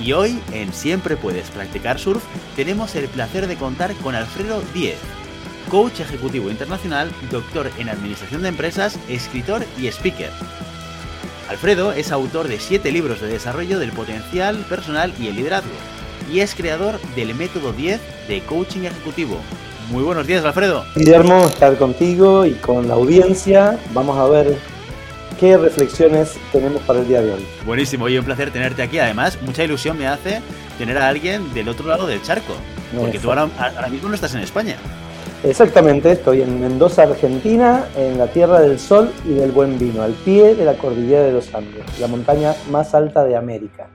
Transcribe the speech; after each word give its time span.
y 0.00 0.12
hoy 0.12 0.40
en 0.52 0.72
Siempre 0.72 1.16
Puedes 1.16 1.50
Practicar 1.50 1.98
Surf 1.98 2.22
tenemos 2.56 2.94
el 2.94 3.08
placer 3.08 3.46
de 3.46 3.56
contar 3.56 3.94
con 3.96 4.14
Alfredo 4.14 4.62
Diez, 4.72 4.98
coach 5.70 6.00
ejecutivo 6.00 6.50
internacional, 6.50 7.10
doctor 7.30 7.70
en 7.78 7.88
administración 7.88 8.42
de 8.42 8.48
empresas, 8.48 8.98
escritor 9.08 9.64
y 9.78 9.86
speaker. 9.88 10.30
Alfredo 11.48 11.92
es 11.92 12.10
autor 12.10 12.48
de 12.48 12.58
siete 12.58 12.90
libros 12.90 13.20
de 13.20 13.28
desarrollo 13.28 13.78
del 13.78 13.92
potencial 13.92 14.56
personal 14.68 15.12
y 15.18 15.28
el 15.28 15.36
liderazgo, 15.36 15.74
y 16.32 16.40
es 16.40 16.54
creador 16.54 16.98
del 17.14 17.34
método 17.34 17.72
10 17.72 18.00
de 18.28 18.40
coaching 18.42 18.84
ejecutivo. 18.84 19.38
Muy 19.90 20.02
buenos 20.02 20.26
días, 20.26 20.44
Alfredo. 20.44 20.84
Guillermo, 20.96 21.44
estar 21.44 21.76
contigo 21.76 22.46
y 22.46 22.54
con 22.54 22.88
la 22.88 22.94
audiencia. 22.94 23.78
Vamos 23.92 24.16
a 24.16 24.24
ver 24.24 24.58
qué 25.38 25.56
reflexiones 25.56 26.36
tenemos 26.52 26.82
para 26.82 27.00
el 27.00 27.08
día 27.08 27.20
de 27.20 27.34
hoy. 27.34 27.46
Buenísimo, 27.66 28.08
y 28.08 28.18
un 28.18 28.24
placer 28.24 28.50
tenerte 28.50 28.82
aquí. 28.82 28.98
Además, 28.98 29.38
mucha 29.42 29.64
ilusión 29.64 29.98
me 29.98 30.06
hace 30.06 30.40
tener 30.78 30.98
a 30.98 31.08
alguien 31.08 31.52
del 31.54 31.68
otro 31.68 31.86
lado 31.86 32.06
del 32.06 32.22
charco, 32.22 32.54
porque 32.98 33.18
tú 33.18 33.28
ahora, 33.28 33.48
ahora 33.58 33.88
mismo 33.88 34.08
no 34.08 34.14
estás 34.14 34.34
en 34.34 34.40
España. 34.40 34.76
Exactamente, 35.42 36.12
estoy 36.12 36.40
en 36.40 36.58
Mendoza, 36.58 37.02
Argentina, 37.02 37.86
en 37.96 38.16
la 38.16 38.28
tierra 38.28 38.60
del 38.60 38.78
sol 38.78 39.12
y 39.26 39.34
del 39.34 39.52
buen 39.52 39.78
vino, 39.78 40.02
al 40.02 40.12
pie 40.12 40.54
de 40.54 40.64
la 40.64 40.74
cordillera 40.74 41.24
de 41.24 41.32
los 41.32 41.54
Andes, 41.54 42.00
la 42.00 42.06
montaña 42.06 42.54
más 42.70 42.94
alta 42.94 43.24
de 43.24 43.36
América, 43.36 43.90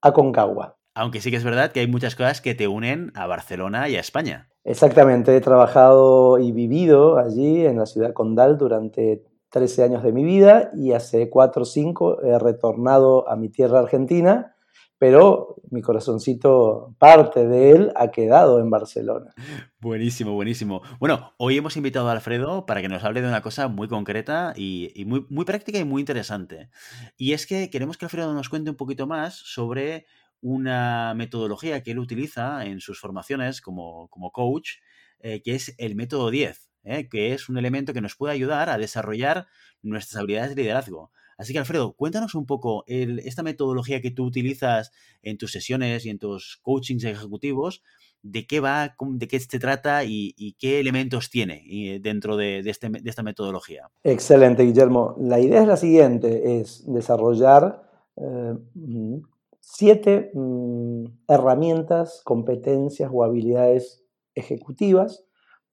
Aconcagua. 0.00 0.76
Aunque 0.94 1.20
sí 1.20 1.32
que 1.32 1.38
es 1.38 1.44
verdad 1.44 1.72
que 1.72 1.80
hay 1.80 1.88
muchas 1.88 2.14
cosas 2.14 2.40
que 2.40 2.54
te 2.54 2.68
unen 2.68 3.10
a 3.16 3.26
Barcelona 3.26 3.88
y 3.88 3.96
a 3.96 4.00
España. 4.00 4.48
Exactamente, 4.62 5.36
he 5.36 5.40
trabajado 5.40 6.38
y 6.38 6.52
vivido 6.52 7.18
allí 7.18 7.66
en 7.66 7.78
la 7.78 7.86
ciudad 7.86 8.12
condal 8.12 8.56
durante 8.56 9.24
13 9.54 9.84
años 9.84 10.02
de 10.02 10.12
mi 10.12 10.24
vida 10.24 10.72
y 10.74 10.92
hace 10.92 11.30
4 11.30 11.62
o 11.62 11.64
5 11.64 12.22
he 12.22 12.38
retornado 12.40 13.28
a 13.28 13.36
mi 13.36 13.48
tierra 13.48 13.78
argentina 13.78 14.54
pero 14.98 15.56
mi 15.70 15.82
corazoncito, 15.82 16.94
parte 16.98 17.46
de 17.46 17.72
él, 17.72 17.92
ha 17.94 18.10
quedado 18.10 18.58
en 18.58 18.70
Barcelona. 18.70 19.34
Buenísimo, 19.78 20.32
buenísimo. 20.32 20.80
Bueno, 20.98 21.34
hoy 21.36 21.58
hemos 21.58 21.76
invitado 21.76 22.08
a 22.08 22.12
Alfredo 22.12 22.64
para 22.64 22.80
que 22.80 22.88
nos 22.88 23.04
hable 23.04 23.20
de 23.20 23.28
una 23.28 23.42
cosa 23.42 23.68
muy 23.68 23.86
concreta 23.86 24.54
y, 24.56 25.04
muy, 25.04 25.44
práctica 25.44 25.78
y 25.78 25.84
muy 25.84 26.00
interesante. 26.00 26.70
Y 27.18 27.34
es 27.34 27.46
que 27.46 27.68
queremos 27.68 27.98
que 27.98 28.06
Alfredo 28.06 28.32
nos 28.32 28.48
cuente 28.48 28.70
un 28.70 28.76
poquito 28.76 29.06
más 29.06 29.34
sobre 29.34 30.06
una 30.40 31.12
metodología 31.14 31.82
que 31.82 31.90
él 31.90 31.98
utiliza 31.98 32.64
en 32.64 32.80
sus 32.80 32.98
formaciones 32.98 33.60
como, 33.60 34.08
coach, 34.32 34.76
eh, 35.18 35.42
que 35.42 35.54
es 35.54 35.74
el 35.76 35.96
método 35.96 36.30
10, 36.30 36.70
eh, 36.84 37.08
que 37.08 37.32
es 37.32 37.48
un 37.48 37.58
elemento 37.58 37.92
que 37.92 38.00
nos 38.00 38.16
puede 38.16 38.34
ayudar 38.34 38.68
a 38.68 38.78
desarrollar 38.78 39.46
nuestras 39.82 40.20
habilidades 40.20 40.54
de 40.54 40.62
liderazgo. 40.62 41.10
Así 41.36 41.52
que, 41.52 41.58
Alfredo, 41.58 41.94
cuéntanos 41.94 42.34
un 42.34 42.46
poco 42.46 42.84
esta 42.86 43.42
metodología 43.42 44.00
que 44.00 44.12
tú 44.12 44.24
utilizas 44.24 44.92
en 45.22 45.36
tus 45.36 45.50
sesiones 45.50 46.06
y 46.06 46.10
en 46.10 46.18
tus 46.18 46.60
coachings 46.62 47.02
ejecutivos, 47.04 47.82
de 48.24 48.46
qué 48.46 48.58
va, 48.58 48.96
de 48.98 49.28
qué 49.28 49.38
se 49.38 49.58
trata 49.58 50.02
y, 50.04 50.56
qué 50.58 50.80
elementos 50.80 51.30
tiene 51.30 51.62
eh, 51.68 52.00
dentro 52.00 52.40
este 52.40 52.88
de, 52.88 53.02
esta 53.04 53.22
metodología. 53.22 53.90
Excelente, 54.02 54.64
Guillermo. 54.64 55.14
La 55.18 55.38
idea 55.38 55.60
es 55.60 55.68
la 55.68 55.76
siguiente, 55.76 56.58
es 56.60 56.84
desarrollar 56.86 57.82
eh, 58.16 58.54
mm, 58.74 59.18
siete 59.60 60.30
mm, 60.32 61.04
herramientas, 61.28 62.22
competencias 62.24 63.10
o 63.12 63.24
habilidades 63.24 64.02
ejecutivas 64.34 65.24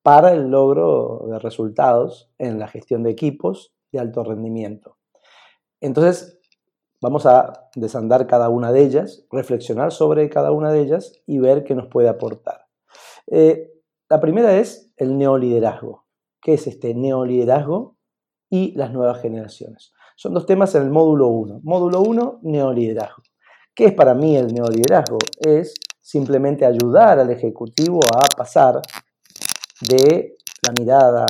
para 0.03 0.33
el 0.33 0.49
logro 0.49 1.25
de 1.27 1.39
resultados 1.39 2.31
en 2.37 2.59
la 2.59 2.67
gestión 2.67 3.03
de 3.03 3.11
equipos 3.11 3.73
de 3.91 3.99
alto 3.99 4.23
rendimiento. 4.23 4.97
Entonces, 5.79 6.39
vamos 7.01 7.25
a 7.25 7.69
desandar 7.75 8.27
cada 8.27 8.49
una 8.49 8.71
de 8.71 8.83
ellas, 8.83 9.25
reflexionar 9.31 9.91
sobre 9.91 10.29
cada 10.29 10.51
una 10.51 10.71
de 10.71 10.81
ellas 10.81 11.13
y 11.25 11.39
ver 11.39 11.63
qué 11.63 11.75
nos 11.75 11.87
puede 11.87 12.09
aportar. 12.09 12.67
Eh, 13.27 13.71
la 14.09 14.19
primera 14.19 14.57
es 14.57 14.91
el 14.97 15.17
neoliderazgo. 15.17 16.05
¿Qué 16.41 16.55
es 16.55 16.67
este 16.67 16.93
neoliderazgo 16.93 17.97
y 18.49 18.73
las 18.75 18.91
nuevas 18.91 19.21
generaciones? 19.21 19.93
Son 20.15 20.33
dos 20.33 20.45
temas 20.45 20.75
en 20.75 20.83
el 20.83 20.91
módulo 20.91 21.27
1. 21.27 21.61
Módulo 21.63 22.01
1, 22.01 22.39
neoliderazgo. 22.43 23.23
¿Qué 23.73 23.85
es 23.85 23.93
para 23.93 24.13
mí 24.13 24.35
el 24.35 24.53
neoliderazgo? 24.53 25.17
Es 25.39 25.73
simplemente 26.01 26.65
ayudar 26.65 27.19
al 27.19 27.29
Ejecutivo 27.29 27.99
a 28.13 28.25
pasar 28.35 28.81
de 29.81 30.37
la 30.67 30.73
mirada 30.79 31.25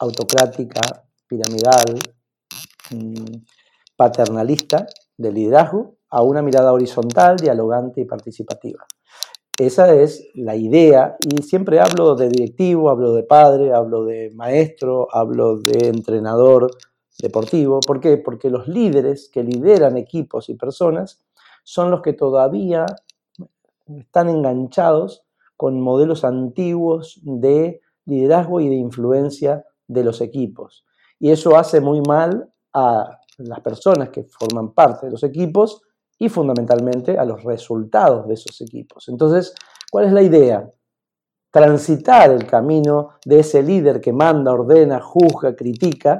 autocrática, 0.00 0.80
piramidal, 1.26 2.00
mm, 2.90 3.42
paternalista 3.96 4.86
de 5.16 5.32
liderazgo 5.32 5.96
a 6.08 6.22
una 6.22 6.42
mirada 6.42 6.72
horizontal, 6.72 7.36
dialogante 7.36 8.00
y 8.00 8.04
participativa. 8.04 8.86
Esa 9.58 9.92
es 9.94 10.26
la 10.34 10.56
idea 10.56 11.16
y 11.20 11.42
siempre 11.42 11.80
hablo 11.80 12.14
de 12.14 12.30
directivo, 12.30 12.88
hablo 12.88 13.12
de 13.12 13.24
padre, 13.24 13.74
hablo 13.74 14.04
de 14.04 14.30
maestro, 14.34 15.08
hablo 15.12 15.58
de 15.58 15.88
entrenador 15.88 16.70
deportivo. 17.18 17.80
¿Por 17.80 18.00
qué? 18.00 18.16
Porque 18.16 18.48
los 18.48 18.66
líderes 18.68 19.28
que 19.28 19.44
lideran 19.44 19.98
equipos 19.98 20.48
y 20.48 20.54
personas 20.54 21.22
son 21.62 21.90
los 21.90 22.00
que 22.00 22.14
todavía 22.14 22.86
están 23.86 24.30
enganchados 24.30 25.24
con 25.60 25.78
modelos 25.78 26.24
antiguos 26.24 27.20
de 27.22 27.82
liderazgo 28.06 28.62
y 28.62 28.70
de 28.70 28.76
influencia 28.76 29.62
de 29.86 30.02
los 30.02 30.22
equipos. 30.22 30.86
Y 31.18 31.32
eso 31.32 31.54
hace 31.54 31.82
muy 31.82 32.00
mal 32.00 32.50
a 32.72 33.18
las 33.36 33.60
personas 33.60 34.08
que 34.08 34.24
forman 34.24 34.72
parte 34.72 35.04
de 35.04 35.12
los 35.12 35.22
equipos 35.22 35.82
y 36.18 36.30
fundamentalmente 36.30 37.18
a 37.18 37.26
los 37.26 37.44
resultados 37.44 38.26
de 38.26 38.32
esos 38.32 38.58
equipos. 38.62 39.10
Entonces, 39.10 39.52
¿cuál 39.92 40.06
es 40.06 40.14
la 40.14 40.22
idea? 40.22 40.66
Transitar 41.50 42.30
el 42.30 42.46
camino 42.46 43.10
de 43.26 43.40
ese 43.40 43.62
líder 43.62 44.00
que 44.00 44.14
manda, 44.14 44.52
ordena, 44.52 44.98
juzga, 44.98 45.54
critica, 45.54 46.18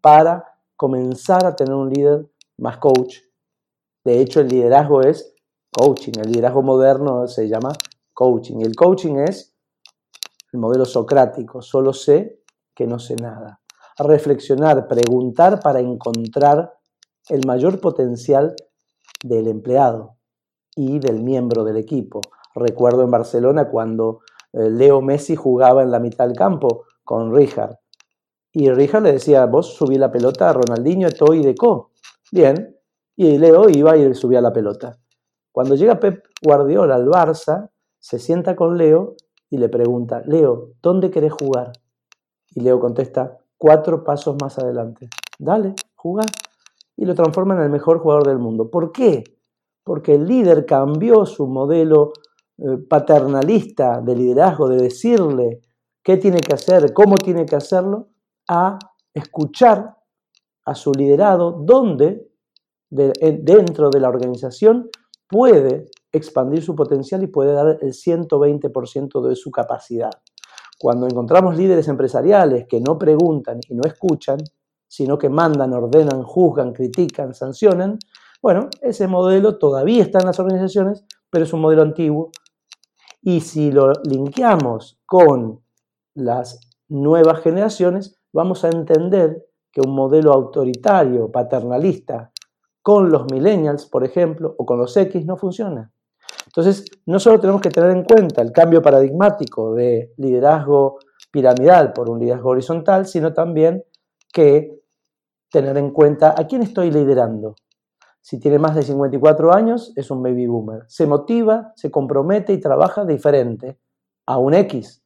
para 0.00 0.46
comenzar 0.76 1.44
a 1.44 1.54
tener 1.54 1.74
un 1.74 1.90
líder 1.90 2.26
más 2.56 2.78
coach. 2.78 3.18
De 4.02 4.18
hecho, 4.18 4.40
el 4.40 4.48
liderazgo 4.48 5.02
es 5.02 5.34
coaching. 5.70 6.12
El 6.24 6.32
liderazgo 6.32 6.62
moderno 6.62 7.28
se 7.28 7.46
llama 7.50 7.74
coaching. 8.22 8.60
El 8.60 8.76
coaching 8.76 9.16
es 9.16 9.54
el 10.52 10.60
modelo 10.60 10.84
socrático. 10.84 11.62
Solo 11.62 11.92
sé 11.92 12.42
que 12.74 12.86
no 12.86 12.98
sé 12.98 13.16
nada 13.16 13.62
reflexionar, 13.98 14.88
preguntar 14.88 15.60
para 15.60 15.80
encontrar 15.80 16.72
el 17.28 17.46
mayor 17.46 17.80
potencial 17.80 18.54
del 19.22 19.48
empleado 19.48 20.16
y 20.74 20.98
del 20.98 21.22
miembro 21.22 21.64
del 21.64 21.76
equipo. 21.76 22.20
Recuerdo 22.54 23.02
en 23.02 23.10
Barcelona 23.10 23.68
cuando 23.68 24.20
eh, 24.52 24.70
Leo 24.70 25.00
Messi 25.00 25.36
jugaba 25.36 25.82
en 25.82 25.90
la 25.90 26.00
mitad 26.00 26.26
del 26.26 26.36
campo 26.36 26.84
con 27.04 27.34
Rijard. 27.34 27.76
Y 28.52 28.70
Rijard 28.70 29.04
le 29.04 29.12
decía, 29.12 29.46
vos 29.46 29.74
subí 29.74 29.96
la 29.96 30.10
pelota 30.10 30.50
a 30.50 30.52
Ronaldinho, 30.52 31.08
Eto 31.08 31.32
y 31.32 31.42
Deco. 31.42 31.92
Bien. 32.30 32.76
Y 33.16 33.38
Leo 33.38 33.68
iba 33.68 33.96
y 33.96 34.14
subía 34.14 34.40
la 34.40 34.52
pelota. 34.52 34.98
Cuando 35.52 35.74
llega 35.74 36.00
Pep 36.00 36.24
Guardiola 36.42 36.94
al 36.94 37.06
Barça, 37.06 37.70
se 38.02 38.18
sienta 38.18 38.56
con 38.56 38.76
Leo 38.76 39.14
y 39.48 39.58
le 39.58 39.68
pregunta, 39.68 40.22
Leo, 40.26 40.72
¿dónde 40.82 41.10
querés 41.10 41.32
jugar? 41.32 41.72
Y 42.54 42.60
Leo 42.60 42.80
contesta, 42.80 43.38
cuatro 43.56 44.04
pasos 44.04 44.36
más 44.42 44.58
adelante. 44.58 45.08
Dale, 45.38 45.74
juega. 45.94 46.26
Y 46.96 47.06
lo 47.06 47.14
transforma 47.14 47.54
en 47.54 47.62
el 47.62 47.70
mejor 47.70 48.00
jugador 48.00 48.26
del 48.26 48.38
mundo. 48.38 48.70
¿Por 48.70 48.92
qué? 48.92 49.24
porque 49.84 50.14
el 50.14 50.26
líder 50.26 50.64
cambió 50.66 51.26
su 51.26 51.46
modelo 51.46 52.12
eh, 52.58 52.78
paternalista 52.88 54.00
de 54.00 54.16
liderazgo, 54.16 54.68
de 54.68 54.82
decirle 54.82 55.60
qué 56.02 56.16
tiene 56.16 56.40
que 56.40 56.54
hacer, 56.54 56.92
cómo 56.92 57.16
tiene 57.16 57.46
que 57.46 57.56
hacerlo, 57.56 58.08
a 58.48 58.78
escuchar 59.14 59.96
a 60.64 60.74
su 60.74 60.92
liderado, 60.92 61.52
donde 61.52 62.28
dentro 62.90 63.88
de 63.88 64.00
la 64.00 64.08
organización 64.08 64.90
puede 65.26 65.86
expandir 66.12 66.62
su 66.62 66.74
potencial 66.76 67.22
y 67.22 67.26
puede 67.26 67.52
dar 67.52 67.78
el 67.80 67.92
120% 67.92 69.26
de 69.26 69.36
su 69.36 69.50
capacidad. 69.50 70.10
Cuando 70.78 71.06
encontramos 71.06 71.56
líderes 71.56 71.88
empresariales 71.88 72.66
que 72.68 72.80
no 72.80 72.98
preguntan 72.98 73.60
y 73.68 73.74
no 73.74 73.82
escuchan, 73.84 74.38
sino 74.86 75.16
que 75.16 75.28
mandan, 75.28 75.72
ordenan, 75.72 76.22
juzgan, 76.22 76.72
critican, 76.72 77.34
sancionan, 77.34 77.98
bueno, 78.42 78.68
ese 78.80 79.06
modelo 79.06 79.56
todavía 79.56 80.02
está 80.02 80.18
en 80.18 80.26
las 80.26 80.40
organizaciones, 80.40 81.04
pero 81.30 81.44
es 81.44 81.52
un 81.52 81.60
modelo 81.60 81.82
antiguo. 81.82 82.32
Y 83.22 83.40
si 83.40 83.70
lo 83.70 83.92
linkeamos 84.02 85.00
con 85.06 85.62
las 86.14 86.58
nuevas 86.88 87.40
generaciones, 87.40 88.20
vamos 88.32 88.64
a 88.64 88.70
entender 88.70 89.46
que 89.70 89.80
un 89.80 89.94
modelo 89.94 90.32
autoritario, 90.32 91.30
paternalista, 91.30 92.32
con 92.82 93.10
los 93.10 93.30
millennials, 93.30 93.86
por 93.86 94.04
ejemplo, 94.04 94.54
o 94.58 94.66
con 94.66 94.78
los 94.78 94.96
X, 94.96 95.24
no 95.24 95.36
funciona. 95.36 95.92
Entonces, 96.54 96.84
no 97.06 97.18
solo 97.18 97.40
tenemos 97.40 97.62
que 97.62 97.70
tener 97.70 97.92
en 97.92 98.04
cuenta 98.04 98.42
el 98.42 98.52
cambio 98.52 98.82
paradigmático 98.82 99.74
de 99.74 100.12
liderazgo 100.18 100.98
piramidal 101.30 101.94
por 101.94 102.10
un 102.10 102.18
liderazgo 102.18 102.50
horizontal, 102.50 103.06
sino 103.06 103.32
también 103.32 103.82
que 104.30 104.78
tener 105.50 105.78
en 105.78 105.92
cuenta 105.92 106.34
a 106.36 106.46
quién 106.46 106.60
estoy 106.60 106.90
liderando. 106.90 107.54
Si 108.20 108.38
tiene 108.38 108.58
más 108.58 108.74
de 108.74 108.82
54 108.82 109.54
años, 109.54 109.94
es 109.96 110.10
un 110.10 110.22
baby 110.22 110.46
boomer. 110.46 110.84
Se 110.88 111.06
motiva, 111.06 111.72
se 111.74 111.90
compromete 111.90 112.52
y 112.52 112.60
trabaja 112.60 113.06
diferente 113.06 113.78
a 114.26 114.36
un 114.36 114.52
X 114.52 115.02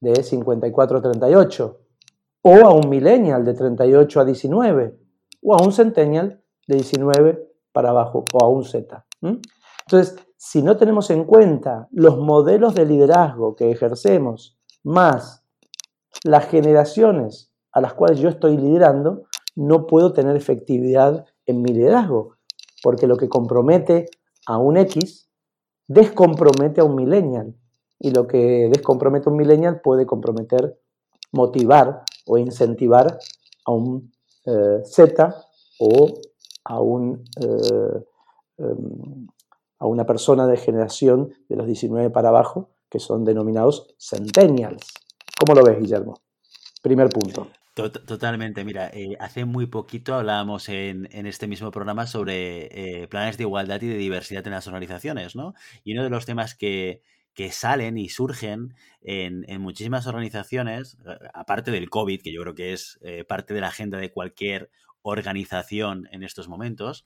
de 0.00 0.24
54 0.24 0.98
a 0.98 1.02
38, 1.02 1.80
o 2.42 2.54
a 2.56 2.74
un 2.74 2.90
millennial 2.90 3.44
de 3.44 3.54
38 3.54 4.20
a 4.20 4.24
19, 4.24 4.98
o 5.42 5.54
a 5.54 5.62
un 5.62 5.72
centennial 5.72 6.42
de 6.66 6.74
19 6.74 7.48
para 7.72 7.90
abajo, 7.90 8.24
o 8.32 8.44
a 8.44 8.48
un 8.48 8.64
Z. 8.64 9.06
Entonces, 9.86 10.16
si 10.36 10.62
no 10.62 10.76
tenemos 10.76 11.10
en 11.10 11.24
cuenta 11.24 11.88
los 11.90 12.18
modelos 12.18 12.74
de 12.74 12.86
liderazgo 12.86 13.56
que 13.56 13.70
ejercemos, 13.70 14.58
más 14.82 15.44
las 16.24 16.46
generaciones 16.46 17.50
a 17.72 17.80
las 17.80 17.94
cuales 17.94 18.20
yo 18.20 18.28
estoy 18.28 18.56
liderando, 18.56 19.24
no 19.56 19.86
puedo 19.86 20.12
tener 20.12 20.36
efectividad 20.36 21.24
en 21.46 21.62
mi 21.62 21.72
liderazgo, 21.72 22.36
porque 22.82 23.06
lo 23.06 23.16
que 23.16 23.28
compromete 23.28 24.06
a 24.46 24.58
un 24.58 24.76
X 24.76 25.28
descompromete 25.86 26.80
a 26.80 26.84
un 26.84 26.94
millennial, 26.94 27.54
y 27.98 28.10
lo 28.10 28.26
que 28.26 28.68
descompromete 28.72 29.28
a 29.28 29.32
un 29.32 29.38
millennial 29.38 29.80
puede 29.80 30.06
comprometer, 30.06 30.78
motivar 31.32 32.02
o 32.26 32.38
incentivar 32.38 33.18
a 33.64 33.72
un 33.72 34.12
eh, 34.46 34.82
Z 34.84 35.34
o 35.80 36.06
a, 36.64 36.80
un, 36.80 37.24
eh, 37.40 38.04
em, 38.58 39.26
a 39.84 39.86
una 39.86 40.06
persona 40.06 40.46
de 40.46 40.56
generación 40.56 41.34
de 41.46 41.56
los 41.56 41.66
19 41.66 42.08
para 42.08 42.30
abajo, 42.30 42.70
que 42.88 42.98
son 42.98 43.22
denominados 43.22 43.94
centennials. 43.98 44.94
¿Cómo 45.38 45.54
lo 45.54 45.62
ves, 45.62 45.78
Guillermo? 45.78 46.22
Primer 46.82 47.10
punto. 47.10 47.48
Totalmente, 47.74 48.64
mira, 48.64 48.88
eh, 48.94 49.14
hace 49.20 49.44
muy 49.44 49.66
poquito 49.66 50.14
hablábamos 50.14 50.70
en, 50.70 51.06
este 51.12 51.46
mismo 51.48 51.70
programa 51.70 52.06
sobre 52.06 53.02
eh, 53.02 53.08
planes 53.08 53.36
de 53.36 53.42
igualdad 53.42 53.82
y 53.82 53.88
de 53.88 53.98
diversidad 53.98 54.46
en 54.46 54.52
las 54.52 54.66
organizaciones, 54.66 55.36
¿no? 55.36 55.52
Y 55.82 55.92
uno 55.92 56.02
de 56.02 56.10
los 56.10 56.24
temas 56.24 56.54
que, 56.54 57.02
salen 57.50 57.98
y 57.98 58.08
surgen 58.08 58.74
en, 59.02 59.60
muchísimas 59.60 60.06
organizaciones, 60.06 60.96
eh, 61.04 61.18
aparte 61.34 61.72
del 61.72 61.90
COVID, 61.90 62.22
que 62.22 62.32
yo 62.32 62.40
creo 62.40 62.54
que 62.54 62.72
es 62.72 62.98
parte 63.28 63.52
de 63.52 63.60
la 63.60 63.68
agenda 63.68 63.98
de 63.98 64.10
cualquier 64.10 64.70
organización 65.04 66.08
en 66.10 66.22
estos 66.22 66.48
momentos, 66.48 67.04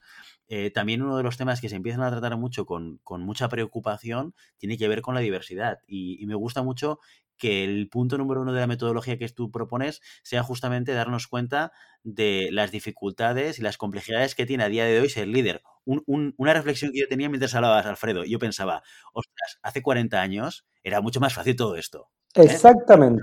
también 0.72 1.02
uno 1.02 1.16
de 1.16 1.22
los 1.22 1.36
temas 1.36 1.60
que 1.60 1.68
se 1.68 1.76
empiezan 1.76 2.02
a 2.02 2.10
tratar 2.10 2.36
mucho 2.36 2.64
con, 2.64 3.00
mucha 3.20 3.48
preocupación 3.48 4.34
tiene 4.56 4.78
que 4.78 4.88
ver 4.88 5.02
con 5.02 5.14
la 5.14 5.20
diversidad. 5.20 5.78
y, 5.86 6.24
me 6.26 6.34
gusta 6.34 6.62
mucho 6.62 7.00
que 7.38 7.64
el 7.64 7.88
punto 7.88 8.18
número 8.18 8.42
uno 8.42 8.52
de 8.52 8.60
la 8.60 8.66
metodología 8.66 9.16
que 9.16 9.28
tú 9.28 9.50
propones 9.50 10.02
sea 10.22 10.42
justamente 10.42 10.92
darnos 10.92 11.28
cuenta 11.28 11.72
de 12.02 12.48
las 12.52 12.70
dificultades 12.70 13.58
y 13.58 13.62
las 13.62 13.78
complejidades 13.78 14.34
que 14.34 14.44
tiene 14.44 14.64
a 14.64 14.68
día 14.68 14.84
de 14.84 15.00
hoy 15.00 15.08
ser 15.08 15.28
líder. 15.28 15.62
una 15.84 16.52
reflexión 16.52 16.92
que 16.92 17.00
yo 17.00 17.08
tenía 17.08 17.28
mientras 17.30 17.54
hablabas, 17.54 17.86
Alfredo, 17.86 18.24
yo 18.24 18.38
pensaba, 18.38 18.82
ostras, 19.14 19.58
hace 19.62 19.82
40 19.82 20.20
años 20.20 20.66
era 20.82 21.00
mucho 21.00 21.20
más 21.20 21.32
fácil 21.32 21.56
todo 21.56 21.76
esto. 21.76 22.10
¿eh? 22.34 22.42
Exactamente. 22.42 23.22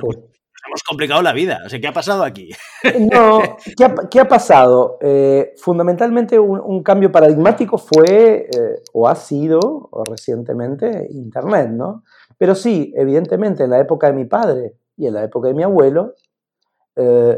Hemos 0.67 0.83
complicado 0.83 1.21
la 1.21 1.33
vida. 1.33 1.61
O 1.65 1.69
sea, 1.69 1.79
¿qué 1.79 1.87
ha 1.87 1.93
pasado 1.93 2.23
aquí? 2.23 2.49
No, 2.99 3.41
¿qué 4.09 4.19
ha, 4.19 4.27
pasado? 4.27 4.97
Eh, 5.01 5.53
fundamentalmente 5.57 6.37
un, 6.37 6.83
cambio 6.83 7.11
paradigmático 7.11 7.77
fue, 7.77 8.49
eh, 8.51 8.81
o 8.93 9.07
ha 9.07 9.15
sido, 9.15 9.59
o 9.59 10.03
recientemente, 10.03 11.07
Internet, 11.11 11.69
¿no? 11.71 12.03
Pero 12.37 12.53
sí, 12.53 12.93
evidentemente, 12.95 13.63
en 13.63 13.71
la 13.71 13.79
época 13.79 14.07
de 14.07 14.13
mi 14.13 14.25
padre 14.25 14.75
y 14.97 15.07
en 15.07 15.13
la 15.15 15.23
época 15.23 15.47
de 15.47 15.53
mi 15.53 15.63
abuelo, 15.63 16.13
eh, 16.95 17.37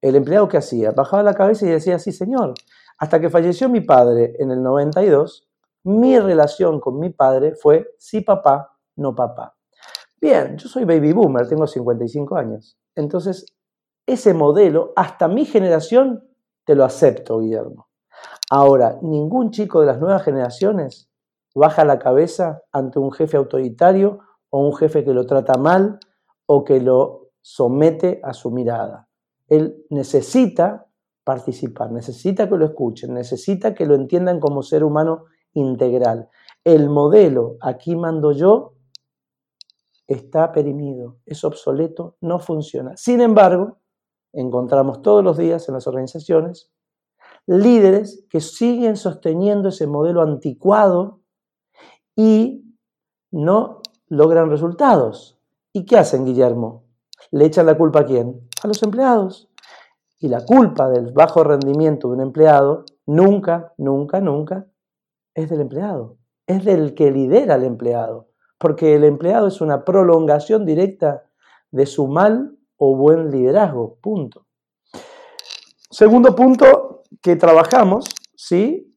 el 0.00 0.16
empleado 0.16 0.48
que 0.48 0.58
hacía, 0.58 0.92
bajaba 0.92 1.22
la 1.22 1.34
cabeza 1.34 1.66
y 1.66 1.70
decía, 1.70 1.98
sí, 1.98 2.12
señor. 2.12 2.54
Hasta 2.98 3.20
que 3.20 3.30
falleció 3.30 3.68
mi 3.68 3.80
padre 3.80 4.34
en 4.38 4.50
el 4.50 4.62
92, 4.62 5.48
mi 5.84 6.18
relación 6.18 6.80
con 6.80 6.98
mi 6.98 7.10
padre 7.10 7.54
fue 7.54 7.94
sí 7.98 8.20
papá, 8.20 8.76
no 8.96 9.14
papá. 9.14 9.53
Bien, 10.24 10.56
yo 10.56 10.70
soy 10.70 10.86
baby 10.86 11.12
boomer, 11.12 11.46
tengo 11.46 11.66
55 11.66 12.34
años. 12.36 12.78
Entonces, 12.94 13.44
ese 14.06 14.32
modelo, 14.32 14.94
hasta 14.96 15.28
mi 15.28 15.44
generación, 15.44 16.24
te 16.64 16.74
lo 16.74 16.86
acepto, 16.86 17.40
Guillermo. 17.40 17.88
Ahora, 18.50 18.98
ningún 19.02 19.50
chico 19.50 19.80
de 19.80 19.86
las 19.86 20.00
nuevas 20.00 20.22
generaciones 20.22 21.10
baja 21.54 21.84
la 21.84 21.98
cabeza 21.98 22.62
ante 22.72 22.98
un 22.98 23.12
jefe 23.12 23.36
autoritario 23.36 24.20
o 24.48 24.66
un 24.66 24.74
jefe 24.74 25.04
que 25.04 25.12
lo 25.12 25.26
trata 25.26 25.58
mal 25.58 25.98
o 26.46 26.64
que 26.64 26.80
lo 26.80 27.32
somete 27.42 28.22
a 28.24 28.32
su 28.32 28.50
mirada. 28.50 29.10
Él 29.46 29.84
necesita 29.90 30.86
participar, 31.22 31.92
necesita 31.92 32.48
que 32.48 32.56
lo 32.56 32.64
escuchen, 32.64 33.12
necesita 33.12 33.74
que 33.74 33.84
lo 33.84 33.94
entiendan 33.94 34.40
como 34.40 34.62
ser 34.62 34.84
humano 34.84 35.24
integral. 35.52 36.30
El 36.64 36.88
modelo, 36.88 37.58
aquí 37.60 37.94
mando 37.94 38.32
yo, 38.32 38.73
está 40.06 40.52
perimido, 40.52 41.18
es 41.26 41.44
obsoleto, 41.44 42.16
no 42.20 42.38
funciona. 42.38 42.96
Sin 42.96 43.20
embargo, 43.20 43.78
encontramos 44.32 45.02
todos 45.02 45.24
los 45.24 45.38
días 45.38 45.68
en 45.68 45.74
las 45.74 45.86
organizaciones 45.86 46.70
líderes 47.46 48.24
que 48.30 48.40
siguen 48.40 48.96
sosteniendo 48.96 49.68
ese 49.68 49.86
modelo 49.86 50.22
anticuado 50.22 51.20
y 52.16 52.64
no 53.30 53.80
logran 54.08 54.50
resultados. 54.50 55.38
¿Y 55.72 55.84
qué 55.84 55.98
hacen, 55.98 56.24
Guillermo? 56.24 56.84
¿Le 57.30 57.46
echan 57.46 57.66
la 57.66 57.76
culpa 57.76 58.00
a 58.00 58.04
quién? 58.04 58.48
A 58.62 58.68
los 58.68 58.82
empleados. 58.82 59.50
Y 60.18 60.28
la 60.28 60.44
culpa 60.44 60.88
del 60.88 61.12
bajo 61.12 61.44
rendimiento 61.44 62.08
de 62.08 62.14
un 62.14 62.20
empleado 62.20 62.84
nunca, 63.06 63.74
nunca, 63.76 64.20
nunca 64.20 64.66
es 65.34 65.50
del 65.50 65.60
empleado. 65.60 66.16
Es 66.46 66.64
del 66.64 66.94
que 66.94 67.10
lidera 67.10 67.54
al 67.54 67.64
empleado. 67.64 68.28
Porque 68.58 68.94
el 68.94 69.04
empleado 69.04 69.48
es 69.48 69.60
una 69.60 69.84
prolongación 69.84 70.64
directa 70.64 71.24
de 71.70 71.86
su 71.86 72.06
mal 72.06 72.56
o 72.76 72.96
buen 72.96 73.30
liderazgo. 73.30 73.96
Punto. 74.00 74.46
Segundo 75.90 76.34
punto 76.34 77.02
que 77.22 77.36
trabajamos, 77.36 78.04
¿sí? 78.34 78.96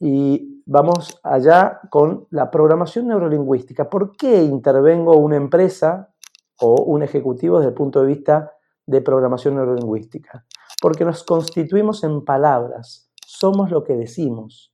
Y 0.00 0.62
vamos 0.66 1.18
allá 1.22 1.80
con 1.90 2.26
la 2.30 2.50
programación 2.50 3.08
neurolingüística. 3.08 3.88
¿Por 3.88 4.16
qué 4.16 4.42
intervengo 4.42 5.16
una 5.16 5.36
empresa 5.36 6.14
o 6.60 6.82
un 6.82 7.02
ejecutivo 7.02 7.58
desde 7.58 7.70
el 7.70 7.74
punto 7.74 8.00
de 8.00 8.06
vista 8.06 8.52
de 8.86 9.00
programación 9.00 9.56
neurolingüística? 9.56 10.44
Porque 10.80 11.04
nos 11.04 11.24
constituimos 11.24 12.04
en 12.04 12.24
palabras, 12.24 13.10
somos 13.26 13.70
lo 13.70 13.82
que 13.82 13.96
decimos. 13.96 14.72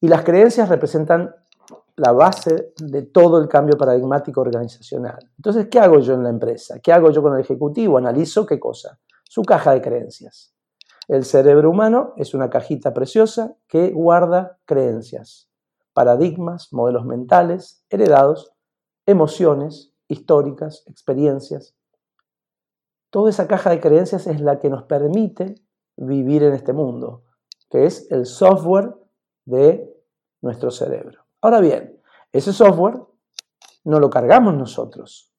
Y 0.00 0.08
las 0.08 0.24
creencias 0.24 0.68
representan 0.68 1.34
la 1.96 2.12
base 2.12 2.74
de 2.78 3.02
todo 3.02 3.38
el 3.40 3.48
cambio 3.48 3.76
paradigmático 3.78 4.42
organizacional. 4.42 5.30
Entonces, 5.36 5.68
¿qué 5.70 5.80
hago 5.80 5.98
yo 6.00 6.14
en 6.14 6.22
la 6.22 6.28
empresa? 6.28 6.78
¿Qué 6.80 6.92
hago 6.92 7.10
yo 7.10 7.22
con 7.22 7.34
el 7.34 7.40
ejecutivo? 7.40 7.96
Analizo 7.96 8.44
qué 8.44 8.60
cosa? 8.60 9.00
Su 9.24 9.42
caja 9.42 9.72
de 9.72 9.80
creencias. 9.80 10.54
El 11.08 11.24
cerebro 11.24 11.70
humano 11.70 12.12
es 12.16 12.34
una 12.34 12.50
cajita 12.50 12.92
preciosa 12.92 13.56
que 13.68 13.90
guarda 13.90 14.58
creencias, 14.64 15.48
paradigmas, 15.92 16.72
modelos 16.72 17.06
mentales, 17.06 17.84
heredados, 17.88 18.52
emociones 19.06 19.94
históricas, 20.08 20.82
experiencias. 20.86 21.74
Toda 23.10 23.30
esa 23.30 23.46
caja 23.46 23.70
de 23.70 23.80
creencias 23.80 24.26
es 24.26 24.40
la 24.40 24.58
que 24.58 24.68
nos 24.68 24.82
permite 24.82 25.54
vivir 25.96 26.42
en 26.42 26.52
este 26.52 26.72
mundo, 26.72 27.22
que 27.70 27.86
es 27.86 28.10
el 28.10 28.26
software 28.26 28.94
de 29.44 29.88
nuestro 30.42 30.70
cerebro. 30.70 31.25
Ahora 31.46 31.60
bien, 31.60 31.96
ese 32.32 32.52
software 32.52 33.00
no 33.84 34.00
lo 34.00 34.10
cargamos 34.10 34.56
nosotros. 34.56 35.32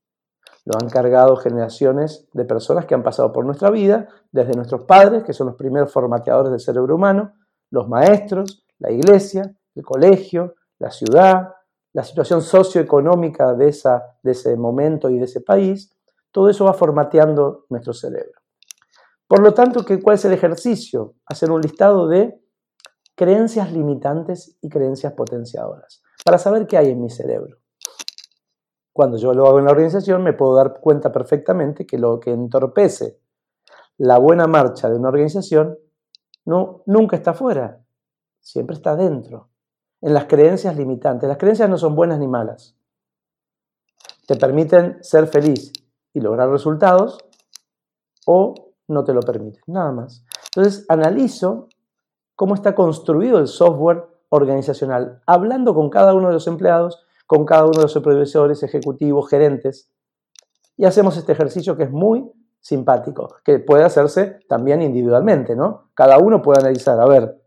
Lo 0.64 0.78
han 0.82 0.90
cargado 0.90 1.36
generaciones 1.36 2.30
de 2.32 2.46
personas 2.46 2.86
que 2.86 2.96
han 2.96 3.04
pasado 3.04 3.34
por 3.34 3.44
nuestra 3.44 3.70
vida, 3.72 4.08
desde 4.32 4.54
nuestros 4.54 4.84
padres, 4.84 5.26
que 5.26 5.34
son 5.34 5.48
los 5.48 5.58
primeros 5.58 5.92
formateadores 5.92 6.52
del 6.52 6.62
cerebro 6.62 6.96
humano, 6.96 7.34
los 7.72 7.90
maestros, 7.90 8.66
la 8.80 8.90
iglesia, 8.90 9.54
el 9.76 9.84
colegio, 9.84 10.56
la 10.80 10.92
ciudad, 10.92 11.56
la 11.92 12.06
situación 12.06 12.42
socioeconómica 12.42 13.54
de, 13.54 13.68
ese 13.68 14.56
momento 14.56 15.10
y 15.10 15.20
de 15.20 15.26
ese 15.26 15.42
país, 15.42 15.94
todo 16.32 16.48
eso 16.48 16.64
va 16.64 16.74
formateando 16.74 17.66
nuestro 17.68 17.92
cerebro. 17.92 18.40
Por 19.28 19.42
lo 19.42 19.54
tanto, 19.54 19.84
¿cuál 20.02 20.14
es 20.14 20.24
el 20.24 20.32
ejercicio? 20.32 21.16
Hacer 21.26 21.52
un 21.52 21.60
listado 21.60 22.08
de 22.08 22.47
creencias 23.18 23.74
limitantes 23.74 24.60
y 24.62 24.70
creencias 24.70 25.14
potenciadoras, 25.14 26.04
para 26.24 26.38
saber 26.38 26.68
qué 26.68 26.78
hay 26.78 26.92
en 26.92 27.02
mi 27.02 27.10
cerebro. 27.10 27.58
Cuando 28.94 29.18
yo 29.18 29.34
lo 29.34 29.48
hago 29.48 29.58
en 29.58 29.66
la 29.66 29.72
organización, 29.72 30.24
me 30.24 30.34
puedo 30.34 30.56
dar 30.56 30.80
cuenta 30.80 31.12
perfectamente 31.12 31.88
que 31.88 31.98
lo 31.98 32.20
que 32.20 32.32
entorpece 32.32 33.20
la 33.98 34.20
buena 34.20 34.46
marcha 34.46 34.88
de 34.88 34.98
una 34.98 35.10
organización 35.10 35.80
no, 36.46 36.84
nunca 36.86 37.16
está 37.16 37.34
fuera, 37.34 37.84
siempre 38.40 38.76
está 38.76 38.96
dentro, 38.96 39.50
en 40.00 40.14
las 40.14 40.26
creencias 40.26 40.78
limitantes. 40.78 41.28
Las 41.28 41.40
creencias 41.40 41.68
no 41.68 41.78
son 41.80 41.96
buenas 41.96 42.20
ni 42.20 42.28
malas. 42.28 42.78
Te 44.28 44.36
permiten 44.36 45.04
ser 45.04 45.26
feliz 45.26 45.74
y 46.14 46.20
lograr 46.20 46.50
resultados 46.50 47.18
o 48.28 48.54
no 48.88 49.04
te 49.04 49.14
lo 49.14 49.22
permiten, 49.22 49.64
nada 49.66 49.92
más. 49.92 50.24
Entonces 50.56 50.86
analizo 50.88 51.68
cómo 52.38 52.54
está 52.54 52.76
construido 52.76 53.40
el 53.40 53.48
software 53.48 54.06
organizacional, 54.30 55.22
hablando 55.26 55.74
con 55.74 55.90
cada 55.90 56.14
uno 56.14 56.28
de 56.28 56.36
los 56.36 56.46
empleados, 56.48 57.04
con 57.26 57.46
cada 57.46 57.64
uno 57.64 57.78
de 57.78 57.82
los 57.82 57.92
supervisores, 57.92 58.62
ejecutivos, 58.62 59.28
gerentes, 59.28 59.90
y 60.78 60.86
hacemos 60.86 61.18
este 61.18 61.32
ejercicio 61.32 61.76
que 61.76 61.84
es 61.84 61.92
muy 61.92 62.32
simpático, 62.60 63.38
que 63.44 63.58
puede 63.58 63.84
hacerse 63.84 64.40
también 64.48 64.84
individualmente, 64.84 65.56
¿no? 65.56 65.90
Cada 65.96 66.20
uno 66.20 66.44
puede 66.44 66.60
analizar, 66.60 67.00
a 67.00 67.08
ver, 67.08 67.42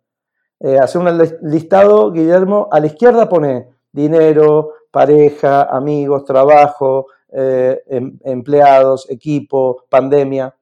eh, 0.58 0.78
hacer 0.78 1.00
un 1.00 1.22
listado, 1.42 2.10
Guillermo, 2.10 2.68
a 2.72 2.80
la 2.80 2.86
izquierda 2.86 3.28
pone 3.28 3.68
dinero, 3.92 4.72
pareja, 4.90 5.62
amigos, 5.62 6.24
trabajo, 6.24 7.06
eh, 7.30 7.80
em, 7.86 8.18
empleados, 8.24 9.08
equipo, 9.08 9.84
pandemia, 9.88 10.56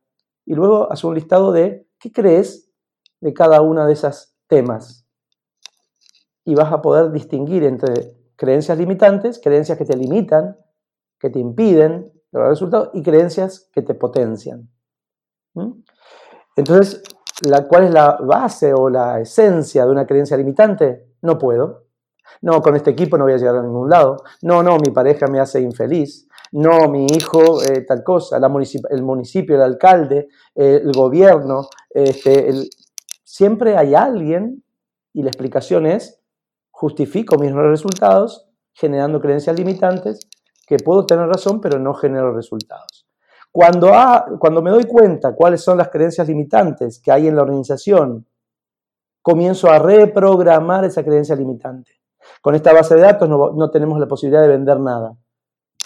y 0.44 0.54
luego 0.54 0.92
hace 0.92 1.06
un 1.06 1.14
listado 1.14 1.50
de 1.50 1.87
qué 1.99 2.12
crees 2.12 2.67
de 3.20 3.32
cada 3.32 3.60
una 3.60 3.87
de 3.87 3.92
esas 3.92 4.37
temas. 4.46 5.06
Y 6.44 6.54
vas 6.54 6.72
a 6.72 6.80
poder 6.80 7.12
distinguir 7.12 7.64
entre 7.64 8.16
creencias 8.37 8.78
limitantes, 8.78 9.40
creencias 9.42 9.76
que 9.76 9.84
te 9.84 9.96
limitan, 9.96 10.56
que 11.18 11.30
te 11.30 11.38
impiden 11.38 12.12
lograr 12.30 12.50
resultados, 12.50 12.90
y 12.94 13.02
creencias 13.02 13.68
que 13.72 13.82
te 13.82 13.94
potencian. 13.94 14.70
¿Mm? 15.54 15.82
Entonces, 16.56 17.02
¿cuál 17.68 17.84
es 17.84 17.90
la 17.92 18.18
base 18.20 18.72
o 18.75 18.88
la 18.88 19.20
esencia 19.20 19.84
de 19.84 19.90
una 19.90 20.06
creencia 20.06 20.37
limitante? 20.37 21.06
No 21.22 21.38
puedo. 21.38 21.87
No, 22.42 22.60
con 22.60 22.76
este 22.76 22.90
equipo 22.90 23.16
no 23.16 23.25
voy 23.25 23.32
a 23.32 23.38
llegar 23.38 23.56
a 23.56 23.62
ningún 23.62 23.88
lado. 23.88 24.16
No, 24.42 24.62
no, 24.62 24.76
mi 24.76 24.90
pareja 24.92 25.26
me 25.26 25.40
hace 25.40 25.60
infeliz. 25.60 26.28
No, 26.52 26.88
mi 26.88 27.06
hijo, 27.06 27.62
eh, 27.62 27.84
tal 27.87 28.02
cosa. 28.02 28.38
el 28.38 29.02
municipio, 29.02 29.56
el 29.56 29.62
alcalde, 29.62 30.28
el 30.54 30.92
gobierno. 30.92 31.68
Este, 31.90 32.52
siempre 33.28 33.76
hay 33.76 33.94
alguien, 33.94 34.64
y 35.12 35.23
la 35.23 35.28
explicación 35.28 35.85
es, 35.85 36.23
justifico 36.70 37.37
mis 37.37 37.52
resultados 37.52 38.49
generando 38.73 39.20
creencias 39.20 39.58
limitantes 39.58 40.20
que 40.66 40.78
puedo 40.78 41.04
tener 41.04 41.26
razón, 41.26 41.61
pero 41.61 41.78
no 41.78 41.92
genero 41.92 42.32
resultados. 42.35 43.06
Cuando, 43.52 43.90
cuando 44.38 44.62
me 44.62 44.70
doy 44.70 44.85
cuenta 44.85 45.35
cuáles 45.35 45.62
son 45.62 45.76
las 45.76 45.90
creencias 45.90 46.26
limitantes 46.26 47.00
que 47.00 47.12
hay 47.12 47.28
en 47.28 47.37
la 47.37 47.42
organización, 47.42 48.26
comienzo 49.20 49.70
a 49.70 49.78
reprogramar 49.78 50.85
esa 50.85 51.04
creencia 51.04 51.37
limitante. 51.37 51.92
Con 52.40 52.54
esta 52.54 52.73
base 52.73 52.94
de 52.94 53.02
datos 53.02 53.28
no, 53.28 53.70
tenemos 53.70 53.99
la 54.00 54.06
posibilidad 54.06 54.42
de 54.42 54.49
vender 54.49 54.80
nada. 54.80 55.16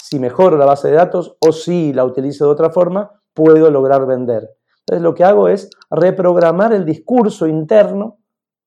Si 0.01 0.21
mejoro 0.21 0.57
la 0.57 0.67
base 0.67 0.89
de 0.89 0.95
datos 0.95 1.37
o 1.41 1.51
si 1.51 1.93
la 1.93 2.05
utilizo 2.05 2.45
de 2.45 2.53
otra 2.53 2.71
forma, 2.71 3.21
puedo 3.33 3.69
lograr 3.71 4.07
vender. 4.07 4.49
Entonces 4.87 5.03
lo 5.03 5.15
que 5.15 5.25
hago 5.25 5.49
es 5.49 5.71
reprogramar 5.91 6.73
el 6.73 6.85
discurso 6.85 7.47
interno 7.47 8.19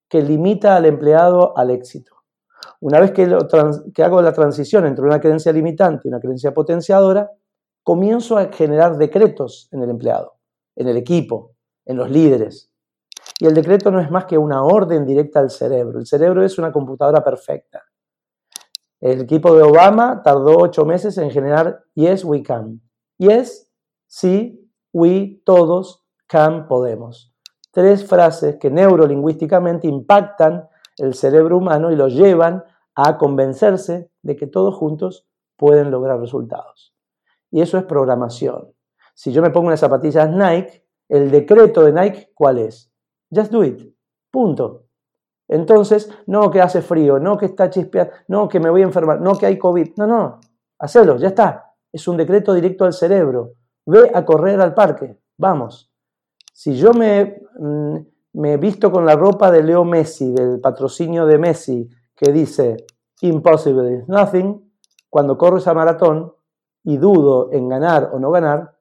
que 0.10 0.22
limita 0.22 0.76
al 0.76 0.86
empleado 0.86 1.58
al 1.58 1.72
éxito. 1.72 2.16
Una 2.80 3.00
vez 3.00 3.12
que, 3.12 4.04
hago 4.04 4.22
la 4.22 4.34
transición 4.34 4.86
entre 4.86 5.06
una 5.06 5.20
creencia 5.20 5.52
limitante 5.52 6.04
y 6.06 6.10
una 6.10 6.20
creencia 6.20 6.54
potenciadora, 6.54 7.32
comienzo 7.84 8.38
a 8.38 8.52
generar 8.52 8.98
decretos 8.98 9.68
en 9.72 9.84
el 9.84 9.90
empleado, 9.90 10.36
en 10.76 10.88
el 10.88 10.98
equipo, 10.98 11.56
en 11.86 11.98
los 11.98 12.10
líderes. 12.10 12.72
Y 13.40 13.46
el 13.46 13.54
decreto 13.54 13.92
no 13.92 14.00
es 14.00 14.10
más 14.10 14.26
que 14.26 14.38
una 14.38 14.64
orden 14.64 15.06
directa 15.06 15.40
al 15.40 15.50
cerebro. 15.50 16.00
El 16.00 16.06
cerebro 16.06 16.44
es 16.44 16.58
una 16.58 16.72
computadora 16.72 17.24
perfecta. 17.24 17.84
El 19.02 19.22
equipo 19.22 19.56
de 19.56 19.64
Obama 19.64 20.22
tardó 20.24 20.58
ocho 20.58 20.86
meses 20.86 21.18
en 21.18 21.30
generar 21.30 21.84
Yes, 21.94 22.24
we 22.24 22.42
can. 22.42 22.82
Yes, 23.18 23.70
sí, 24.08 24.72
we, 24.94 25.42
todos, 25.46 26.05
can, 26.28 26.68
podemos. 26.68 27.34
Tres 27.72 28.06
frases 28.06 28.58
que 28.58 28.70
neurolingüísticamente 28.70 29.88
impactan 29.88 30.70
el 30.98 31.14
cerebro 31.14 31.58
humano 31.58 31.92
y 31.92 31.96
lo 31.96 32.08
llevan 32.08 32.64
a 32.96 33.18
convencerse 33.18 34.10
de 34.22 34.36
que 34.36 34.48
todos 34.48 34.76
juntos 34.76 35.28
pueden 35.58 35.92
lograr 35.92 36.20
resultados. 36.20 36.94
Y 37.52 37.62
eso 37.62 37.78
es 37.78 37.84
programación. 37.84 38.74
Si 39.14 39.32
yo 39.32 39.42
me 39.42 39.50
pongo 39.50 39.68
unas 39.68 39.80
zapatillas 39.80 40.30
Nike, 40.30 40.86
el 41.10 41.32
decreto 41.32 41.84
de 41.84 41.94
Nike, 41.94 42.32
¿cuál 42.34 42.60
es? 42.60 42.92
Just 43.34 43.52
do 43.52 43.64
it. 43.64 43.94
Punto. 44.32 44.86
Entonces, 45.48 46.10
no 46.26 46.50
que 46.50 46.62
hace 46.62 46.82
frío, 46.82 47.20
no 47.20 47.38
que 47.38 47.46
está 47.46 47.70
chispeando, 47.70 48.12
no 48.28 48.50
que 48.50 48.60
me 48.60 48.70
voy 48.70 48.82
a 48.82 48.86
enfermar, 48.86 49.22
no 49.22 49.38
que 49.38 49.46
hay 49.46 49.58
COVID. 49.58 49.94
No, 49.98 50.08
no, 50.08 50.40
hacelo, 50.80 51.18
ya 51.18 51.30
está. 51.30 51.74
Es 51.92 52.08
un 52.08 52.18
decreto 52.18 52.54
directo 52.54 52.86
al 52.86 52.94
cerebro. 52.94 53.54
Ve 53.86 54.12
a 54.14 54.26
correr 54.26 54.60
al 54.60 54.74
parque, 54.74 55.18
vamos. 55.38 55.92
Si 56.58 56.74
yo 56.78 56.94
me, 56.94 57.42
mm, 57.60 57.98
me 58.36 58.56
visto 58.56 58.90
con 58.90 59.06
la 59.06 59.18
ropa 59.18 59.52
de 59.52 59.62
Leo 59.62 59.84
Messi, 59.84 60.32
del 60.32 60.62
patrocinio 60.62 61.26
de 61.26 61.38
Messi, 61.38 61.90
que 62.16 62.32
dice 62.32 62.78
Impossible 63.20 63.94
is 63.94 64.08
nothing, 64.08 64.72
cuando 65.10 65.38
corro 65.38 65.58
esa 65.58 65.74
maratón 65.74 66.34
y 66.82 66.96
dudo 66.96 67.50
en 67.52 67.68
ganar 67.68 68.10
o 68.14 68.20
no 68.20 68.32
ganar, 68.32 68.74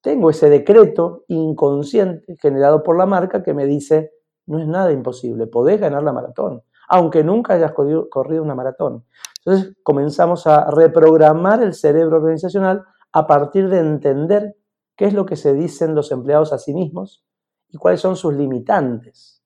tengo 0.00 0.30
ese 0.30 0.48
decreto 0.48 1.24
inconsciente 1.28 2.34
generado 2.40 2.82
por 2.82 2.96
la 2.96 3.04
marca 3.04 3.42
que 3.42 3.52
me 3.52 3.66
dice, 3.66 4.12
no 4.46 4.58
es 4.58 4.66
nada 4.66 4.90
imposible, 4.90 5.46
podés 5.46 5.78
ganar 5.78 6.02
la 6.02 6.14
maratón, 6.14 6.62
aunque 6.88 7.22
nunca 7.22 7.52
hayas 7.52 7.72
corrido 7.72 8.42
una 8.42 8.54
maratón. 8.54 9.04
Entonces 9.44 9.76
comenzamos 9.82 10.46
a 10.46 10.70
reprogramar 10.70 11.62
el 11.62 11.74
cerebro 11.74 12.16
organizacional 12.16 12.84
a 13.12 13.26
partir 13.26 13.68
de 13.68 13.80
entender 13.80 14.56
qué 14.96 15.06
es 15.06 15.12
lo 15.12 15.26
que 15.26 15.36
se 15.36 15.54
dicen 15.54 15.94
los 15.94 16.10
empleados 16.10 16.52
a 16.52 16.58
sí 16.58 16.74
mismos 16.74 17.24
y 17.68 17.78
cuáles 17.78 18.00
son 18.00 18.16
sus 18.16 18.34
limitantes. 18.34 19.42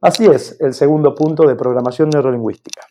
Así 0.00 0.26
es 0.26 0.60
el 0.60 0.74
segundo 0.74 1.14
punto 1.14 1.46
de 1.46 1.56
programación 1.56 2.10
neurolingüística. 2.10 2.82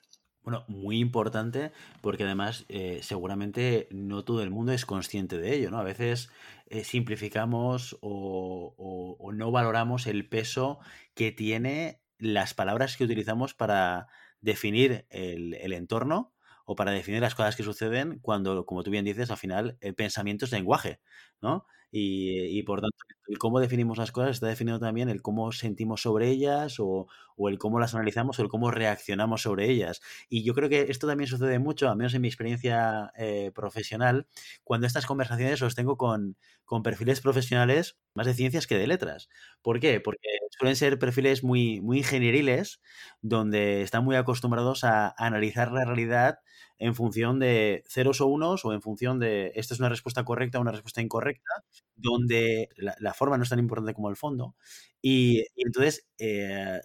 Bueno, 0.43 0.65
muy 0.67 0.99
importante 0.99 1.71
porque 2.01 2.25
además 2.25 2.65
eh, 2.67 2.99
seguramente 3.01 3.87
no 3.91 4.25
todo 4.25 4.43
el 4.43 4.49
mundo 4.49 4.73
es 4.73 4.85
consciente 4.85 5.37
de 5.37 5.55
ello, 5.55 5.71
¿no? 5.71 5.79
A 5.79 5.83
veces 5.83 6.29
eh, 6.67 6.83
simplificamos 6.83 7.97
o, 8.01 9.31
no 9.33 9.51
valoramos 9.51 10.05
el 10.05 10.27
peso 10.27 10.79
que 11.13 11.31
tiene 11.31 12.01
las 12.17 12.53
palabras 12.53 12.97
que 12.97 13.05
utilizamos 13.05 13.53
para 13.53 14.07
definir 14.41 15.05
el, 15.09 15.53
el, 15.53 15.71
entorno 15.71 16.33
o 16.65 16.75
para 16.75 16.91
definir 16.91 17.22
las 17.22 17.36
cosas 17.36 17.55
que 17.55 17.63
suceden 17.63 18.20
cuando, 18.22 18.65
como 18.65 18.84
tú 18.84 18.91
bien 18.91 19.05
dices, 19.05 19.32
al 19.32 19.38
final 19.38 19.77
el 19.82 19.96
pensamiento 19.96 20.46
es 20.46 20.51
lenguaje, 20.51 21.00
¿no? 21.41 21.65
Y, 21.96 22.63
por 22.63 22.82
tanto, 22.82 22.98
el 23.27 23.38
cómo 23.38 23.60
definimos 23.60 24.00
las 24.00 24.12
cosas 24.12 24.32
está 24.32 24.48
definiendo 24.48 24.79
también 24.84 25.10
el 25.10 25.22
cómo 25.22 25.51
sentimos 25.51 26.01
sobre 26.01 26.27
ellas 26.29 26.77
o, 26.79 27.08
el 27.48 27.60
cómo 27.60 27.79
las 27.79 27.93
analizamos 27.93 28.39
o 28.39 28.41
el 28.41 28.50
cómo 28.50 28.72
reaccionamos 28.72 29.43
sobre 29.43 29.70
ellas. 29.70 30.01
Y 30.27 30.43
yo 30.43 30.55
creo 30.55 30.70
que 30.70 30.88
esto 30.89 31.05
también 31.05 31.27
sucede 31.27 31.60
mucho, 31.60 31.89
al 31.89 31.98
menos 31.98 32.15
en 32.15 32.22
mi 32.22 32.27
experiencia 32.27 33.12
eh, 33.15 33.51
profesional, 33.53 34.25
cuando 34.63 34.88
estas 34.88 35.05
conversaciones 35.05 35.62
los 35.62 35.75
tengo 35.75 35.96
con, 35.96 36.36
con 36.65 36.82
perfiles 36.82 37.22
profesionales 37.22 38.00
más 38.15 38.25
de 38.25 38.34
ciencias 38.34 38.65
que 38.65 38.77
de 38.79 38.88
letras. 38.88 39.29
¿Por 39.62 39.79
qué? 39.79 40.00
Porque 40.00 40.27
suelen 40.63 40.75
ser 40.77 40.98
perfiles 40.98 41.43
muy, 41.43 41.82
muy 41.82 41.98
ingenieriles, 41.98 42.79
donde 43.22 43.82
están 43.82 44.05
muy 44.05 44.15
acostumbrados 44.15 44.86
a, 44.86 45.13
analizar 45.17 45.74
la 45.74 45.84
realidad 45.84 46.39
en 46.79 46.96
función 46.96 47.38
de 47.38 47.84
ceros 47.88 48.22
o 48.22 48.27
unos 48.27 48.63
o 48.63 48.72
en 48.72 48.82
función 48.82 49.20
de 49.20 49.51
esta 49.55 49.74
es 49.74 49.82
una 49.82 49.89
respuesta 49.89 50.24
correcta 50.24 50.58
o 50.58 50.62
una 50.62 50.72
respuesta 50.72 51.01
incorrecta, 51.01 51.51
donde 51.96 52.70
la, 52.77 53.13
forma 53.13 53.38
no 53.38 53.43
es 53.43 53.50
tan 53.50 53.60
importante 53.60 53.93
como 53.93 54.10
el 54.10 54.15
fondo. 54.15 54.55
Y, 55.01 55.46
entonces 55.58 56.08
eh, 56.17 56.79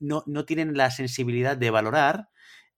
no, 0.00 0.24
no, 0.26 0.44
tienen 0.44 0.76
la 0.76 0.90
sensibilidad 0.90 1.56
de 1.56 1.70
valorar 1.70 2.28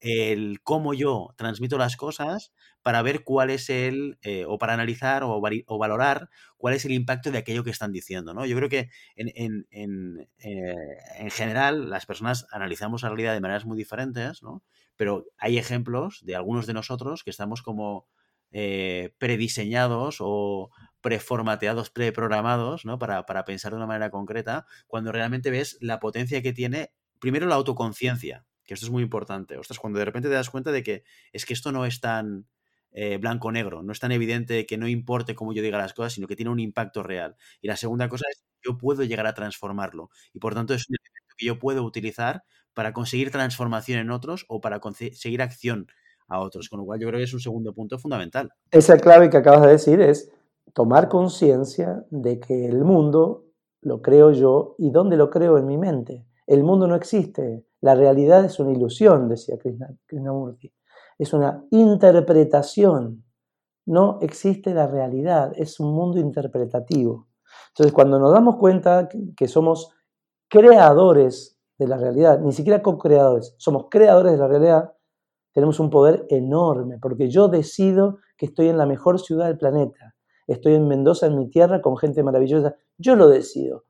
el 0.01 0.61
cómo 0.63 0.95
yo 0.95 1.35
transmito 1.37 1.79
las 1.79 1.97
cosas 1.97 2.53
para 2.83 3.03
ver 3.03 3.25
cuál 3.25 3.51
es 3.51 3.71
el, 3.71 4.19
eh, 4.23 4.45
o 4.47 4.59
para 4.59 4.75
analizar 4.75 5.23
o, 5.25 5.41
valorar 5.79 6.29
cuál 6.57 6.75
es 6.75 6.85
el 6.85 6.93
impacto 6.93 7.31
de 7.31 7.39
aquello 7.39 7.65
que 7.65 7.71
están 7.71 7.93
diciendo, 7.93 8.35
¿no? 8.35 8.47
Yo 8.47 8.57
creo 8.57 8.69
que 8.69 8.91
en, 9.17 9.33
en, 9.35 9.67
en, 9.71 10.29
eh, 10.39 10.75
en, 11.19 11.31
general 11.31 11.91
las 11.91 12.07
personas 12.07 12.47
analizamos 12.51 13.03
la 13.03 13.09
realidad 13.09 13.35
de 13.35 13.41
maneras 13.41 13.65
muy 13.65 13.77
diferentes, 13.77 14.43
¿no? 14.43 14.63
Pero 14.97 15.27
hay 15.39 15.59
ejemplos 15.59 16.21
de 16.25 16.37
algunos 16.37 16.67
de 16.67 16.75
nosotros 16.75 17.25
que 17.25 17.31
estamos 17.31 17.63
como 17.63 18.07
eh, 18.53 19.15
prediseñados 19.19 20.19
o 20.21 20.71
preformateados, 21.01 21.91
preprogramados, 21.91 22.85
¿no? 22.85 22.99
Para, 22.99 23.27
para 23.27 23.45
pensar 23.45 23.73
de 23.73 23.79
una 23.79 23.87
manera 23.87 24.11
concreta, 24.11 24.67
cuando 24.87 25.13
realmente 25.13 25.51
ves 25.51 25.79
la 25.81 26.01
potencia 26.01 26.43
que 26.43 26.53
tiene, 26.53 26.93
primero 27.19 27.47
la 27.47 27.57
autoconciencia, 27.57 28.45
que 28.67 28.75
esto 28.75 28.87
es 28.87 28.93
muy 28.93 29.03
importante. 29.03 29.57
Ostras, 29.57 29.79
cuando 29.79 29.99
de 29.99 30.05
repente 30.05 30.29
te 30.29 30.35
das 30.35 30.51
cuenta 30.51 30.73
de 30.73 30.83
que 30.83 31.05
es 31.33 31.47
que 31.47 31.55
esto 31.55 31.73
no 31.73 31.87
es 31.87 32.01
tan 32.01 32.47
eh, 32.91 33.19
blanco-negro, 33.19 33.83
no 33.83 33.93
es 33.93 34.01
tan 34.01 34.13
evidente 34.13 34.67
que 34.67 34.79
no 34.79 34.89
importe 34.89 35.35
cómo 35.35 35.53
yo 35.53 35.63
diga 35.63 35.79
las 35.79 35.95
cosas, 35.95 36.15
sino 36.15 36.27
que 36.27 36.37
tiene 36.37 36.51
un 36.51 36.61
impacto 36.61 37.03
real. 37.03 37.37
Y 37.61 37.69
la 37.69 37.77
segunda 37.77 38.09
cosa 38.09 38.25
es 38.31 38.47
yo 38.65 38.79
puedo 38.79 39.05
llegar 39.05 39.27
a 39.27 39.35
transformarlo. 39.35 40.11
Y 40.33 40.39
por 40.39 40.55
tanto 40.55 40.75
es 40.75 40.89
un 40.89 40.97
elemento 40.97 41.35
que 41.37 41.47
yo 41.47 41.59
puedo 41.59 41.85
utilizar 41.85 42.43
para 42.75 42.93
conseguir 42.93 43.31
transformación 43.31 43.99
en 44.01 44.11
otros 44.11 44.45
o 44.49 44.61
para 44.61 44.81
conseguir 44.81 45.43
acción 45.43 45.87
a 46.29 46.41
otros. 46.41 46.69
Con 46.69 46.81
lo 46.81 46.85
cual 46.85 47.01
yo 47.01 47.09
creo 47.09 47.19
que 47.19 47.25
es 47.25 47.35
un 47.35 47.41
segundo 47.41 47.73
punto 47.73 47.99
fundamental. 47.99 48.51
Esa 48.71 48.99
clave 48.99 49.31
que 49.31 49.37
acabas 49.37 49.63
de 49.63 49.73
decir 49.73 50.01
es 50.01 50.31
tomar 50.73 51.09
conciencia 51.09 52.05
de 52.11 52.41
que 52.41 52.67
el 52.67 52.85
mundo 52.85 53.45
lo 53.83 54.03
creo 54.03 54.33
yo 54.33 54.75
y 54.79 54.91
dónde 54.91 55.17
lo 55.17 55.31
creo 55.31 55.59
en 55.59 55.67
mi 55.67 55.79
mente. 55.79 56.27
El 56.47 56.65
mundo 56.65 56.87
no 56.87 56.97
existe, 56.97 57.66
la 57.81 57.95
realidad 57.95 58.45
es 58.45 58.59
una 58.59 58.73
ilusión, 58.73 59.29
decía 59.29 59.57
Krishnamurti. 60.07 60.73
Es 61.19 61.33
una 61.33 61.65
interpretación. 61.71 63.25
No 63.87 64.19
existe 64.21 64.75
la 64.75 64.87
realidad, 64.87 65.53
es 65.57 65.79
un 65.79 65.95
mundo 65.95 66.19
interpretativo. 66.19 67.29
Entonces, 67.69 67.93
cuando 67.93 68.19
nos 68.19 68.33
damos 68.33 68.57
cuenta 68.57 69.09
que 69.37 69.49
somos 69.49 69.95
creadores 70.49 71.59
de 71.79 71.87
la 71.87 71.97
realidad, 71.97 72.41
ni 72.41 72.53
siquiera 72.53 72.83
co-creadores, 72.83 73.55
somos 73.59 73.87
creadores 73.91 74.33
de 74.33 74.39
la 74.39 74.49
realidad, 74.49 74.93
tenemos 75.53 75.81
un 75.81 75.89
poder 75.89 76.27
enorme, 76.29 76.99
porque 77.01 77.31
yo 77.31 77.49
decido 77.49 78.19
que 78.37 78.47
estoy 78.47 78.69
en 78.69 78.77
la 78.77 78.87
mejor 78.87 79.21
ciudad 79.21 79.47
del 79.47 79.57
planeta, 79.59 80.15
estoy 80.47 80.75
en 80.75 80.89
Mendoza, 80.89 81.27
en 81.27 81.39
mi 81.39 81.49
tierra, 81.49 81.81
con 81.81 81.97
gente 81.97 82.23
maravillosa, 82.23 82.77
yo 82.99 83.17
lo 83.17 83.29
decido. 83.29 83.86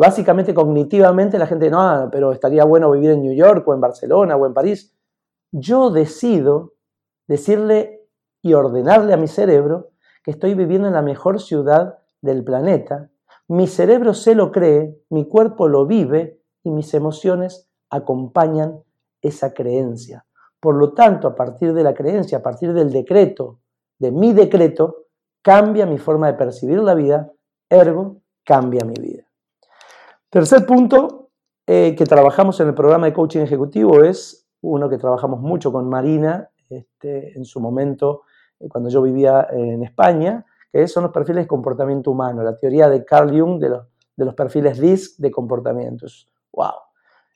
Básicamente, 0.00 0.54
cognitivamente, 0.54 1.38
la 1.38 1.46
gente, 1.46 1.68
no, 1.68 2.08
pero 2.10 2.32
estaría 2.32 2.64
bueno 2.64 2.90
vivir 2.90 3.10
en 3.10 3.20
New 3.20 3.34
York 3.34 3.68
o 3.68 3.74
en 3.74 3.82
Barcelona 3.82 4.34
o 4.34 4.46
en 4.46 4.54
París. 4.54 4.96
Yo 5.52 5.90
decido 5.90 6.72
decirle 7.28 8.08
y 8.40 8.54
ordenarle 8.54 9.12
a 9.12 9.18
mi 9.18 9.28
cerebro 9.28 9.90
que 10.24 10.30
estoy 10.30 10.54
viviendo 10.54 10.88
en 10.88 10.94
la 10.94 11.02
mejor 11.02 11.38
ciudad 11.38 11.98
del 12.22 12.42
planeta. 12.44 13.10
Mi 13.46 13.66
cerebro 13.66 14.14
se 14.14 14.34
lo 14.34 14.50
cree, 14.52 14.98
mi 15.10 15.28
cuerpo 15.28 15.68
lo 15.68 15.84
vive 15.84 16.40
y 16.64 16.70
mis 16.70 16.94
emociones 16.94 17.70
acompañan 17.90 18.82
esa 19.20 19.52
creencia. 19.52 20.24
Por 20.60 20.76
lo 20.76 20.94
tanto, 20.94 21.28
a 21.28 21.34
partir 21.34 21.74
de 21.74 21.82
la 21.82 21.92
creencia, 21.92 22.38
a 22.38 22.42
partir 22.42 22.72
del 22.72 22.90
decreto, 22.90 23.58
de 23.98 24.12
mi 24.12 24.32
decreto, 24.32 25.08
cambia 25.42 25.84
mi 25.84 25.98
forma 25.98 26.28
de 26.28 26.38
percibir 26.38 26.78
la 26.78 26.94
vida, 26.94 27.30
ergo, 27.68 28.22
cambia 28.46 28.82
mi 28.86 28.94
vida. 28.94 29.29
Tercer 30.30 30.64
punto 30.64 31.30
eh, 31.66 31.96
que 31.98 32.04
trabajamos 32.04 32.60
en 32.60 32.68
el 32.68 32.74
programa 32.74 33.06
de 33.06 33.12
coaching 33.12 33.40
ejecutivo 33.40 34.04
es 34.04 34.46
uno 34.60 34.88
que 34.88 34.96
trabajamos 34.96 35.40
mucho 35.40 35.72
con 35.72 35.88
Marina 35.88 36.48
este, 36.68 37.36
en 37.36 37.44
su 37.44 37.58
momento, 37.58 38.22
eh, 38.60 38.68
cuando 38.68 38.90
yo 38.90 39.02
vivía 39.02 39.48
en 39.50 39.82
España, 39.82 40.46
que 40.70 40.86
son 40.86 41.02
los 41.02 41.12
perfiles 41.12 41.42
de 41.42 41.48
comportamiento 41.48 42.12
humano, 42.12 42.44
la 42.44 42.56
teoría 42.56 42.88
de 42.88 43.04
Carl 43.04 43.28
Jung 43.36 43.60
de 43.60 43.70
los, 44.24 44.34
perfiles 44.36 44.78
DISC 44.78 45.18
de 45.18 45.32
comportamientos. 45.32 46.28
¡Wow! 46.52 46.74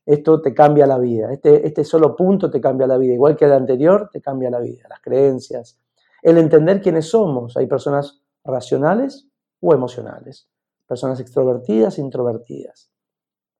Esto 0.06 0.40
te 0.40 0.54
cambia 0.54 0.86
la 0.86 0.98
vida, 0.98 1.32
este, 1.32 1.66
este 1.66 1.82
solo 1.82 2.14
punto 2.14 2.48
te 2.48 2.60
cambia 2.60 2.86
la 2.86 2.96
vida, 2.96 3.14
igual 3.14 3.34
que 3.34 3.46
el 3.46 3.54
anterior, 3.54 4.08
te 4.12 4.20
cambia 4.20 4.50
la 4.50 4.60
vida, 4.60 4.86
las 4.88 5.00
creencias, 5.00 5.80
el 6.22 6.38
entender 6.38 6.80
quiénes 6.80 7.08
somos. 7.08 7.56
Hay 7.56 7.66
personas 7.66 8.22
racionales 8.44 9.26
o 9.58 9.74
emocionales 9.74 10.48
personas 10.86 11.20
extrovertidas 11.20 11.98
introvertidas. 11.98 12.90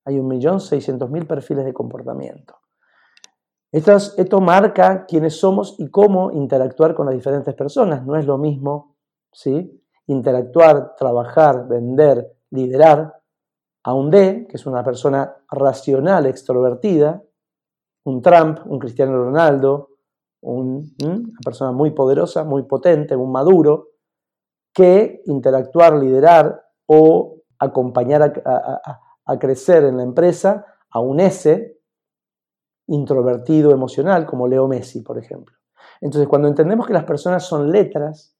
Hay 0.04 0.16
1.600.000 0.16 1.26
perfiles 1.26 1.64
de 1.64 1.72
comportamiento. 1.72 2.56
Esto, 3.72 4.40
marca 4.40 5.04
quiénes 5.04 5.40
somos 5.40 5.74
y 5.78 5.90
cómo 5.90 6.30
interactuar 6.30 6.94
con 6.94 7.06
las 7.06 7.14
diferentes 7.16 7.54
personas. 7.54 8.06
No 8.06 8.16
es 8.16 8.24
lo 8.24 8.38
mismo 8.38 8.96
¿sí? 9.32 9.82
interactuar, 10.06 10.94
trabajar, 10.94 11.66
vender, 11.66 12.36
liderar 12.50 13.20
a 13.82 13.94
un 13.94 14.10
D, 14.10 14.46
que 14.48 14.56
es 14.56 14.66
una 14.66 14.84
persona 14.84 15.34
racional, 15.50 16.26
extrovertida, 16.26 17.20
un 18.04 18.22
Trump, 18.22 18.60
un 18.66 18.78
Cristiano 18.78 19.16
Ronaldo, 19.16 19.88
una 20.42 20.84
persona 21.44 21.72
muy 21.72 21.90
poderosa, 21.90 22.44
muy 22.44 22.62
potente, 22.62 23.16
un 23.16 23.32
maduro, 23.32 23.88
que 24.72 25.22
interactuar, 25.26 25.94
liderar 25.94 26.62
o 26.86 27.42
acompañar 27.58 28.22
a, 28.44 29.00
crecer 29.38 29.84
en 29.84 29.96
la 29.96 30.02
empresa 30.02 30.66
a 30.90 31.00
un 31.00 31.20
S 31.20 31.78
introvertido 32.86 33.70
emocional, 33.70 34.26
como 34.26 34.46
Leo 34.46 34.68
Messi, 34.68 35.00
por 35.00 35.18
ejemplo. 35.18 35.56
Entonces, 36.00 36.28
cuando 36.28 36.48
entendemos 36.48 36.86
que 36.86 36.92
las 36.92 37.04
personas 37.04 37.44
son 37.44 37.72
letras 37.72 38.36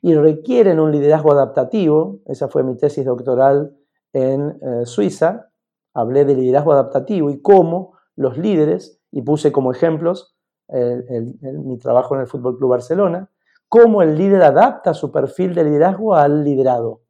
y 0.00 0.14
requieren 0.14 0.80
un 0.80 0.92
liderazgo 0.92 1.32
adaptativo, 1.32 2.20
esa 2.26 2.48
fue 2.48 2.62
mi 2.62 2.76
tesis 2.76 3.04
doctoral 3.04 3.76
en 4.12 4.58
eh, 4.62 4.86
Suiza, 4.86 5.50
hablé 5.94 6.24
de 6.24 6.34
liderazgo 6.34 6.72
adaptativo 6.72 7.30
y 7.30 7.40
cómo 7.40 7.94
los 8.16 8.38
líderes, 8.38 9.00
y 9.10 9.22
puse 9.22 9.52
como 9.52 9.72
ejemplos 9.72 10.36
mi 10.68 11.76
trabajo 11.78 12.14
en 12.14 12.22
el 12.22 12.26
Fútbol 12.26 12.56
Club 12.56 12.70
Barcelona, 12.70 13.30
cómo 13.68 14.00
el 14.00 14.16
líder 14.16 14.42
adapta 14.42 14.94
su 14.94 15.12
perfil 15.12 15.54
de 15.54 15.64
liderazgo 15.64 16.14
al 16.14 16.44
liderado. 16.44 17.02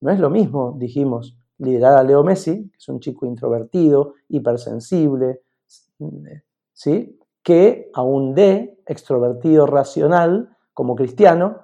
No 0.00 0.12
es 0.12 0.20
lo 0.20 0.30
mismo, 0.30 0.76
dijimos, 0.78 1.39
liderar 1.60 1.96
a 1.96 2.02
Leo 2.02 2.24
Messi, 2.24 2.70
que 2.70 2.76
es 2.78 2.88
un 2.88 3.00
chico 3.00 3.26
introvertido, 3.26 4.14
hipersensible, 4.28 5.42
¿sí? 6.72 7.18
que 7.42 7.90
a 7.94 8.02
un 8.02 8.34
D, 8.34 8.82
extrovertido 8.86 9.66
racional, 9.66 10.56
como 10.72 10.96
cristiano, 10.96 11.60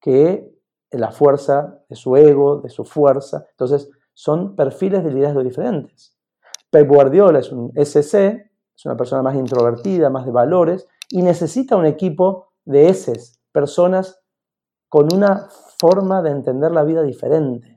que 0.00 0.52
la 0.90 1.10
fuerza 1.10 1.80
de 1.88 1.96
su 1.96 2.16
ego, 2.16 2.60
de 2.60 2.70
su 2.70 2.84
fuerza. 2.84 3.46
Entonces, 3.50 3.90
son 4.14 4.56
perfiles 4.56 5.04
de 5.04 5.10
liderazgo 5.10 5.42
diferentes. 5.42 6.16
Pep 6.70 6.88
Guardiola 6.88 7.38
es 7.38 7.52
un 7.52 7.72
SC, 7.76 8.50
es 8.74 8.84
una 8.84 8.96
persona 8.96 9.22
más 9.22 9.36
introvertida, 9.36 10.10
más 10.10 10.26
de 10.26 10.32
valores, 10.32 10.88
y 11.10 11.22
necesita 11.22 11.76
un 11.76 11.86
equipo 11.86 12.48
de 12.64 12.88
S, 12.88 13.12
personas 13.52 14.20
con 14.88 15.12
una 15.12 15.48
forma 15.78 16.22
de 16.22 16.30
entender 16.30 16.72
la 16.72 16.82
vida 16.84 17.02
diferente 17.02 17.75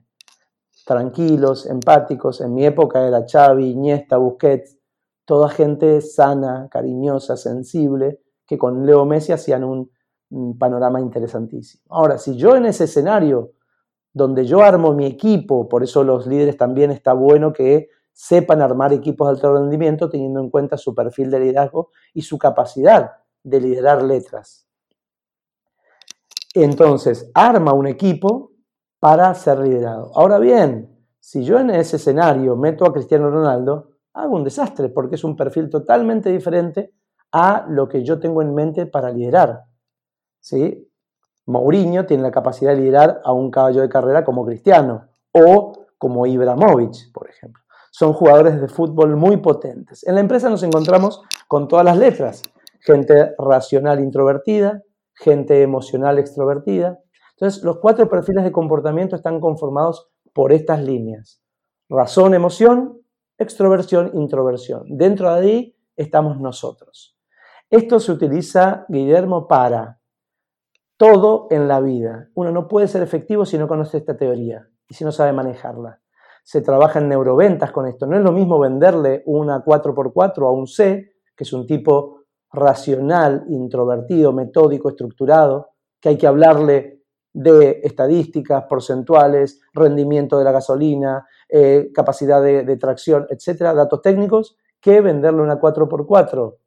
tranquilos, 0.89 1.67
empáticos. 1.67 2.41
En 2.41 2.55
mi 2.55 2.65
época 2.65 3.07
era 3.07 3.23
Xavi, 3.23 3.69
Iniesta, 3.69 4.17
Busquets, 4.17 4.75
toda 5.23 5.47
gente 5.47 6.01
sana, 6.01 6.67
cariñosa, 6.71 7.37
sensible, 7.37 8.21
que 8.47 8.57
con 8.57 8.87
Leo 8.87 9.05
Messi 9.05 9.31
hacían 9.31 9.63
un, 9.63 9.91
panorama 10.57 10.99
interesantísimo. 10.99 11.83
Ahora, 11.89 12.17
si 12.17 12.35
yo 12.35 12.55
en 12.55 12.65
ese 12.65 12.85
escenario 12.85 13.53
donde 14.13 14.45
yo 14.45 14.61
armo 14.61 14.93
mi 14.93 15.05
equipo, 15.05 15.69
por 15.69 15.83
eso 15.83 16.03
los 16.03 16.25
líderes 16.25 16.57
también 16.57 16.89
está 16.89 17.13
bueno 17.13 17.53
que 17.53 17.89
sepan 18.11 18.61
armar 18.61 18.91
equipos 18.91 19.27
de 19.27 19.33
alto 19.33 19.53
rendimiento 19.53 20.09
teniendo 20.09 20.39
en 20.39 20.49
cuenta 20.49 20.77
su 20.77 20.95
perfil 20.95 21.29
de 21.29 21.39
liderazgo 21.39 21.89
y 22.15 22.23
su 22.23 22.39
capacidad 22.39 23.11
de 23.43 23.61
liderar 23.61 24.03
letras. 24.03 24.67
Entonces, 26.55 27.29
arma 27.35 27.73
un 27.73 27.87
equipo 27.87 28.48
para 28.99 29.33
ser 29.33 29.59
liderado. 29.59 30.11
Ahora 30.15 30.39
bien, 30.39 30.97
si 31.19 31.43
yo 31.43 31.59
en 31.59 31.69
ese 31.69 31.97
escenario 31.97 32.55
meto 32.55 32.85
a 32.85 32.93
Cristiano 32.93 33.29
Ronaldo, 33.29 33.91
hago 34.13 34.35
un 34.35 34.43
desastre 34.43 34.89
porque 34.89 35.15
es 35.15 35.23
un 35.23 35.35
perfil 35.35 35.69
totalmente 35.69 36.31
diferente 36.31 36.93
a 37.31 37.65
lo 37.69 37.87
que 37.87 38.03
yo 38.03 38.19
tengo 38.19 38.41
en 38.41 38.53
mente 38.53 38.85
para 38.85 39.11
liderar. 39.11 39.63
¿Sí? 40.39 40.89
Mourinho 41.45 42.05
tiene 42.05 42.23
la 42.23 42.31
capacidad 42.31 42.71
de 42.71 42.81
liderar 42.81 43.21
a 43.23 43.31
un 43.31 43.49
caballo 43.49 43.81
de 43.81 43.89
carrera 43.89 44.23
como 44.23 44.45
Cristiano 44.45 45.07
o 45.31 45.73
como 45.97 46.25
Ibrahimovic, 46.25 47.11
por 47.11 47.29
ejemplo. 47.29 47.61
Son 47.91 48.13
jugadores 48.13 48.61
de 48.61 48.67
fútbol 48.67 49.15
muy 49.15 49.37
potentes. 49.37 50.05
En 50.07 50.15
la 50.15 50.21
empresa 50.21 50.49
nos 50.49 50.63
encontramos 50.63 51.23
con 51.47 51.67
todas 51.67 51.83
las 51.83 51.97
letras. 51.97 52.43
Gente 52.81 53.33
racional 53.37 53.99
introvertida, 53.99 54.83
gente 55.13 55.61
emocional 55.61 56.19
extrovertida. 56.19 56.99
Entonces, 57.39 57.63
los 57.63 57.77
cuatro 57.77 58.09
perfiles 58.09 58.43
de 58.43 58.51
comportamiento 58.51 59.15
están 59.15 59.39
conformados 59.39 60.09
por 60.33 60.51
estas 60.51 60.83
líneas. 60.83 61.41
Razón, 61.87 62.33
emoción, 62.33 62.99
extroversión, 63.37 64.11
introversión. 64.13 64.83
Dentro 64.89 65.33
de 65.33 65.39
ahí 65.39 65.75
estamos 65.95 66.41
nosotros. 66.41 67.17
Esto 67.69 68.01
se 68.01 68.11
utiliza, 68.11 68.85
Guillermo, 68.89 69.47
para 69.47 70.01
todo 70.97 71.47
en 71.49 71.69
la 71.69 71.79
vida. 71.79 72.29
Uno 72.33 72.51
no 72.51 72.67
puede 72.67 72.89
ser 72.89 73.03
efectivo 73.03 73.45
si 73.45 73.57
no 73.57 73.69
conoce 73.69 73.99
esta 73.99 74.17
teoría 74.17 74.67
y 74.89 74.95
si 74.95 75.05
no 75.05 75.13
sabe 75.13 75.31
manejarla. 75.31 76.01
Se 76.43 76.61
trabaja 76.61 76.99
en 76.99 77.07
neuroventas 77.07 77.71
con 77.71 77.87
esto. 77.87 78.05
No 78.05 78.17
es 78.17 78.23
lo 78.23 78.33
mismo 78.33 78.59
venderle 78.59 79.23
una 79.25 79.63
4x4 79.63 80.45
a 80.45 80.51
un 80.51 80.67
C, 80.67 81.13
que 81.37 81.45
es 81.45 81.53
un 81.53 81.65
tipo 81.65 82.23
racional, 82.51 83.45
introvertido, 83.47 84.33
metódico, 84.33 84.89
estructurado, 84.89 85.69
que 86.01 86.09
hay 86.09 86.17
que 86.17 86.27
hablarle 86.27 86.98
de 87.39 87.79
estadísticas, 87.83 88.65
porcentuales, 88.65 89.61
rendimiento 89.71 90.37
de 90.37 90.43
la 90.43 90.51
gasolina, 90.51 91.25
eh, 91.47 91.89
capacidad 91.93 92.43
de, 92.43 92.75
tracción, 92.75 93.27
etcétera, 93.29 93.73
datos 93.73 94.01
técnicos, 94.01 94.57
que 94.81 94.99
venderle 94.99 95.41
una 95.41 95.57
4x4 95.57 96.57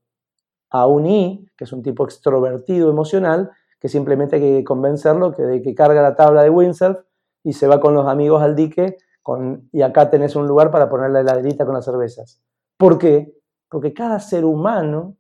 a 0.71 0.87
un 0.87 1.07
I, 1.07 1.47
que 1.59 1.65
es 1.65 1.73
un 1.75 1.83
tipo 1.83 2.05
extrovertido 2.05 2.89
emocional, 2.89 3.51
que 3.79 3.91
simplemente 3.91 4.37
hay 4.37 4.43
que 4.43 4.65
convencerlo 4.65 5.33
que, 5.33 5.43
de 5.43 5.61
que 5.61 5.75
carga 5.75 6.01
la 6.01 6.17
tabla 6.17 6.43
de 6.43 6.49
windsurf 6.49 7.01
y 7.45 7.53
se 7.53 7.67
va 7.67 7.79
con 7.79 7.95
los 7.95 8.07
amigos 8.07 8.41
al 8.41 8.57
dique 8.57 8.97
con, 9.23 9.69
y 9.73 9.83
acá 9.83 10.09
tenés 10.09 10.37
un 10.37 10.49
lugar 10.49 10.71
para 10.71 10.89
poner 10.89 11.11
la 11.11 11.21
heladerita 11.21 11.67
con 11.67 11.75
las 11.75 11.85
cervezas. 11.85 12.41
¿Por 12.79 12.97
qué? 12.97 13.37
Porque 13.69 13.93
cada 13.93 14.19
ser 14.21 14.47
humano 14.47 15.17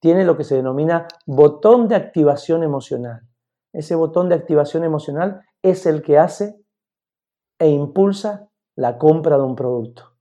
tiene 0.00 0.24
lo 0.24 0.34
que 0.34 0.44
se 0.44 0.54
denomina 0.54 1.06
botón 1.26 1.88
de 1.88 1.96
activación 1.96 2.62
emocional. 2.62 3.28
Ese 3.78 3.94
botón 3.94 4.28
de 4.28 4.34
activación 4.34 4.82
emocional 4.82 5.42
es 5.62 5.86
el 5.86 6.02
que 6.02 6.18
hace 6.18 6.60
e 7.60 7.68
impulsa 7.68 8.48
la 8.74 8.98
compra 8.98 9.36
de 9.36 9.44
un 9.44 9.54
producto. 9.54 10.16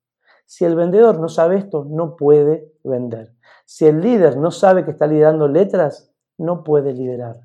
Si 0.45 0.63
el 0.63 0.75
vendedor 0.75 1.19
no 1.19 1.27
sabe 1.27 1.57
esto, 1.57 1.83
no 1.89 2.17
puede 2.17 2.71
vender. 2.83 3.33
Si 3.65 3.87
el 3.87 3.99
líder 3.99 4.37
no 4.37 4.51
sabe 4.51 4.85
que 4.85 4.91
está 4.91 5.07
liderando 5.07 5.47
letras, 5.47 6.13
no 6.37 6.63
puede 6.63 6.93
liderar. 6.93 7.37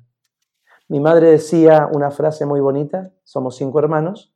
Mi 0.87 0.99
madre 0.99 1.31
decía 1.31 1.89
una 1.91 2.11
frase 2.11 2.45
muy 2.45 2.59
bonita, 2.59 3.11
somos 3.23 3.55
cinco 3.55 3.79
hermanos, 3.79 4.35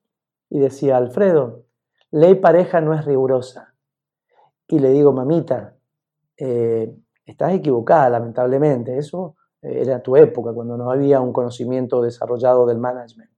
y 0.50 0.58
decía, 0.58 0.98
Alfredo, 0.98 1.66
ley 2.10 2.34
pareja 2.34 2.82
no 2.82 2.96
es 2.96 3.06
rigurosa. 3.06 3.76
Y 4.68 4.80
le 4.80 4.90
digo, 4.90 5.14
mamita, 5.14 5.76
eh, 6.38 6.92
estás 7.24 7.54
equivocada, 7.54 8.10
lamentablemente, 8.10 8.98
eso 8.98 9.37
era 9.70 10.02
tu 10.02 10.16
época, 10.16 10.54
cuando 10.54 10.78
no 10.78 10.92
había 10.92 11.20
un 11.20 11.34
conocimiento 11.34 12.02
desarrollado 12.02 12.66
del 12.66 12.78
management. 12.78 13.32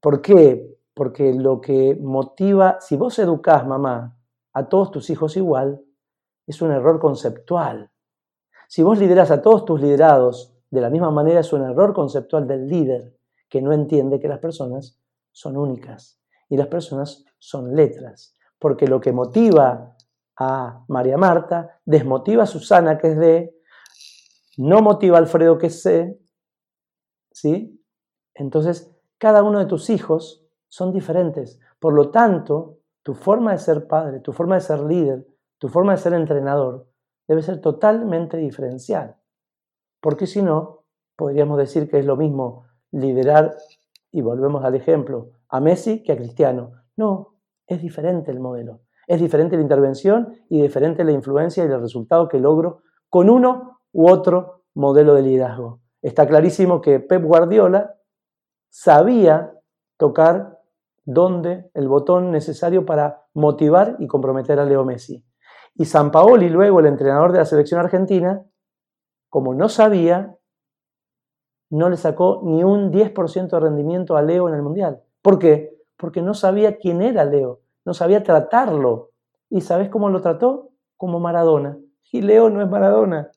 ¿Por 0.00 0.22
qué? 0.22 0.78
Porque 0.94 1.34
lo 1.34 1.60
que 1.60 1.96
motiva, 2.00 2.78
si 2.80 2.96
vos 2.96 3.18
educás, 3.18 3.66
mamá, 3.66 4.16
a 4.52 4.68
todos 4.68 4.90
tus 4.90 5.10
hijos 5.10 5.36
igual, 5.36 5.82
es 6.46 6.62
un 6.62 6.70
error 6.70 6.98
conceptual. 7.00 7.90
Si 8.68 8.82
vos 8.82 8.98
lideras 8.98 9.30
a 9.30 9.42
todos 9.42 9.64
tus 9.64 9.80
liderados 9.80 10.54
de 10.70 10.80
la 10.80 10.90
misma 10.90 11.10
manera, 11.10 11.40
es 11.40 11.52
un 11.52 11.62
error 11.62 11.92
conceptual 11.92 12.46
del 12.46 12.68
líder 12.68 13.16
que 13.48 13.62
no 13.62 13.72
entiende 13.72 14.20
que 14.20 14.28
las 14.28 14.38
personas 14.38 14.98
son 15.32 15.56
únicas 15.56 16.20
y 16.48 16.56
las 16.56 16.68
personas 16.68 17.24
son 17.38 17.74
letras. 17.74 18.36
Porque 18.58 18.86
lo 18.86 19.00
que 19.00 19.12
motiva 19.12 19.96
a 20.38 20.84
María 20.88 21.16
Marta 21.16 21.80
desmotiva 21.84 22.44
a 22.44 22.46
Susana, 22.46 22.98
que 22.98 23.08
es 23.08 23.18
de, 23.18 23.55
no 24.56 24.82
motiva 24.82 25.16
a 25.16 25.20
Alfredo, 25.20 25.58
que 25.58 25.70
C, 25.70 26.18
¿sí? 27.32 27.82
Entonces, 28.34 28.94
cada 29.18 29.42
uno 29.42 29.58
de 29.58 29.66
tus 29.66 29.90
hijos 29.90 30.46
son 30.68 30.92
diferentes. 30.92 31.60
Por 31.78 31.94
lo 31.94 32.10
tanto, 32.10 32.78
tu 33.02 33.14
forma 33.14 33.52
de 33.52 33.58
ser 33.58 33.86
padre, 33.86 34.20
tu 34.20 34.32
forma 34.32 34.56
de 34.56 34.60
ser 34.62 34.80
líder, 34.80 35.26
tu 35.58 35.68
forma 35.68 35.92
de 35.92 35.98
ser 35.98 36.12
entrenador 36.14 36.88
debe 37.28 37.42
ser 37.42 37.60
totalmente 37.60 38.36
diferencial. 38.36 39.16
Porque 40.00 40.26
si 40.26 40.42
no, 40.42 40.84
podríamos 41.16 41.58
decir 41.58 41.88
que 41.88 41.98
es 41.98 42.06
lo 42.06 42.16
mismo 42.16 42.64
liderar, 42.92 43.56
y 44.12 44.22
volvemos 44.22 44.64
al 44.64 44.74
ejemplo, 44.74 45.30
a 45.48 45.60
Messi 45.60 46.02
que 46.02 46.12
a 46.12 46.16
Cristiano. 46.16 46.72
No, 46.96 47.34
es 47.66 47.82
diferente 47.82 48.30
el 48.30 48.40
modelo. 48.40 48.80
Es 49.06 49.20
diferente 49.20 49.56
la 49.56 49.62
intervención 49.62 50.34
y 50.48 50.62
diferente 50.62 51.04
la 51.04 51.12
influencia 51.12 51.64
y 51.64 51.68
el 51.68 51.80
resultado 51.80 52.28
que 52.28 52.40
logro 52.40 52.82
con 53.08 53.30
uno 53.30 53.75
u 53.96 54.10
otro 54.10 54.64
modelo 54.74 55.14
de 55.14 55.22
liderazgo. 55.22 55.80
Está 56.02 56.26
clarísimo 56.28 56.82
que 56.82 57.00
Pep 57.00 57.24
Guardiola 57.24 57.94
sabía 58.68 59.54
tocar 59.96 60.60
dónde 61.06 61.70
el 61.72 61.88
botón 61.88 62.30
necesario 62.30 62.84
para 62.84 63.24
motivar 63.32 63.96
y 63.98 64.06
comprometer 64.06 64.60
a 64.60 64.66
Leo 64.66 64.84
Messi. 64.84 65.24
Y 65.74 65.86
San 65.86 66.10
Paoli, 66.10 66.50
luego 66.50 66.80
el 66.80 66.86
entrenador 66.86 67.32
de 67.32 67.38
la 67.38 67.46
selección 67.46 67.80
argentina, 67.80 68.44
como 69.30 69.54
no 69.54 69.70
sabía, 69.70 70.36
no 71.70 71.88
le 71.88 71.96
sacó 71.96 72.42
ni 72.44 72.62
un 72.64 72.92
10% 72.92 73.48
de 73.48 73.60
rendimiento 73.60 74.14
a 74.14 74.22
Leo 74.22 74.46
en 74.48 74.56
el 74.56 74.62
Mundial. 74.62 75.02
¿Por 75.22 75.38
qué? 75.38 75.74
Porque 75.96 76.20
no 76.20 76.34
sabía 76.34 76.76
quién 76.76 77.00
era 77.00 77.24
Leo, 77.24 77.60
no 77.86 77.94
sabía 77.94 78.22
tratarlo. 78.22 79.12
¿Y 79.48 79.62
sabes 79.62 79.88
cómo 79.88 80.10
lo 80.10 80.20
trató? 80.20 80.72
Como 80.98 81.18
Maradona. 81.18 81.78
Y 82.12 82.20
Leo 82.20 82.50
no 82.50 82.60
es 82.60 82.68
Maradona. 82.68 83.30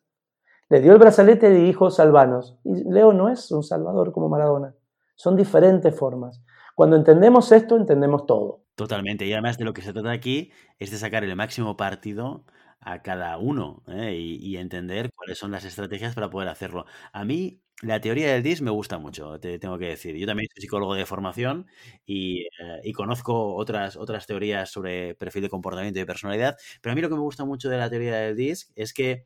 Le 0.69 0.81
dio 0.81 0.93
el 0.93 0.99
brazalete 0.99 1.49
de 1.49 1.67
hijos 1.67 1.95
salvanos. 1.95 2.57
Y 2.63 2.83
Leo 2.89 3.11
no 3.11 3.29
es 3.29 3.51
un 3.51 3.63
salvador 3.63 4.11
como 4.11 4.29
Maradona. 4.29 4.75
Son 5.15 5.35
diferentes 5.35 5.97
formas. 5.97 6.43
Cuando 6.75 6.95
entendemos 6.95 7.51
esto, 7.51 7.75
entendemos 7.75 8.25
todo. 8.25 8.63
Totalmente. 8.75 9.25
Y 9.25 9.33
además 9.33 9.57
de 9.57 9.65
lo 9.65 9.73
que 9.73 9.81
se 9.81 9.91
trata 9.91 10.11
aquí 10.11 10.51
es 10.77 10.91
de 10.91 10.97
sacar 10.97 11.23
el 11.23 11.35
máximo 11.35 11.75
partido 11.75 12.45
a 12.81 13.01
cada 13.01 13.37
uno 13.37 13.83
¿eh? 13.87 14.15
y, 14.15 14.55
entender 14.57 15.11
cuáles 15.13 15.37
son 15.37 15.51
las 15.51 15.65
estrategias 15.65 16.15
para 16.15 16.29
poder 16.29 16.47
hacerlo. 16.47 16.85
A 17.11 17.25
mí 17.25 17.61
la 17.81 17.99
teoría 17.99 18.31
del 18.31 18.43
DIS 18.43 18.61
me 18.61 18.71
gusta 18.71 18.97
mucho, 18.97 19.39
te 19.39 19.59
tengo 19.59 19.77
que 19.77 19.87
decir. 19.87 20.15
Yo 20.15 20.25
también 20.25 20.47
soy 20.53 20.61
psicólogo 20.61 20.95
de 20.95 21.05
formación 21.05 21.67
y, 22.05 22.43
eh, 22.43 22.79
y, 22.83 22.93
conozco 22.93 23.55
otras, 23.55 23.97
otras 23.97 24.27
teorías 24.27 24.69
sobre 24.69 25.15
perfil 25.15 25.43
de 25.43 25.49
comportamiento 25.49 25.99
y 25.99 26.05
personalidad, 26.05 26.55
pero 26.81 26.93
a 26.93 26.95
mí 26.95 27.01
lo 27.01 27.09
que 27.09 27.15
me 27.15 27.21
gusta 27.21 27.43
mucho 27.43 27.69
de 27.69 27.77
la 27.77 27.89
teoría 27.89 28.15
del 28.15 28.35
DIS 28.37 28.71
es 28.75 28.93
que 28.93 29.25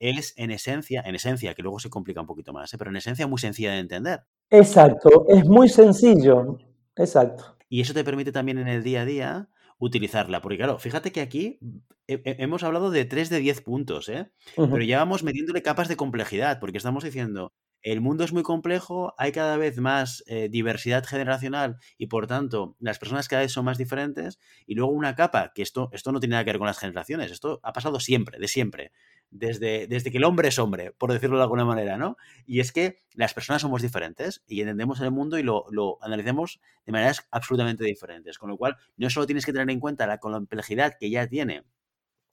es 0.00 0.34
en 0.36 0.50
esencia, 0.50 1.02
en 1.04 1.14
esencia, 1.14 1.54
que 1.54 1.62
luego 1.62 1.78
se 1.78 1.90
complica 1.90 2.20
un 2.20 2.26
poquito 2.26 2.52
más, 2.52 2.72
¿eh? 2.74 2.78
pero 2.78 2.90
en 2.90 2.96
esencia 2.96 3.26
muy 3.26 3.38
sencilla 3.38 3.72
de 3.72 3.78
entender. 3.78 4.24
Exacto, 4.50 5.26
es 5.28 5.44
muy 5.44 5.68
sencillo, 5.68 6.58
exacto. 6.96 7.56
Y 7.68 7.80
eso 7.82 7.94
te 7.94 8.02
permite 8.02 8.32
también 8.32 8.58
en 8.58 8.66
el 8.66 8.82
día 8.82 9.02
a 9.02 9.04
día 9.04 9.48
utilizarla. 9.78 10.40
Porque 10.40 10.56
claro, 10.56 10.78
fíjate 10.78 11.12
que 11.12 11.20
aquí 11.20 11.60
hemos 12.06 12.62
hablado 12.64 12.90
de 12.90 13.04
3 13.04 13.30
de 13.30 13.38
10 13.38 13.60
puntos, 13.62 14.08
¿eh? 14.08 14.30
Pero 14.56 14.82
ya 14.82 14.98
vamos 14.98 15.22
metiéndole 15.22 15.62
capas 15.62 15.88
de 15.88 15.96
complejidad, 15.96 16.58
porque 16.58 16.78
estamos 16.78 17.04
diciendo, 17.04 17.52
el 17.82 18.00
mundo 18.00 18.24
es 18.24 18.32
muy 18.32 18.42
complejo, 18.42 19.14
hay 19.18 19.32
cada 19.32 19.56
vez 19.56 19.78
más 19.78 20.22
eh, 20.26 20.48
diversidad 20.50 21.04
generacional 21.04 21.78
y 21.98 22.06
por 22.06 22.26
tanto 22.26 22.76
las 22.78 22.98
personas 22.98 23.28
cada 23.28 23.42
vez 23.42 23.52
son 23.52 23.64
más 23.64 23.78
diferentes. 23.78 24.38
Y 24.66 24.74
luego 24.74 24.92
una 24.92 25.14
capa, 25.14 25.52
que 25.54 25.62
esto, 25.62 25.90
esto 25.92 26.12
no 26.12 26.20
tiene 26.20 26.32
nada 26.32 26.44
que 26.44 26.50
ver 26.50 26.58
con 26.58 26.66
las 26.66 26.78
generaciones, 26.78 27.30
esto 27.30 27.60
ha 27.62 27.72
pasado 27.72 28.00
siempre, 28.00 28.38
de 28.38 28.48
siempre 28.48 28.92
desde, 29.30 29.86
desde 29.86 30.10
que 30.10 30.18
el 30.18 30.24
hombre 30.24 30.48
es 30.48 30.58
hombre, 30.58 30.92
por 30.92 31.12
decirlo 31.12 31.36
de 31.36 31.44
alguna 31.44 31.64
manera, 31.64 31.96
¿no? 31.96 32.16
Y 32.46 32.60
es 32.60 32.72
que 32.72 32.98
las 33.14 33.32
personas 33.32 33.62
somos 33.62 33.80
diferentes 33.82 34.42
y 34.46 34.60
entendemos 34.60 35.00
el 35.00 35.10
mundo 35.10 35.38
y 35.38 35.42
lo, 35.42 35.66
lo 35.70 35.98
analicemos 36.02 36.60
de 36.84 36.92
maneras 36.92 37.26
absolutamente 37.30 37.84
diferentes. 37.84 38.38
Con 38.38 38.50
lo 38.50 38.56
cual, 38.56 38.76
no 38.96 39.08
solo 39.10 39.26
tienes 39.26 39.46
que 39.46 39.52
tener 39.52 39.70
en 39.70 39.80
cuenta 39.80 40.06
la 40.06 40.18
complejidad 40.18 40.94
que 40.98 41.10
ya 41.10 41.26
tiene 41.28 41.64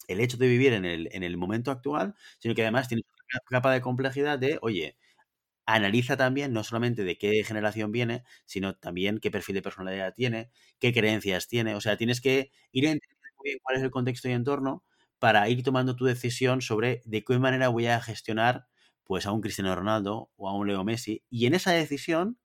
el 0.07 0.19
hecho 0.21 0.37
de 0.37 0.47
vivir 0.47 0.73
en 0.73 0.85
el, 0.85 1.09
en 1.11 1.23
el 1.23 1.37
momento 1.37 1.71
actual, 1.71 2.15
sino 2.39 2.55
que 2.55 2.63
además 2.63 2.87
tienes 2.87 3.05
una 3.33 3.41
capa 3.59 3.71
de 3.73 3.81
complejidad 3.81 4.39
de, 4.39 4.57
oye, 4.61 4.97
analiza 5.67 6.17
también 6.17 6.53
no 6.53 6.63
solamente 6.63 7.03
de 7.03 7.17
qué 7.17 7.43
generación 7.43 7.91
viene, 7.91 8.23
sino 8.45 8.75
también 8.75 9.19
qué 9.19 9.29
perfil 9.29 9.55
de 9.55 9.61
personalidad 9.61 10.13
tiene, 10.15 10.49
qué 10.79 10.93
creencias 10.93 11.47
tiene. 11.47 11.75
O 11.75 11.81
sea, 11.81 11.97
tienes 11.97 12.21
que 12.21 12.51
ir 12.71 12.85
entendiendo 12.85 13.27
muy 13.37 13.49
bien 13.49 13.59
cuál 13.61 13.77
es 13.77 13.83
el 13.83 13.91
contexto 13.91 14.29
y 14.29 14.31
entorno 14.31 14.83
para 15.19 15.47
ir 15.49 15.63
tomando 15.63 15.95
tu 15.95 16.05
decisión 16.05 16.61
sobre 16.61 17.01
de 17.05 17.23
qué 17.23 17.37
manera 17.37 17.67
voy 17.67 17.87
a 17.87 18.01
gestionar 18.01 18.65
pues 19.03 19.25
a 19.25 19.31
un 19.31 19.41
Cristiano 19.41 19.75
Ronaldo 19.75 20.31
o 20.37 20.49
a 20.49 20.53
un 20.53 20.67
Leo 20.67 20.83
Messi. 20.83 21.23
Y 21.29 21.45
en 21.45 21.53
esa 21.53 21.71
decisión 21.71 22.37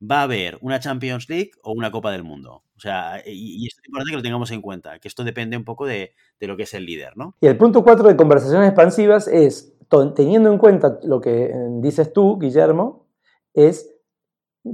va 0.00 0.20
a 0.20 0.22
haber 0.22 0.58
una 0.60 0.80
Champions 0.80 1.28
League 1.28 1.50
o 1.62 1.72
una 1.72 1.90
Copa 1.90 2.12
del 2.12 2.22
Mundo. 2.22 2.62
O 2.76 2.80
sea, 2.80 3.20
y, 3.26 3.66
esto 3.66 3.80
es 3.82 3.88
importante 3.88 4.12
que 4.12 4.16
lo 4.16 4.22
tengamos 4.22 4.50
en 4.52 4.62
cuenta, 4.62 5.00
que 5.00 5.08
esto 5.08 5.24
depende 5.24 5.56
un 5.56 5.64
poco 5.64 5.84
de, 5.84 6.14
lo 6.40 6.56
que 6.56 6.62
es 6.62 6.74
el 6.74 6.86
líder, 6.86 7.16
¿no? 7.16 7.34
Y 7.40 7.48
el 7.48 7.56
punto 7.56 7.82
cuatro 7.82 8.08
de 8.08 8.16
conversaciones 8.16 8.68
expansivas 8.68 9.26
es, 9.26 9.74
teniendo 9.88 10.50
en 10.52 10.58
cuenta 10.58 10.98
lo 11.02 11.20
que 11.20 11.46
eh, 11.46 11.52
dices 11.80 12.12
tú, 12.12 12.38
Guillermo, 12.38 13.06
es 13.54 13.94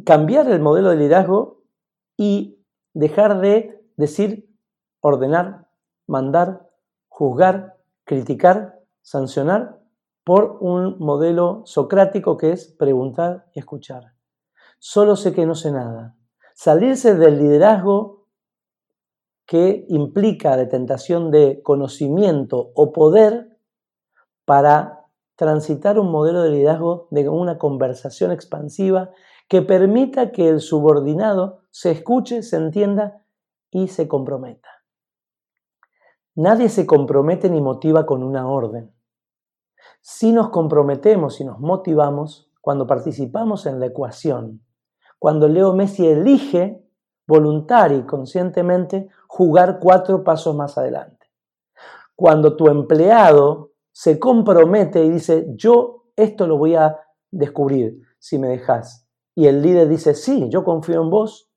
cambiar 0.05 0.50
el 0.50 0.61
modelo 0.61 0.90
de 0.90 0.96
liderazgo 0.96 1.62
y 2.16 2.64
dejar 2.92 3.40
de 3.40 3.85
decir, 3.96 4.50
ordenar, 5.00 5.68
mandar, 6.07 6.68
juzgar, 7.09 7.77
criticar, 8.05 8.81
sancionar 9.03 9.81
por 10.24 10.59
un 10.61 10.98
modelo 10.98 11.62
socrático 11.66 12.37
que 12.37 12.53
es 12.53 12.66
preguntar 12.66 13.46
y 13.53 13.61
escuchar. 13.61 14.14
Solo 14.79 15.16
sé 15.16 15.33
que 15.33 15.46
no 15.46 15.55
sé 15.55 15.70
nada. 15.70 16.16
Salirse 16.55 17.14
del 17.14 17.38
liderazgo 17.38 18.27
que 19.46 19.85
implica 19.88 20.57
la 20.57 20.68
tentación 20.68 21.31
de 21.31 21.62
conocimiento 21.62 22.72
o 22.74 22.92
poder 22.92 23.59
para 24.44 25.04
transitar 25.37 25.99
un 25.99 26.11
modelo 26.11 26.42
de 26.42 26.51
liderazgo 26.51 27.09
de 27.11 27.29
una 27.29 27.59
conversación 27.59 28.31
expansiva 28.31 29.11
que 29.49 29.62
permita 29.62 30.33
que 30.33 30.49
el 30.49 30.61
subordinado 30.61 31.62
se 31.70 31.90
escuche, 31.90 32.42
se 32.42 32.57
entienda 32.57 33.25
y 33.70 33.88
se 33.88 34.09
comprometa. 34.09 34.68
Nadie 36.37 36.68
se 36.68 36.87
compromete 36.87 37.51
ni 37.51 37.61
motiva 37.61 38.07
con 38.07 38.23
una 38.23 38.49
orden. 38.49 38.92
Si 40.01 40.33
nos 40.33 40.51
comprometemos 40.51 41.40
y 41.40 41.44
nos 41.44 41.61
motivamos 41.61 42.51
cuando 42.61 42.87
participamos 42.87 43.66
en 43.66 43.79
la 43.79 43.87
ecuación, 43.87 44.64
cuando 45.18 45.49
Leo 45.49 45.75
Messi 45.75 46.07
elige 46.07 46.85
voluntaria 47.27 47.99
y 47.99 48.03
conscientemente 48.03 49.09
jugar 49.27 49.79
cuatro 49.81 50.25
pasos 50.25 50.55
más 50.55 50.77
adelante. 50.77 51.27
Cuando 52.16 52.57
tu 52.57 52.68
empleado 52.68 53.74
se 53.94 54.18
compromete 54.18 55.04
y 55.04 55.11
dice, 55.11 55.46
yo 55.54 56.07
esto 56.16 56.48
lo 56.48 56.59
voy 56.59 56.74
a 56.74 56.98
descubrir 57.30 58.00
si 58.18 58.38
me 58.38 58.48
dejas. 58.48 59.09
Y 59.37 59.46
el 59.46 59.62
líder 59.62 59.88
dice, 59.88 60.14
sí, 60.14 60.48
yo 60.50 60.64
confío 60.64 61.00
en 61.00 61.11
vos, 61.11 61.48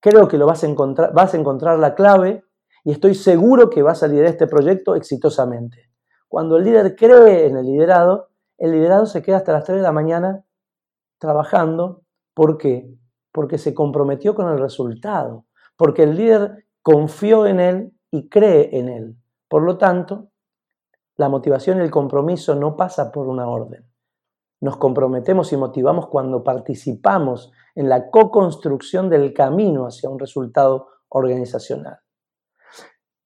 creo 0.00 0.28
que 0.28 0.38
lo 0.38 0.46
vas 0.46 0.62
a 0.62 0.68
encontrar, 0.68 1.12
vas 1.12 1.34
a 1.34 1.36
encontrar 1.36 1.78
la 1.80 1.96
clave 1.96 2.44
y 2.84 2.92
estoy 2.92 3.16
seguro 3.16 3.68
que 3.68 3.82
vas 3.82 4.04
a 4.04 4.06
liderar 4.06 4.30
este 4.30 4.46
proyecto 4.46 4.94
exitosamente. 4.94 5.90
Cuando 6.28 6.56
el 6.56 6.64
líder 6.64 6.94
cree 6.94 7.46
en 7.46 7.56
el 7.56 7.66
liderado, 7.66 8.28
el 8.58 8.70
liderado 8.70 9.06
se 9.06 9.22
queda 9.22 9.38
hasta 9.38 9.52
las 9.52 9.64
3 9.64 9.78
de 9.78 9.82
la 9.82 9.92
mañana 9.92 10.44
trabajando. 11.18 12.02
¿Por 12.32 12.58
qué? 12.58 12.88
Porque 13.32 13.58
se 13.58 13.74
comprometió 13.74 14.36
con 14.36 14.48
el 14.52 14.60
resultado, 14.60 15.46
porque 15.76 16.04
el 16.04 16.16
líder 16.16 16.64
confió 16.80 17.44
en 17.46 17.58
él 17.58 17.92
y 18.12 18.28
cree 18.28 18.78
en 18.78 18.88
él. 18.88 19.16
Por 19.48 19.62
lo 19.62 19.78
tanto, 19.78 20.30
la 21.16 21.28
motivación 21.28 21.78
y 21.78 21.82
el 21.82 21.90
compromiso 21.90 22.54
no 22.54 22.76
pasa 22.76 23.10
por 23.10 23.26
una 23.26 23.48
orden. 23.48 23.86
Nos 24.60 24.76
comprometemos 24.76 25.52
y 25.52 25.56
motivamos 25.56 26.08
cuando 26.08 26.42
participamos 26.42 27.52
en 27.74 27.88
la 27.88 28.10
co-construcción 28.10 29.10
del 29.10 29.32
camino 29.34 29.86
hacia 29.86 30.08
un 30.08 30.18
resultado 30.18 30.88
organizacional. 31.08 31.98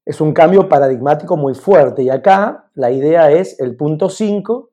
Es 0.04 0.20
un 0.20 0.32
cambio 0.32 0.68
paradigmático 0.68 1.36
muy 1.36 1.54
fuerte 1.54 2.02
y 2.02 2.10
acá 2.10 2.70
la 2.74 2.90
idea 2.90 3.30
es 3.30 3.60
el 3.60 3.76
punto 3.76 4.08
5, 4.08 4.70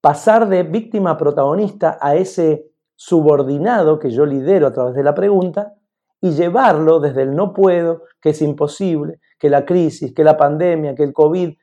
pasar 0.00 0.48
de 0.48 0.62
víctima 0.62 1.16
protagonista 1.16 1.98
a 2.00 2.14
ese 2.16 2.70
subordinado 2.94 3.98
que 3.98 4.10
yo 4.10 4.24
lidero 4.24 4.66
a 4.66 4.72
través 4.72 4.94
de 4.94 5.02
la 5.02 5.14
pregunta 5.14 5.74
y 6.20 6.30
llevarlo 6.30 7.00
desde 7.00 7.22
el 7.22 7.34
no 7.34 7.52
puedo, 7.52 8.04
que 8.20 8.30
es 8.30 8.40
imposible, 8.40 9.20
que 9.38 9.50
la 9.50 9.66
crisis, 9.66 10.14
que 10.14 10.24
la 10.24 10.38
pandemia, 10.38 10.94
que 10.94 11.02
el 11.02 11.12
COVID, 11.12 11.54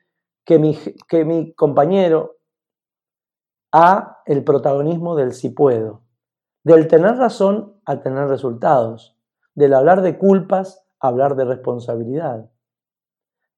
que 0.44 0.58
mi, 0.58 0.76
que 1.08 1.24
mi 1.24 1.54
compañero, 1.54 2.36
a 3.72 4.22
el 4.26 4.44
protagonismo 4.44 5.16
del 5.16 5.32
sí 5.32 5.48
puedo, 5.48 6.02
del 6.64 6.88
tener 6.88 7.16
razón 7.16 7.80
al 7.84 8.02
tener 8.02 8.28
resultados, 8.28 9.16
del 9.54 9.74
hablar 9.74 10.02
de 10.02 10.18
culpas 10.18 10.84
a 11.00 11.08
hablar 11.08 11.36
de 11.36 11.44
responsabilidad, 11.44 12.50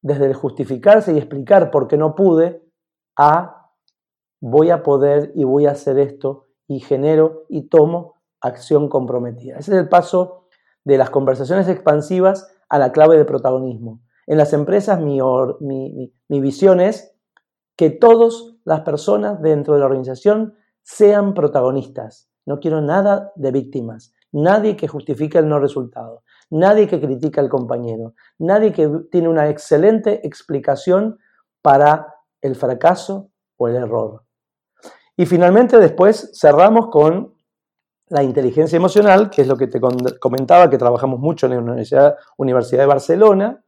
desde 0.03 0.27
el 0.27 0.35
justificarse 0.35 1.13
y 1.13 1.19
explicar 1.19 1.71
por 1.71 1.89
qué 1.89 1.97
no 1.97 2.15
pude 2.15 2.63
a 3.17 3.71
voy 4.41 4.71
a 4.71 4.83
poder 4.83 5.33
y 5.35 5.45
voy 5.45 5.67
a 5.67 5.71
hacer 5.71 5.99
esto 5.99 6.49
y 6.67 6.81
genero 6.81 7.45
y 7.49 7.69
tomo 7.69 8.23
acción 8.41 8.89
comprometida. 8.89 9.57
Ese 9.59 9.73
es 9.73 9.79
el 9.79 9.89
paso 9.89 10.49
de 10.85 10.99
las 10.99 11.11
conversaciones 11.11 11.69
expansivas 11.69 12.55
a 12.69 12.79
la 12.79 12.93
clave 12.93 13.17
de 13.17 13.25
protagonismo. 13.25 14.03
En 14.27 14.39
las 14.39 14.53
empresas 14.53 15.01
mi, 15.01 15.21
visión 16.29 16.81
es 16.81 17.15
que 17.77 17.91
todas 17.91 18.55
las 18.65 18.81
personas 18.81 19.41
dentro 19.43 19.75
de 19.75 19.81
la 19.81 19.87
organización 19.87 20.55
sean 20.83 21.35
protagonistas. 21.35 22.31
No 22.47 22.61
quiero 22.61 22.81
nada 22.81 23.33
de 23.37 23.51
víctimas, 23.51 24.15
nadie 24.33 24.77
que 24.77 24.89
justifique 24.89 25.39
el 25.39 25.49
no 25.49 25.59
resultado, 25.59 26.23
nadie 26.51 26.89
que 26.89 27.01
critica 27.01 27.41
al 27.41 27.49
compañero, 27.49 28.15
nadie 28.39 28.73
que 28.73 28.89
tiene 29.11 29.29
una 29.29 29.49
excelente 29.49 30.27
explicación 30.27 31.19
para 31.63 32.15
el 32.43 32.55
fracaso 32.55 33.31
o 33.57 33.69
el 33.69 33.77
error. 33.77 34.25
Y 35.17 35.27
finalmente 35.27 35.79
después 35.79 36.33
cerramos 36.39 36.89
con 36.89 37.35
la 38.09 38.23
inteligencia 38.23 38.77
emocional, 38.77 39.31
que 39.31 39.43
es 39.43 39.49
lo 39.49 39.57
que 39.57 39.67
te 39.67 39.81
comentaba, 40.21 40.69
que 40.69 40.77
trabajamos 40.77 41.19
mucho 41.19 41.47
en 41.47 41.65
la 41.67 42.17
Universidad 42.37 42.81
de 42.83 42.87
Barcelona, 42.87 43.64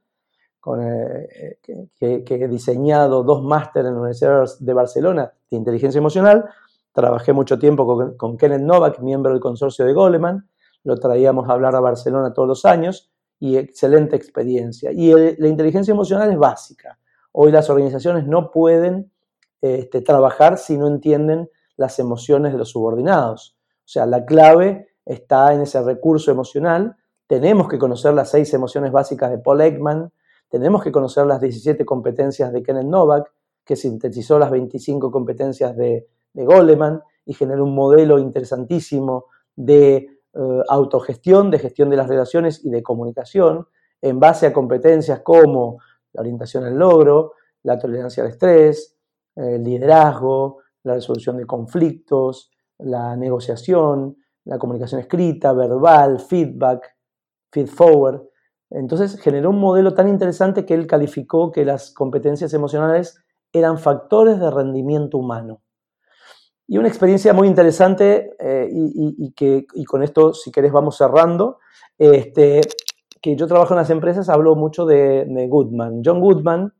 eh, 0.74 1.58
que, 1.98 2.24
he 2.28 2.48
diseñado 2.48 3.22
dos 3.22 3.42
másteres 3.42 3.88
en 3.88 3.94
la 3.94 4.00
Universidad 4.00 4.44
de 4.58 4.72
Barcelona 4.72 5.32
de 5.50 5.56
inteligencia 5.56 5.98
emocional. 5.98 6.44
Trabajé 6.92 7.32
mucho 7.32 7.58
tiempo 7.58 8.16
con, 8.16 8.36
Kenneth 8.36 8.62
Novak, 8.62 8.98
miembro 9.00 9.32
del 9.32 9.40
consorcio 9.40 9.84
de 9.84 9.92
Goleman. 9.92 10.48
Lo 10.82 10.96
traíamos 10.96 11.48
a 11.48 11.52
hablar 11.52 11.76
a 11.76 11.80
Barcelona 11.80 12.32
todos 12.32 12.48
los 12.48 12.64
años 12.64 13.10
y 13.38 13.56
excelente 13.56 14.16
experiencia. 14.16 14.90
Y 14.92 15.12
la 15.38 15.48
inteligencia 15.48 15.92
emocional 15.92 16.30
es 16.30 16.38
básica. 16.38 16.98
Hoy 17.32 17.52
las 17.52 17.68
organizaciones 17.70 18.26
no 18.26 18.50
pueden 18.50 19.12
este, 19.60 20.00
trabajar 20.00 20.58
si 20.58 20.76
no 20.78 20.86
entienden 20.86 21.50
las 21.76 21.98
emociones 21.98 22.52
de 22.52 22.58
los 22.58 22.70
subordinados. 22.70 23.56
O 23.84 23.88
sea, 23.88 24.06
la 24.06 24.24
clave 24.24 24.88
está 25.04 25.52
en 25.52 25.60
ese 25.60 25.80
recurso 25.82 26.30
emocional. 26.30 26.96
Tenemos 27.26 27.68
que 27.68 27.78
conocer 27.78 28.14
las 28.14 28.30
seis 28.30 28.52
emociones 28.54 28.90
básicas 28.90 29.30
de 29.30 29.38
Paul 29.38 29.60
Ekman, 29.60 30.12
tenemos 30.48 30.82
que 30.82 30.92
conocer 30.92 31.26
las 31.26 31.40
17 31.40 31.84
competencias 31.84 32.52
de 32.52 32.62
Kenneth 32.62 32.86
Novak, 32.86 33.32
que 33.64 33.76
sintetizó 33.76 34.38
las 34.38 34.50
25 34.50 35.10
competencias 35.10 35.76
de, 35.76 36.08
Goleman 36.34 37.00
y 37.24 37.32
generó 37.32 37.64
un 37.64 37.74
modelo 37.74 38.18
interesantísimo 38.18 39.24
de 39.54 39.94
eh, 39.96 40.08
autogestión, 40.68 41.50
de 41.50 41.58
gestión 41.58 41.88
de 41.88 41.96
las 41.96 42.08
relaciones 42.08 42.62
y 42.62 42.68
de 42.68 42.82
comunicación 42.82 43.66
en 44.02 44.20
base 44.20 44.46
a 44.46 44.52
competencias 44.52 45.20
como 45.20 45.78
la 46.12 46.20
orientación 46.20 46.64
al 46.64 46.76
logro, 46.76 47.32
la 47.62 47.78
tolerancia 47.78 48.22
al 48.22 48.30
estrés, 48.30 48.96
el 49.34 49.64
liderazgo, 49.64 50.58
la 50.82 50.94
resolución 50.94 51.36
de 51.36 51.46
conflictos, 51.46 52.50
la 52.78 53.16
negociación, 53.16 54.16
la 54.44 54.58
comunicación 54.58 55.00
escrita, 55.00 55.52
verbal, 55.52 56.20
feedback, 56.20 56.96
feed 57.50 57.66
forward. 57.66 58.22
Entonces 58.70 59.20
generó 59.20 59.50
un 59.50 59.60
modelo 59.60 59.94
tan 59.94 60.08
interesante 60.08 60.66
que 60.66 60.74
él 60.74 60.86
calificó 60.86 61.52
que 61.52 61.64
las 61.64 61.92
competencias 61.92 62.52
emocionales 62.52 63.22
eran 63.52 63.78
factores 63.78 64.40
de 64.40 64.50
rendimiento 64.50 65.18
humano. 65.18 65.62
Y 66.68 66.78
una 66.78 66.88
experiencia 66.88 67.32
muy 67.32 67.46
interesante, 67.46 68.34
eh, 68.40 68.68
y, 68.72 69.32
que, 69.34 69.66
con 69.86 70.02
esto, 70.02 70.34
si 70.34 70.50
querés, 70.50 70.72
vamos 70.72 70.96
cerrando, 70.96 71.58
este, 71.96 72.60
que 73.22 73.36
yo 73.36 73.46
trabajo 73.46 73.72
en 73.74 73.78
las 73.78 73.90
empresas, 73.90 74.28
hablo 74.28 74.56
mucho 74.56 74.84
de, 74.84 75.26
de, 75.26 75.46
Goodman. 75.46 76.02
John 76.04 76.20
Goodman, 76.20 76.74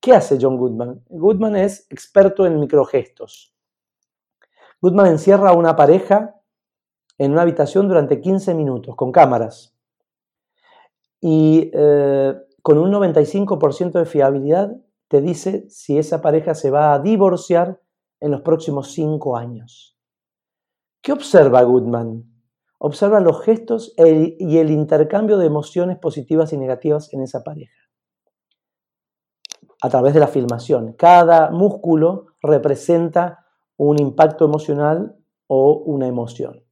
¿qué 0.00 0.12
hace 0.12 0.38
John 0.40 0.56
Goodman? 0.56 1.02
Goodman 1.08 1.56
es 1.56 1.88
experto 1.90 2.46
en 2.46 2.60
microgestos. 2.60 3.52
Goodman 4.80 5.08
encierra 5.08 5.50
a 5.50 5.54
una 5.54 5.74
pareja 5.74 6.36
en 7.18 7.32
una 7.32 7.42
habitación 7.42 7.88
durante 7.88 8.20
15 8.20 8.54
minutos 8.54 8.94
con 8.94 9.10
cámaras 9.10 9.77
y 11.20 11.70
eh, 11.72 12.34
con 12.62 12.78
un 12.78 12.92
95% 12.92 13.92
de 13.92 14.04
fiabilidad 14.04 14.76
te 15.08 15.20
dice 15.20 15.68
si 15.70 15.98
esa 15.98 16.20
pareja 16.20 16.54
se 16.54 16.70
va 16.70 16.92
a 16.92 16.98
divorciar 16.98 17.80
en 18.20 18.30
los 18.30 18.42
próximos 18.42 18.92
cinco 18.92 19.36
años. 19.36 19.96
¿Qué 21.02 21.12
observa 21.12 21.62
Goodman? 21.62 22.24
Observa 22.78 23.20
los 23.20 23.42
gestos 23.42 23.94
y 23.96 24.58
el 24.58 24.70
intercambio 24.70 25.38
de 25.38 25.46
emociones 25.46 25.98
positivas 25.98 26.52
y 26.52 26.58
negativas 26.58 27.12
en 27.12 27.22
esa 27.22 27.42
pareja. 27.42 27.74
A 29.80 29.88
través 29.88 30.14
de 30.14 30.20
la 30.20 30.28
filmación. 30.28 30.92
Cada 30.92 31.50
músculo 31.50 32.26
representa 32.40 33.46
un 33.76 34.00
impacto 34.00 34.44
emocional 34.44 35.16
o 35.46 35.82
una 35.86 36.06
emoción. 36.06 36.67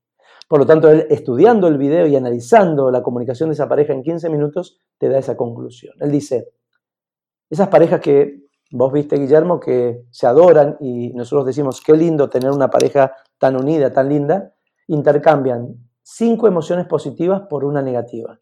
Por 0.48 0.60
lo 0.60 0.66
tanto, 0.66 0.88
él 0.90 1.06
estudiando 1.10 1.66
el 1.66 1.76
video 1.76 2.06
y 2.06 2.14
analizando 2.14 2.90
la 2.90 3.02
comunicación 3.02 3.48
de 3.48 3.54
esa 3.54 3.68
pareja 3.68 3.92
en 3.92 4.02
15 4.02 4.30
minutos, 4.30 4.80
te 4.98 5.08
da 5.08 5.18
esa 5.18 5.36
conclusión. 5.36 5.94
Él 6.00 6.12
dice, 6.12 6.52
esas 7.50 7.68
parejas 7.68 8.00
que 8.00 8.46
vos 8.70 8.92
viste, 8.92 9.16
Guillermo, 9.16 9.58
que 9.58 10.04
se 10.10 10.26
adoran 10.26 10.76
y 10.80 11.12
nosotros 11.14 11.46
decimos, 11.46 11.80
qué 11.80 11.94
lindo 11.94 12.28
tener 12.28 12.50
una 12.50 12.70
pareja 12.70 13.14
tan 13.38 13.56
unida, 13.56 13.92
tan 13.92 14.08
linda, 14.08 14.54
intercambian 14.86 15.76
cinco 16.02 16.46
emociones 16.46 16.86
positivas 16.86 17.42
por 17.48 17.64
una 17.64 17.82
negativa. 17.82 18.38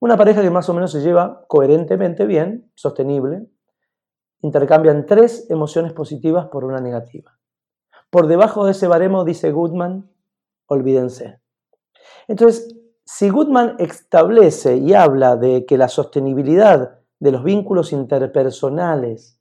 Una 0.00 0.18
pareja 0.18 0.42
que 0.42 0.50
más 0.50 0.68
o 0.68 0.74
menos 0.74 0.92
se 0.92 1.00
lleva 1.00 1.44
coherentemente 1.48 2.26
bien, 2.26 2.70
sostenible, 2.74 3.46
intercambian 4.42 5.06
tres 5.06 5.46
emociones 5.48 5.94
positivas 5.94 6.48
por 6.48 6.64
una 6.64 6.80
negativa. 6.80 7.38
Por 8.10 8.26
debajo 8.26 8.66
de 8.66 8.72
ese 8.72 8.86
baremo, 8.86 9.24
dice 9.24 9.50
Goodman, 9.50 10.10
olvídense. 10.66 11.40
Entonces, 12.28 12.76
si 13.04 13.28
Goodman 13.28 13.76
establece 13.78 14.76
y 14.76 14.94
habla 14.94 15.36
de 15.36 15.66
que 15.66 15.76
la 15.76 15.88
sostenibilidad 15.88 17.00
de 17.20 17.32
los 17.32 17.44
vínculos 17.44 17.92
interpersonales 17.92 19.38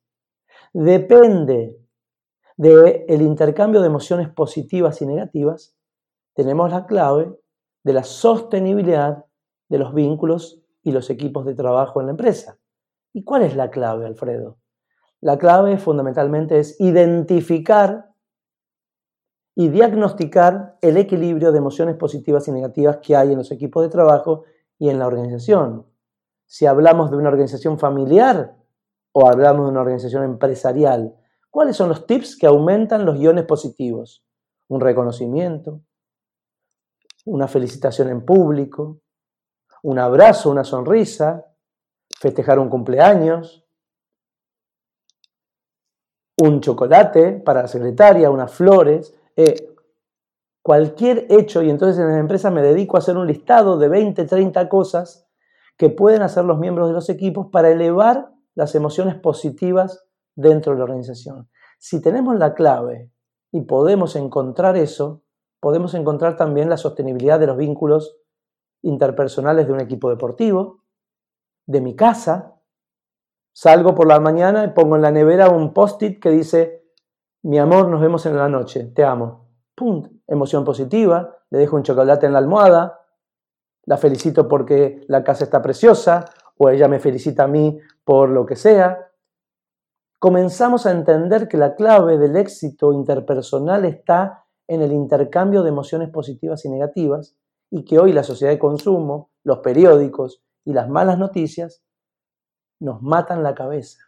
depende 0.74 1.80
del 2.58 3.22
intercambio 3.22 3.82
de 3.82 3.88
emociones 3.88 4.30
positivas 4.30 5.02
y 5.02 5.06
negativas, 5.06 5.76
tenemos 6.34 6.72
la 6.72 6.86
clave 6.86 7.34
de 7.84 7.94
la 7.94 8.04
sostenibilidad 8.04 9.26
de 9.70 9.78
los 9.78 9.94
vínculos 9.94 10.62
y 10.84 10.92
los 10.92 11.10
equipos 11.10 11.46
de 11.46 11.56
trabajo 11.56 12.00
en 12.00 12.08
la 12.08 12.12
empresa. 12.12 12.58
¿Y 13.14 13.24
cuál 13.24 13.44
es 13.44 13.56
la 13.56 13.70
clave, 13.70 14.06
Alfredo? 14.06 14.58
La 15.22 15.38
clave 15.38 15.78
fundamentalmente 15.78 16.60
es 16.60 16.80
identificar 16.82 18.13
y 19.56 19.70
diagnosticar 19.70 20.78
el 20.82 20.98
equilibrio 20.98 21.52
de 21.52 21.60
emociones 21.60 21.96
positivas 21.96 22.48
y 22.48 22.52
negativas 22.52 22.98
que 22.98 23.16
hay 23.16 23.32
en 23.32 23.38
los 23.38 23.52
equipos 23.52 23.84
de 23.84 23.90
trabajo 23.90 24.44
y 24.80 24.90
en 24.90 25.00
la 25.00 25.08
organización. 25.08 25.86
Si 26.46 26.66
hablamos 26.66 27.12
de 27.12 27.18
una 27.18 27.30
organización 27.30 27.78
familiar 27.78 28.56
o 29.12 29.28
hablamos 29.28 29.66
de 29.66 29.72
una 29.72 29.82
organización 29.82 30.24
empresarial, 30.24 31.16
¿cuáles 31.50 31.76
son 31.76 31.90
los 31.90 32.08
tips 32.08 32.36
que 32.36 32.48
aumentan 32.48 33.06
los 33.06 33.20
iones 33.20 33.46
positivos? 33.46 34.26
Un 34.68 34.82
reconocimiento, 34.82 35.82
una 37.26 37.48
felicitación 37.48 38.10
en 38.10 38.26
público, 38.26 39.00
un 39.84 40.00
abrazo, 40.00 40.50
una 40.50 40.64
sonrisa, 40.64 41.46
festejar 42.20 42.58
un 42.58 42.70
cumpleaños, 42.70 43.66
un 46.38 46.60
chocolate 46.60 47.34
para 47.34 47.64
la 47.64 47.68
secretaria, 47.68 48.32
unas 48.32 48.52
flores, 48.52 49.14
eh, 49.36 49.74
cualquier 50.62 51.28
hecho, 51.30 51.62
y 51.62 51.70
entonces 51.70 52.00
en 52.00 52.10
la 52.10 52.20
empresa 52.20 52.52
me 52.52 52.62
dedico 52.62 52.98
a 52.98 53.00
hacer 53.00 53.18
un 53.18 53.28
listado 53.28 53.78
de 53.78 53.90
20, 53.90 54.26
30 54.26 54.70
cosas 54.70 55.28
que 55.78 55.90
pueden 55.90 56.22
hacer 56.22 56.46
los 56.46 56.60
miembros 56.60 56.88
de 56.88 56.94
los 56.94 57.10
equipos 57.10 57.48
para 57.52 57.70
elevar 57.70 58.32
las 58.56 58.76
emociones 58.76 59.16
positivas 59.16 60.06
dentro 60.36 60.74
de 60.74 60.80
la 60.80 60.86
organización. 60.86 61.50
Si 61.80 62.02
tenemos 62.02 62.38
la 62.38 62.54
clave 62.54 63.12
y 63.52 63.62
podemos 63.62 64.16
encontrar 64.16 64.78
eso, 64.78 65.24
podemos 65.60 65.94
encontrar 65.94 66.38
también 66.38 66.70
la 66.70 66.78
sostenibilidad 66.78 67.40
de 67.40 67.48
los 67.48 67.58
vínculos 67.58 68.18
interpersonales 68.82 69.68
de 69.68 69.74
un 69.74 69.82
equipo 69.82 70.10
deportivo, 70.10 70.84
de 71.66 71.82
mi 71.82 71.96
casa. 71.96 72.56
Salgo 73.54 73.96
por 73.96 74.08
la 74.08 74.20
mañana 74.20 74.66
y 74.66 74.70
pongo 74.70 74.96
en 74.96 75.02
la 75.02 75.12
nevera 75.12 75.50
un 75.50 75.74
post-it 75.74 76.22
que 76.22 76.30
dice 76.30 76.83
mi 77.44 77.60
amor, 77.60 77.90
nos 77.90 78.02
vemos 78.02 78.26
en 78.26 78.38
la 78.38 78.48
noche, 78.48 78.86
te 78.96 79.04
amo. 79.04 79.50
¡Pum! 79.76 80.22
Emoción 80.28 80.64
positiva, 80.64 81.38
le 81.50 81.60
dejo 81.60 81.76
un 81.76 81.84
chocolate 81.84 82.26
en 82.26 82.34
la 82.34 82.40
almohada, 82.40 83.02
la 83.86 83.98
felicito 83.98 84.48
porque 84.48 85.02
la 85.08 85.24
casa 85.24 85.44
está 85.44 85.62
preciosa, 85.62 86.26
o 86.58 86.70
ella 86.70 86.88
me 86.88 87.00
felicita 87.00 87.44
a 87.44 87.48
mí 87.48 87.80
por 88.06 88.30
lo 88.30 88.46
que 88.46 88.56
sea. 88.56 89.10
Comenzamos 90.20 90.86
a 90.86 90.92
entender 90.92 91.50
que 91.50 91.58
la 91.58 91.76
clave 91.76 92.18
del 92.18 92.38
éxito 92.38 92.94
interpersonal 92.94 93.84
está 93.84 94.46
en 94.68 94.82
el 94.82 94.94
intercambio 94.94 95.64
de 95.64 95.70
emociones 95.70 96.10
positivas 96.10 96.64
y 96.64 96.70
negativas, 96.70 97.36
y 97.70 97.84
que 97.84 98.00
hoy 98.00 98.14
la 98.14 98.24
sociedad 98.24 98.54
de 98.54 98.60
consumo, 98.60 99.32
los 99.44 99.60
periódicos 99.60 100.42
y 100.64 100.72
las 100.72 100.88
malas 100.88 101.18
noticias 101.18 101.84
nos 102.80 103.02
matan 103.02 103.44
la 103.44 103.54
cabeza. 103.54 104.00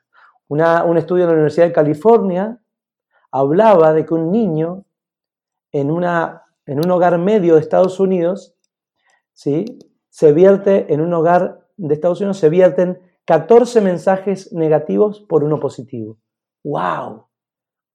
un 0.47 0.97
estudio 0.97 1.23
de 1.23 1.31
la 1.31 1.33
Universidad 1.33 1.65
de 1.65 1.73
California 1.73 2.61
hablaba 3.35 3.91
de 3.91 4.05
que 4.05 4.13
un 4.13 4.31
niño 4.31 4.85
en, 5.73 5.91
una, 5.91 6.43
en 6.65 6.79
un 6.79 6.89
hogar 6.89 7.17
medio 7.17 7.55
de 7.55 7.59
Estados 7.59 7.99
Unidos, 7.99 8.55
¿sí? 9.33 9.65
se 10.09 10.31
vierte 10.31 10.93
en 10.93 11.01
un 11.01 11.13
hogar 11.13 11.67
de 11.75 11.93
Estados 11.93 12.21
Unidos, 12.21 12.37
se 12.37 12.47
vierten 12.47 12.97
14 13.25 13.81
mensajes 13.81 14.53
negativos 14.53 15.19
por 15.19 15.43
uno 15.43 15.59
positivo. 15.59 16.17
¡Wow! 16.63 17.25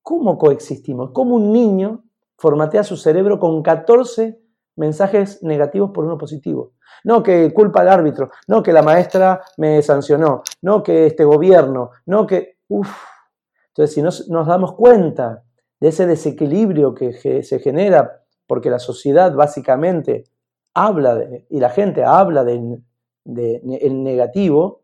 ¿Cómo 0.02 0.36
coexistimos? 0.36 1.12
¿Cómo 1.12 1.36
un 1.36 1.52
niño 1.52 2.04
formatea 2.36 2.84
su 2.84 2.98
cerebro 2.98 3.40
con 3.40 3.62
14 3.62 4.38
mensajes 4.76 5.42
negativos 5.42 5.90
por 5.92 6.04
uno 6.04 6.18
positivo? 6.18 6.72
No 7.02 7.22
que 7.22 7.54
culpa 7.54 7.80
al 7.80 7.88
árbitro, 7.88 8.30
no 8.46 8.62
que 8.62 8.74
la 8.74 8.82
maestra 8.82 9.40
me 9.56 9.80
sancionó, 9.80 10.42
no 10.60 10.82
que 10.82 11.06
este 11.06 11.24
gobierno, 11.24 11.92
no 12.04 12.26
que... 12.26 12.58
Uf, 12.68 13.09
entonces, 13.80 13.94
si 13.94 14.02
nos, 14.28 14.46
damos 14.46 14.74
cuenta 14.74 15.44
de 15.80 15.88
ese 15.88 16.06
desequilibrio 16.06 16.94
que 16.94 17.42
se 17.42 17.58
genera, 17.60 18.24
porque 18.46 18.68
la 18.68 18.78
sociedad 18.78 19.32
básicamente 19.32 20.24
habla 20.74 21.14
de, 21.14 21.46
y 21.48 21.60
la 21.60 21.70
gente 21.70 22.04
habla 22.04 22.44
de, 22.44 22.82
el 23.24 24.02
negativo, 24.02 24.82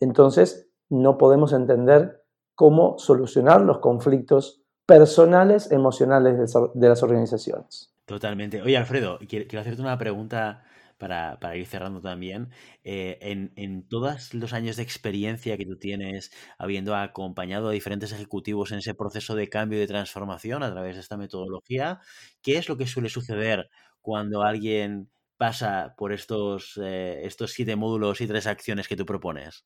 entonces 0.00 0.68
no 0.88 1.16
podemos 1.16 1.52
entender 1.52 2.24
cómo 2.56 2.98
solucionar 2.98 3.60
los 3.60 3.78
conflictos 3.78 4.62
personales, 4.84 5.70
emocionales 5.70 6.52
de 6.74 6.88
las 6.88 7.02
organizaciones. 7.04 7.94
Totalmente. 8.04 8.60
Oye, 8.62 8.76
Alfredo, 8.76 9.20
quiero 9.28 9.60
hacerte 9.60 9.80
una 9.80 9.96
pregunta 9.96 10.64
para, 11.02 11.56
ir 11.56 11.66
cerrando 11.66 12.00
también, 12.00 12.50
eh, 12.84 13.18
en, 13.20 13.88
todos 13.88 14.32
los 14.34 14.52
años 14.52 14.76
de 14.76 14.84
experiencia 14.84 15.56
que 15.56 15.66
tú 15.66 15.76
tienes, 15.76 16.30
habiendo 16.58 16.94
acompañado 16.94 17.68
a 17.68 17.72
diferentes 17.72 18.12
ejecutivos 18.12 18.70
en 18.70 18.78
ese 18.78 18.94
proceso 18.94 19.34
de 19.34 19.48
cambio 19.48 19.78
y 19.78 19.80
de 19.80 19.88
transformación 19.88 20.62
a 20.62 20.70
través 20.70 20.94
de 20.94 21.00
esta 21.00 21.16
metodología, 21.16 21.98
¿qué 22.40 22.56
es 22.56 22.68
lo 22.68 22.76
que 22.76 22.86
suele 22.86 23.08
suceder 23.08 23.68
cuando 24.00 24.42
alguien 24.42 25.10
pasa 25.36 25.94
por 25.96 26.12
estos, 26.12 26.78
eh, 26.80 27.22
estos 27.24 27.50
siete 27.50 27.74
módulos 27.74 28.20
y 28.20 28.28
tres 28.28 28.46
acciones 28.46 28.86
que 28.86 28.96
tú 28.96 29.04
propones? 29.04 29.64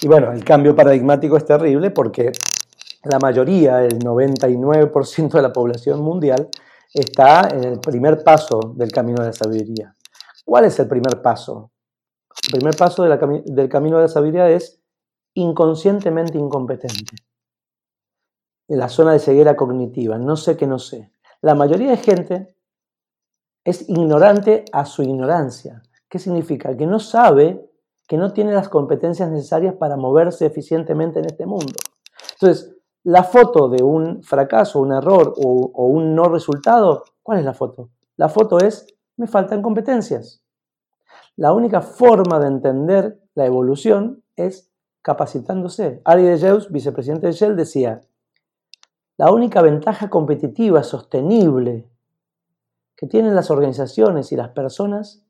Y 0.00 0.08
bueno, 0.08 0.32
el 0.32 0.42
cambio 0.42 0.74
paradigmático 0.74 1.36
es 1.36 1.44
terrible 1.44 1.90
porque 1.90 2.32
la 3.04 3.18
mayoría, 3.18 3.84
el 3.84 3.98
99% 3.98 5.32
de 5.32 5.42
la 5.42 5.52
población 5.52 6.00
mundial, 6.00 6.48
está 6.94 7.48
en 7.52 7.64
el 7.64 7.78
primer 7.78 8.24
paso 8.24 8.72
del 8.74 8.90
camino 8.90 9.20
de 9.20 9.28
la 9.28 9.32
sabiduría. 9.34 9.95
¿Cuál 10.46 10.64
es 10.64 10.78
el 10.78 10.86
primer 10.86 11.20
paso? 11.22 11.72
El 12.44 12.58
primer 12.58 12.76
paso 12.76 13.02
del 13.02 13.68
camino 13.68 13.96
de 13.96 14.02
la 14.02 14.08
sabiduría 14.08 14.48
es 14.48 14.80
inconscientemente 15.34 16.38
incompetente. 16.38 17.16
En 18.68 18.78
la 18.78 18.88
zona 18.88 19.12
de 19.12 19.18
ceguera 19.18 19.56
cognitiva, 19.56 20.18
no 20.18 20.36
sé 20.36 20.56
que 20.56 20.68
no 20.68 20.78
sé. 20.78 21.12
La 21.42 21.56
mayoría 21.56 21.90
de 21.90 21.96
gente 21.96 22.56
es 23.64 23.88
ignorante 23.88 24.64
a 24.72 24.84
su 24.84 25.02
ignorancia. 25.02 25.82
¿Qué 26.08 26.20
significa? 26.20 26.76
Que 26.76 26.86
no 26.86 27.00
sabe, 27.00 27.68
que 28.06 28.16
no 28.16 28.32
tiene 28.32 28.52
las 28.52 28.68
competencias 28.68 29.28
necesarias 29.28 29.74
para 29.74 29.96
moverse 29.96 30.46
eficientemente 30.46 31.18
en 31.18 31.24
este 31.24 31.44
mundo. 31.44 31.74
Entonces, 32.34 32.72
la 33.02 33.24
foto 33.24 33.68
de 33.68 33.82
un 33.82 34.22
fracaso, 34.22 34.78
un 34.78 34.92
error 34.92 35.34
o, 35.36 35.72
o 35.74 35.86
un 35.86 36.14
no 36.14 36.28
resultado, 36.28 37.02
¿cuál 37.24 37.40
es 37.40 37.44
la 37.44 37.54
foto? 37.54 37.90
La 38.16 38.28
foto 38.28 38.58
es 38.58 38.95
me 39.16 39.26
faltan 39.26 39.62
competencias. 39.62 40.42
La 41.36 41.52
única 41.52 41.80
forma 41.80 42.38
de 42.38 42.48
entender 42.48 43.20
la 43.34 43.46
evolución 43.46 44.22
es 44.36 44.70
capacitándose. 45.02 46.00
Ari 46.04 46.24
de 46.24 46.38
Jeus, 46.38 46.70
vicepresidente 46.70 47.26
de 47.26 47.32
Shell, 47.32 47.56
decía, 47.56 48.02
la 49.18 49.30
única 49.30 49.62
ventaja 49.62 50.10
competitiva 50.10 50.82
sostenible 50.82 51.88
que 52.96 53.06
tienen 53.06 53.34
las 53.34 53.50
organizaciones 53.50 54.32
y 54.32 54.36
las 54.36 54.50
personas 54.50 55.24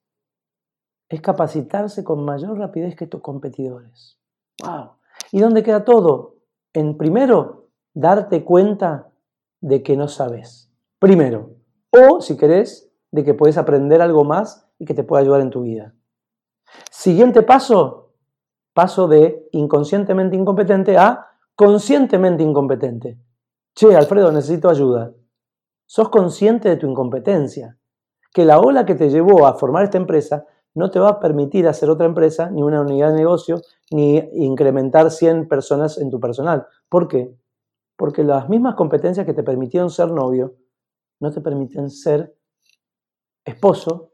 es 1.08 1.20
capacitarse 1.20 2.02
con 2.04 2.24
mayor 2.24 2.58
rapidez 2.58 2.96
que 2.96 3.06
tus 3.06 3.20
competidores. 3.20 4.18
¡Wow! 4.64 4.92
¿Y 5.30 5.40
dónde 5.40 5.62
queda 5.62 5.84
todo? 5.84 6.36
En 6.72 6.96
primero, 6.96 7.68
darte 7.94 8.44
cuenta 8.44 9.10
de 9.60 9.82
que 9.82 9.96
no 9.96 10.08
sabes. 10.08 10.70
Primero. 10.98 11.50
O, 11.90 12.20
si 12.20 12.36
querés, 12.36 12.85
de 13.10 13.24
que 13.24 13.34
puedes 13.34 13.58
aprender 13.58 14.02
algo 14.02 14.24
más 14.24 14.68
y 14.78 14.84
que 14.84 14.94
te 14.94 15.04
pueda 15.04 15.22
ayudar 15.22 15.40
en 15.40 15.50
tu 15.50 15.62
vida. 15.62 15.94
Siguiente 16.90 17.42
paso, 17.42 18.12
paso 18.74 19.08
de 19.08 19.48
inconscientemente 19.52 20.36
incompetente 20.36 20.98
a 20.98 21.26
conscientemente 21.54 22.42
incompetente. 22.42 23.18
Che, 23.74 23.94
Alfredo, 23.94 24.30
necesito 24.32 24.68
ayuda. 24.68 25.14
Sos 25.86 26.08
consciente 26.08 26.68
de 26.68 26.76
tu 26.76 26.86
incompetencia, 26.86 27.78
que 28.32 28.44
la 28.44 28.58
ola 28.60 28.84
que 28.84 28.94
te 28.94 29.08
llevó 29.08 29.46
a 29.46 29.54
formar 29.54 29.84
esta 29.84 29.98
empresa 29.98 30.46
no 30.74 30.90
te 30.90 30.98
va 30.98 31.08
a 31.08 31.20
permitir 31.20 31.66
hacer 31.66 31.88
otra 31.88 32.04
empresa, 32.04 32.50
ni 32.50 32.62
una 32.62 32.82
unidad 32.82 33.10
de 33.12 33.16
negocio, 33.16 33.62
ni 33.90 34.18
incrementar 34.34 35.10
100 35.10 35.48
personas 35.48 35.96
en 35.96 36.10
tu 36.10 36.20
personal. 36.20 36.66
¿Por 36.90 37.08
qué? 37.08 37.34
Porque 37.96 38.22
las 38.22 38.50
mismas 38.50 38.74
competencias 38.74 39.24
que 39.24 39.32
te 39.32 39.42
permitieron 39.42 39.88
ser 39.88 40.10
novio 40.10 40.54
no 41.18 41.32
te 41.32 41.40
permiten 41.40 41.88
ser 41.88 42.35
esposo 43.46 44.12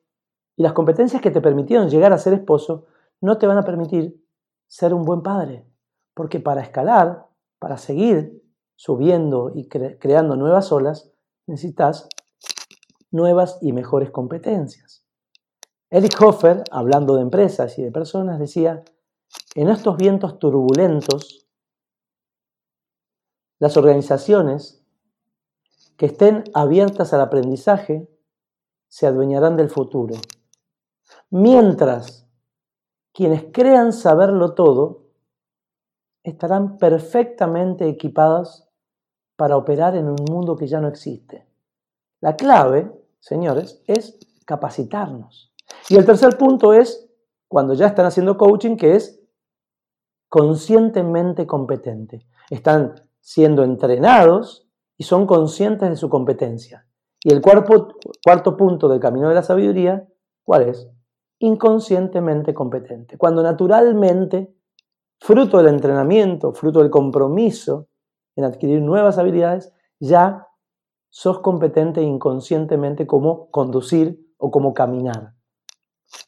y 0.56 0.62
las 0.62 0.74
competencias 0.74 1.20
que 1.20 1.30
te 1.30 1.40
permitieron 1.40 1.88
llegar 1.88 2.12
a 2.12 2.18
ser 2.18 2.34
esposo 2.34 2.86
no 3.20 3.38
te 3.38 3.46
van 3.46 3.58
a 3.58 3.64
permitir 3.64 4.24
ser 4.68 4.94
un 4.94 5.04
buen 5.04 5.22
padre. 5.22 5.66
Porque 6.14 6.38
para 6.38 6.60
escalar, 6.60 7.26
para 7.58 7.78
seguir 7.78 8.42
subiendo 8.76 9.52
y 9.54 9.68
creando 9.68 10.36
nuevas 10.36 10.70
olas, 10.70 11.10
necesitas 11.46 12.08
nuevas 13.10 13.58
y 13.62 13.72
mejores 13.72 14.10
competencias. 14.10 15.04
Eric 15.90 16.20
Hoffer, 16.20 16.64
hablando 16.70 17.16
de 17.16 17.22
empresas 17.22 17.78
y 17.78 17.82
de 17.82 17.92
personas, 17.92 18.38
decía, 18.38 18.82
en 19.54 19.68
estos 19.68 19.96
vientos 19.96 20.38
turbulentos, 20.38 21.46
las 23.58 23.76
organizaciones 23.76 24.84
que 25.96 26.06
estén 26.06 26.44
abiertas 26.54 27.12
al 27.12 27.20
aprendizaje 27.20 28.08
se 28.93 29.07
adueñarán 29.07 29.57
del 29.57 29.70
futuro. 29.70 30.16
Mientras 31.30 32.28
quienes 33.14 33.47
crean 33.51 33.90
saberlo 33.90 34.53
todo 34.53 35.07
estarán 36.22 36.76
perfectamente 36.76 37.88
equipados 37.88 38.68
para 39.34 39.57
operar 39.57 39.97
en 39.97 40.11
un 40.11 40.18
mundo 40.30 40.57
que 40.57 40.66
ya 40.66 40.78
no 40.78 40.88
existe. 40.88 41.49
La 42.20 42.36
clave, 42.36 42.93
señores, 43.18 43.82
es 43.86 44.18
capacitarnos. 44.45 45.55
Y 45.88 45.97
el 45.97 46.05
tercer 46.05 46.36
punto 46.36 46.74
es 46.74 47.09
cuando 47.49 47.72
ya 47.72 47.86
están 47.86 48.05
haciendo 48.05 48.36
coaching, 48.36 48.76
que 48.76 48.97
es 48.97 49.18
conscientemente 50.28 51.47
competente. 51.47 52.26
Están 52.51 53.09
siendo 53.20 53.64
entrenados 53.64 54.68
y 54.99 55.05
son 55.05 55.26
conscientes 55.26 55.88
de 55.88 55.97
su 55.97 56.11
competencia. 56.11 56.86
Y 57.24 57.32
el 57.32 57.40
cuarto, 57.40 58.56
punto 58.56 58.88
del 58.88 59.00
camino 59.00 59.28
de 59.28 59.34
la 59.34 59.42
sabiduría, 59.42 60.06
¿cuál 60.44 60.62
es? 60.62 60.88
Inconscientemente 61.38 62.52
competente. 62.52 63.16
Cuando 63.16 63.42
naturalmente, 63.42 64.54
fruto 65.20 65.58
del 65.58 65.68
entrenamiento, 65.68 66.52
fruto 66.52 66.80
del 66.80 66.90
compromiso 66.90 67.88
en 68.34 68.44
adquirir 68.44 68.82
nuevas 68.82 69.18
habilidades, 69.18 69.72
ya 70.00 70.48
sos 71.10 71.40
competente 71.40 72.02
inconscientemente 72.02 73.06
como 73.06 73.50
conducir 73.50 74.18
o 74.38 74.50
como 74.50 74.74
caminar. 74.74 75.34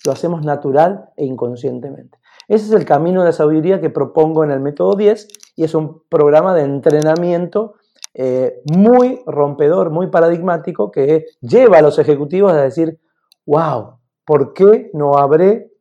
Lo 0.04 0.12
hacemos 0.12 0.44
natural 0.44 1.10
e 1.16 1.24
inconscientemente. 1.24 2.18
Ese 2.46 2.66
es 2.66 2.72
el 2.72 2.84
camino 2.84 3.20
de 3.20 3.26
la 3.26 3.32
sabiduría 3.32 3.80
que 3.80 3.90
propongo 3.90 4.44
en 4.44 4.50
el 4.50 4.60
método 4.60 4.94
10 4.94 5.28
y 5.56 5.64
es 5.64 5.74
un 5.74 6.02
programa 6.08 6.54
de 6.54 6.62
entrenamiento 6.62 7.74
eh, 8.14 8.62
muy 8.72 9.20
rompedor, 9.26 9.90
muy 9.90 10.06
paradigmático, 10.06 10.90
que 10.90 11.26
lleva 11.40 11.78
a 11.78 11.82
los 11.82 11.98
ejecutivos 11.98 12.52
a 12.52 12.62
decir, 12.62 13.00
wow, 13.44 13.98
¿por 14.24 14.54
qué 14.54 14.90
no 14.94 15.16
habré 15.18 15.72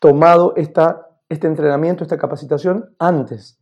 tomado 0.00 0.54
esta, 0.56 1.08
este 1.28 1.46
entrenamiento, 1.46 2.04
esta 2.04 2.18
capacitación 2.18 2.94
antes? 2.98 3.58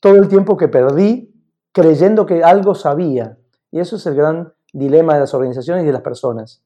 Todo 0.00 0.16
el 0.16 0.28
tiempo 0.28 0.56
que 0.56 0.68
perdí 0.68 1.32
creyendo 1.72 2.26
que 2.26 2.42
algo 2.42 2.74
sabía. 2.74 3.38
Y 3.70 3.78
eso 3.78 3.96
es 3.96 4.06
el 4.06 4.16
gran 4.16 4.52
dilema 4.72 5.14
de 5.14 5.20
las 5.20 5.34
organizaciones 5.34 5.84
y 5.84 5.86
de 5.86 5.92
las 5.92 6.02
personas. 6.02 6.64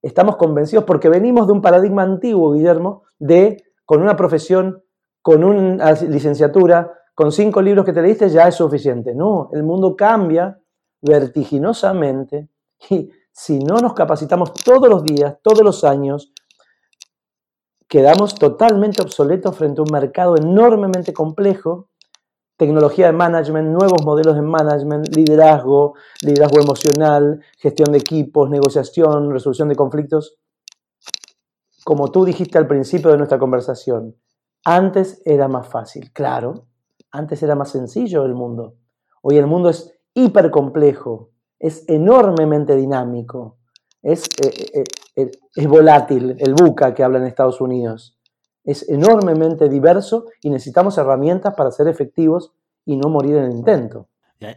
Estamos 0.00 0.36
convencidos 0.36 0.84
porque 0.84 1.08
venimos 1.08 1.46
de 1.46 1.52
un 1.52 1.62
paradigma 1.62 2.02
antiguo, 2.02 2.52
Guillermo, 2.52 3.02
de 3.18 3.64
con 3.84 4.02
una 4.02 4.16
profesión, 4.16 4.82
con 5.22 5.44
una 5.44 5.92
licenciatura, 5.92 6.92
con 7.14 7.32
cinco 7.32 7.60
libros 7.60 7.84
que 7.84 7.92
te 7.92 8.02
leíste 8.02 8.28
ya 8.28 8.48
es 8.48 8.54
suficiente. 8.54 9.14
No, 9.14 9.50
el 9.52 9.62
mundo 9.62 9.96
cambia 9.96 10.58
vertiginosamente 11.00 12.48
y 12.90 13.10
si 13.32 13.58
no 13.58 13.76
nos 13.76 13.94
capacitamos 13.94 14.52
todos 14.52 14.88
los 14.88 15.04
días, 15.04 15.36
todos 15.42 15.62
los 15.62 15.84
años, 15.84 16.32
quedamos 17.88 18.34
totalmente 18.34 19.02
obsoletos 19.02 19.56
frente 19.56 19.80
a 19.80 19.84
un 19.84 19.92
mercado 19.92 20.36
enormemente 20.36 21.12
complejo, 21.12 21.88
tecnología 22.56 23.06
de 23.06 23.12
management, 23.12 23.68
nuevos 23.68 24.04
modelos 24.04 24.34
de 24.34 24.42
management, 24.42 25.14
liderazgo, 25.16 25.94
liderazgo 26.22 26.60
emocional, 26.60 27.42
gestión 27.58 27.92
de 27.92 27.98
equipos, 27.98 28.50
negociación, 28.50 29.30
resolución 29.30 29.68
de 29.68 29.76
conflictos 29.76 30.38
como 31.84 32.10
tú 32.10 32.24
dijiste 32.24 32.58
al 32.58 32.66
principio 32.66 33.10
de 33.10 33.16
nuestra 33.16 33.38
conversación, 33.38 34.16
antes 34.64 35.20
era 35.24 35.48
más 35.48 35.68
fácil. 35.68 36.12
Claro, 36.12 36.66
antes 37.12 37.42
era 37.42 37.54
más 37.54 37.70
sencillo 37.70 38.24
el 38.24 38.34
mundo. 38.34 38.74
Hoy 39.22 39.36
el 39.36 39.46
mundo 39.46 39.68
es 39.68 39.94
hiper 40.14 40.50
complejo, 40.50 41.30
es 41.58 41.88
enormemente 41.88 42.74
dinámico, 42.74 43.58
es, 44.02 44.24
eh, 44.42 44.70
eh, 44.74 44.84
eh, 45.16 45.30
es 45.54 45.68
volátil, 45.68 46.36
el 46.38 46.54
buca 46.54 46.92
que 46.92 47.04
habla 47.04 47.18
en 47.18 47.26
Estados 47.26 47.60
Unidos. 47.60 48.18
Es 48.64 48.88
enormemente 48.88 49.68
diverso 49.68 50.26
y 50.40 50.50
necesitamos 50.50 50.98
herramientas 50.98 51.54
para 51.54 51.70
ser 51.70 51.88
efectivos 51.88 52.52
y 52.84 52.96
no 52.96 53.08
morir 53.08 53.36
en 53.36 53.44
el 53.44 53.52
intento. 53.52 54.08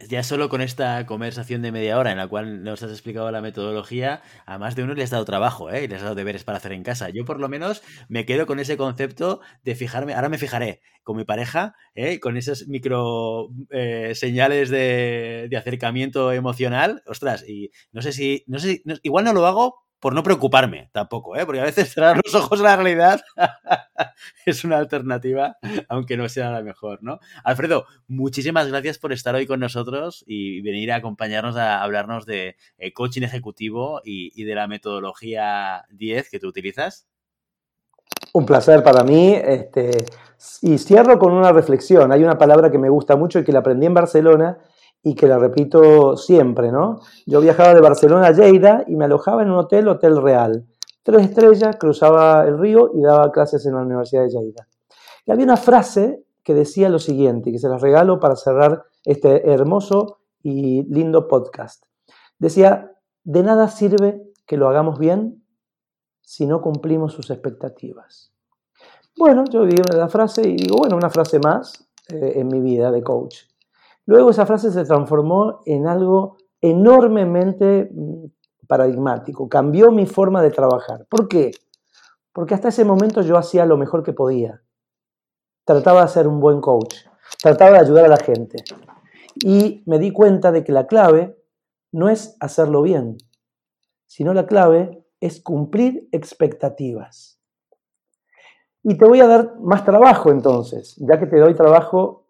Ya, 0.08 0.22
solo 0.24 0.48
con 0.48 0.60
esta 0.62 1.06
conversación 1.06 1.62
de 1.62 1.70
media 1.70 1.96
hora 1.96 2.10
en 2.10 2.18
la 2.18 2.26
cual 2.26 2.64
nos 2.64 2.82
has 2.82 2.90
explicado 2.90 3.30
la 3.30 3.40
metodología, 3.40 4.20
a 4.44 4.58
más 4.58 4.74
de 4.74 4.82
uno 4.82 4.94
le 4.94 5.04
has 5.04 5.10
dado 5.10 5.24
trabajo, 5.24 5.70
¿eh? 5.70 5.84
Y 5.84 5.88
les 5.88 5.98
has 5.98 6.02
dado 6.02 6.16
deberes 6.16 6.42
para 6.42 6.58
hacer 6.58 6.72
en 6.72 6.82
casa. 6.82 7.08
Yo 7.10 7.24
por 7.24 7.38
lo 7.38 7.48
menos 7.48 7.82
me 8.08 8.26
quedo 8.26 8.46
con 8.46 8.58
ese 8.58 8.76
concepto 8.76 9.40
de 9.62 9.76
fijarme, 9.76 10.14
ahora 10.14 10.28
me 10.28 10.38
fijaré 10.38 10.80
con 11.04 11.16
mi 11.16 11.24
pareja, 11.24 11.76
¿eh? 11.94 12.18
con 12.18 12.36
esas 12.36 12.66
micro 12.66 13.50
eh, 13.70 14.12
señales 14.16 14.70
de, 14.70 15.46
de, 15.48 15.56
acercamiento 15.56 16.32
emocional. 16.32 17.02
Ostras, 17.06 17.48
y 17.48 17.70
no 17.92 18.02
sé 18.02 18.12
si, 18.12 18.42
no 18.48 18.58
sé, 18.58 18.82
igual 19.04 19.24
no 19.24 19.32
lo 19.32 19.46
hago 19.46 19.85
por 20.00 20.14
no 20.14 20.22
preocuparme 20.22 20.90
tampoco, 20.92 21.36
¿eh? 21.36 21.46
porque 21.46 21.60
a 21.60 21.64
veces 21.64 21.92
cerrar 21.92 22.20
los 22.22 22.34
ojos 22.34 22.60
a 22.60 22.64
la 22.64 22.76
realidad 22.76 23.20
es 24.46 24.64
una 24.64 24.78
alternativa, 24.78 25.56
aunque 25.88 26.16
no 26.16 26.28
sea 26.28 26.50
la 26.50 26.62
mejor, 26.62 27.02
¿no? 27.02 27.18
Alfredo, 27.44 27.86
muchísimas 28.06 28.68
gracias 28.68 28.98
por 28.98 29.12
estar 29.12 29.34
hoy 29.34 29.46
con 29.46 29.60
nosotros 29.60 30.22
y 30.26 30.60
venir 30.60 30.92
a 30.92 30.96
acompañarnos 30.96 31.56
a 31.56 31.82
hablarnos 31.82 32.26
de 32.26 32.56
eh, 32.78 32.92
coaching 32.92 33.22
ejecutivo 33.22 34.00
y, 34.04 34.44
de 34.44 34.54
la 34.54 34.68
metodología 34.68 35.84
10 35.90 36.30
que 36.30 36.38
tú 36.38 36.48
utilizas. 36.48 37.06
Un 38.32 38.46
placer 38.46 38.82
para 38.82 39.02
mí. 39.02 39.34
Este, 39.34 40.04
y 40.62 40.78
cierro 40.78 41.18
con 41.18 41.32
una 41.32 41.52
reflexión. 41.52 42.12
Hay 42.12 42.22
una 42.22 42.38
palabra 42.38 42.70
que 42.70 42.78
me 42.78 42.88
gusta 42.88 43.16
mucho 43.16 43.40
y 43.40 43.44
que 43.44 43.52
la 43.52 43.60
aprendí 43.60 43.86
en 43.86 43.94
Barcelona 43.94 44.58
y 45.02 45.14
que 45.14 45.26
la 45.26 45.38
repito 45.38 46.16
siempre, 46.16 46.72
¿no? 46.72 47.00
Yo 47.26 47.40
viajaba 47.40 47.74
de 47.74 47.80
Barcelona 47.80 48.28
a 48.28 48.32
Lleida 48.32 48.84
y 48.86 48.96
me 48.96 49.04
alojaba 49.04 49.42
en 49.42 49.50
un 49.50 49.58
hotel, 49.58 49.88
Hotel 49.88 50.20
Real. 50.20 50.66
Tres 51.02 51.22
estrellas, 51.22 51.76
cruzaba 51.76 52.44
el 52.46 52.58
río 52.58 52.90
y 52.92 53.00
daba 53.00 53.30
clases 53.30 53.64
en 53.66 53.74
la 53.74 53.82
Universidad 53.82 54.22
de 54.22 54.30
Lleida. 54.30 54.68
Y 55.24 55.30
había 55.30 55.44
una 55.44 55.56
frase 55.56 56.24
que 56.42 56.54
decía 56.54 56.88
lo 56.88 56.98
siguiente, 56.98 57.52
que 57.52 57.58
se 57.58 57.68
las 57.68 57.80
regalo 57.80 58.20
para 58.20 58.36
cerrar 58.36 58.84
este 59.04 59.50
hermoso 59.50 60.18
y 60.42 60.82
lindo 60.84 61.28
podcast. 61.28 61.84
Decía, 62.38 62.92
de 63.24 63.42
nada 63.42 63.68
sirve 63.68 64.22
que 64.46 64.56
lo 64.56 64.68
hagamos 64.68 64.98
bien 64.98 65.42
si 66.22 66.46
no 66.46 66.60
cumplimos 66.60 67.12
sus 67.12 67.30
expectativas. 67.30 68.32
Bueno, 69.16 69.44
yo 69.50 69.62
viví 69.62 69.82
la 69.92 70.08
frase 70.08 70.42
y 70.42 70.56
digo, 70.56 70.76
bueno, 70.78 70.96
una 70.96 71.10
frase 71.10 71.38
más 71.38 71.88
eh, 72.08 72.34
en 72.36 72.48
mi 72.48 72.60
vida 72.60 72.90
de 72.90 73.02
coach. 73.02 73.38
Luego 74.06 74.30
esa 74.30 74.46
frase 74.46 74.70
se 74.70 74.84
transformó 74.84 75.60
en 75.66 75.88
algo 75.88 76.36
enormemente 76.60 77.90
mm, 77.92 78.24
paradigmático, 78.66 79.48
cambió 79.48 79.90
mi 79.90 80.06
forma 80.06 80.42
de 80.42 80.50
trabajar. 80.50 81.06
¿Por 81.08 81.28
qué? 81.28 81.50
Porque 82.32 82.54
hasta 82.54 82.68
ese 82.68 82.84
momento 82.84 83.22
yo 83.22 83.36
hacía 83.36 83.66
lo 83.66 83.76
mejor 83.76 84.02
que 84.02 84.12
podía. 84.12 84.62
Trataba 85.64 86.02
de 86.02 86.08
ser 86.08 86.28
un 86.28 86.40
buen 86.40 86.60
coach, 86.60 86.94
trataba 87.42 87.72
de 87.72 87.78
ayudar 87.78 88.04
a 88.04 88.08
la 88.08 88.16
gente. 88.16 88.62
Y 89.44 89.82
me 89.86 89.98
di 89.98 90.12
cuenta 90.12 90.52
de 90.52 90.64
que 90.64 90.72
la 90.72 90.86
clave 90.86 91.36
no 91.92 92.08
es 92.08 92.36
hacerlo 92.40 92.82
bien, 92.82 93.16
sino 94.06 94.32
la 94.32 94.46
clave 94.46 95.04
es 95.20 95.42
cumplir 95.42 96.08
expectativas. 96.12 97.40
Y 98.82 98.96
te 98.96 99.04
voy 99.04 99.20
a 99.20 99.26
dar 99.26 99.58
más 99.58 99.84
trabajo 99.84 100.30
entonces, 100.30 100.94
ya 100.98 101.18
que 101.18 101.26
te 101.26 101.38
doy 101.38 101.54
trabajo 101.54 102.25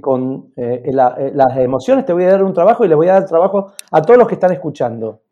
con 0.00 0.52
eh, 0.56 0.82
eh, 0.84 0.92
las 0.92 1.56
emociones, 1.56 2.04
te 2.04 2.12
voy 2.12 2.24
a 2.24 2.32
dar 2.32 2.44
un 2.44 2.52
trabajo 2.52 2.84
y 2.84 2.88
les 2.88 2.96
voy 2.96 3.08
a 3.08 3.14
dar 3.14 3.26
trabajo 3.26 3.72
a 3.90 4.02
todos 4.02 4.18
los 4.18 4.28
que 4.28 4.34
están 4.34 4.52
escuchando. 4.52 5.22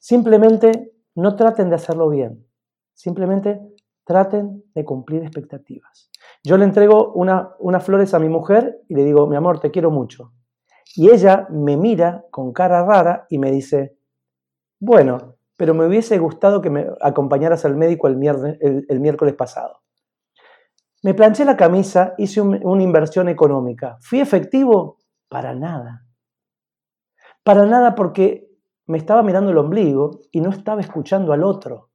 Simplemente 0.00 0.92
no 1.16 1.36
traten 1.36 1.68
de 1.68 1.76
hacerlo 1.76 2.08
bien, 2.08 2.46
simplemente 2.94 3.60
traten 4.04 4.64
de 4.74 4.84
cumplir 4.84 5.22
expectativas. 5.22 6.10
Yo 6.42 6.56
le 6.56 6.64
entrego 6.64 7.12
unas 7.12 7.84
flores 7.84 8.14
a 8.14 8.18
mi 8.18 8.28
mujer 8.28 8.82
y 8.88 8.94
le 8.94 9.04
digo, 9.04 9.26
mi 9.26 9.36
amor, 9.36 9.60
te 9.60 9.70
quiero 9.70 9.90
mucho. 9.90 10.32
Y 10.96 11.10
ella 11.10 11.46
me 11.50 11.76
mira 11.76 12.24
con 12.30 12.52
cara 12.52 12.84
rara 12.84 13.26
y 13.28 13.38
me 13.38 13.50
dice, 13.50 13.96
bueno, 14.78 15.36
pero 15.56 15.74
me 15.74 15.86
hubiese 15.86 16.18
gustado 16.18 16.60
que 16.60 16.70
me 16.70 16.86
acompañaras 17.00 17.64
al 17.64 17.76
médico 17.76 18.08
el 18.08 18.16
miércoles 18.16 19.34
pasado. 19.34 19.83
Me 21.04 21.12
planché 21.12 21.44
la 21.44 21.54
camisa, 21.54 22.14
hice 22.16 22.40
una 22.40 22.82
inversión 22.82 23.28
económica. 23.28 23.98
¿Fui 24.00 24.20
efectivo? 24.20 24.96
Para 25.28 25.54
nada. 25.54 26.06
Para 27.42 27.66
nada 27.66 27.94
porque 27.94 28.48
me 28.86 28.96
estaba 28.96 29.22
mirando 29.22 29.50
el 29.50 29.58
ombligo 29.58 30.22
y 30.32 30.40
no 30.40 30.48
estaba 30.48 30.80
escuchando 30.80 31.34
al 31.34 31.44
otro. 31.44 31.90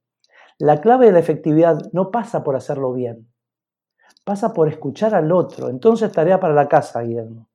La 0.58 0.80
clave 0.80 1.06
de 1.06 1.12
la 1.12 1.18
efectividad 1.18 1.80
no 1.92 2.12
pasa 2.12 2.44
por 2.44 2.54
hacerlo 2.54 2.92
bien, 2.92 3.28
pasa 4.22 4.52
por 4.52 4.68
escuchar 4.68 5.12
al 5.16 5.32
otro. 5.32 5.70
Entonces, 5.70 6.12
tarea 6.12 6.38
para 6.38 6.54
la 6.54 6.68
casa, 6.68 7.00
Guillermo. 7.00 7.48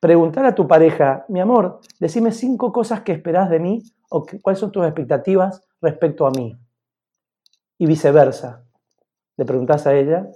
Preguntar 0.00 0.44
a 0.44 0.56
tu 0.56 0.66
pareja, 0.66 1.24
mi 1.28 1.38
amor, 1.38 1.78
decime 2.00 2.32
cinco 2.32 2.72
cosas 2.72 3.02
que 3.02 3.12
esperás 3.12 3.48
de 3.48 3.60
mí 3.60 3.80
o 4.08 4.26
cuáles 4.42 4.58
son 4.58 4.72
tus 4.72 4.84
expectativas 4.84 5.62
respecto 5.80 6.26
a 6.26 6.32
mí. 6.32 6.58
Y 7.78 7.86
viceversa. 7.86 8.64
Le 9.36 9.44
preguntás 9.44 9.86
a 9.86 9.94
ella, 9.94 10.28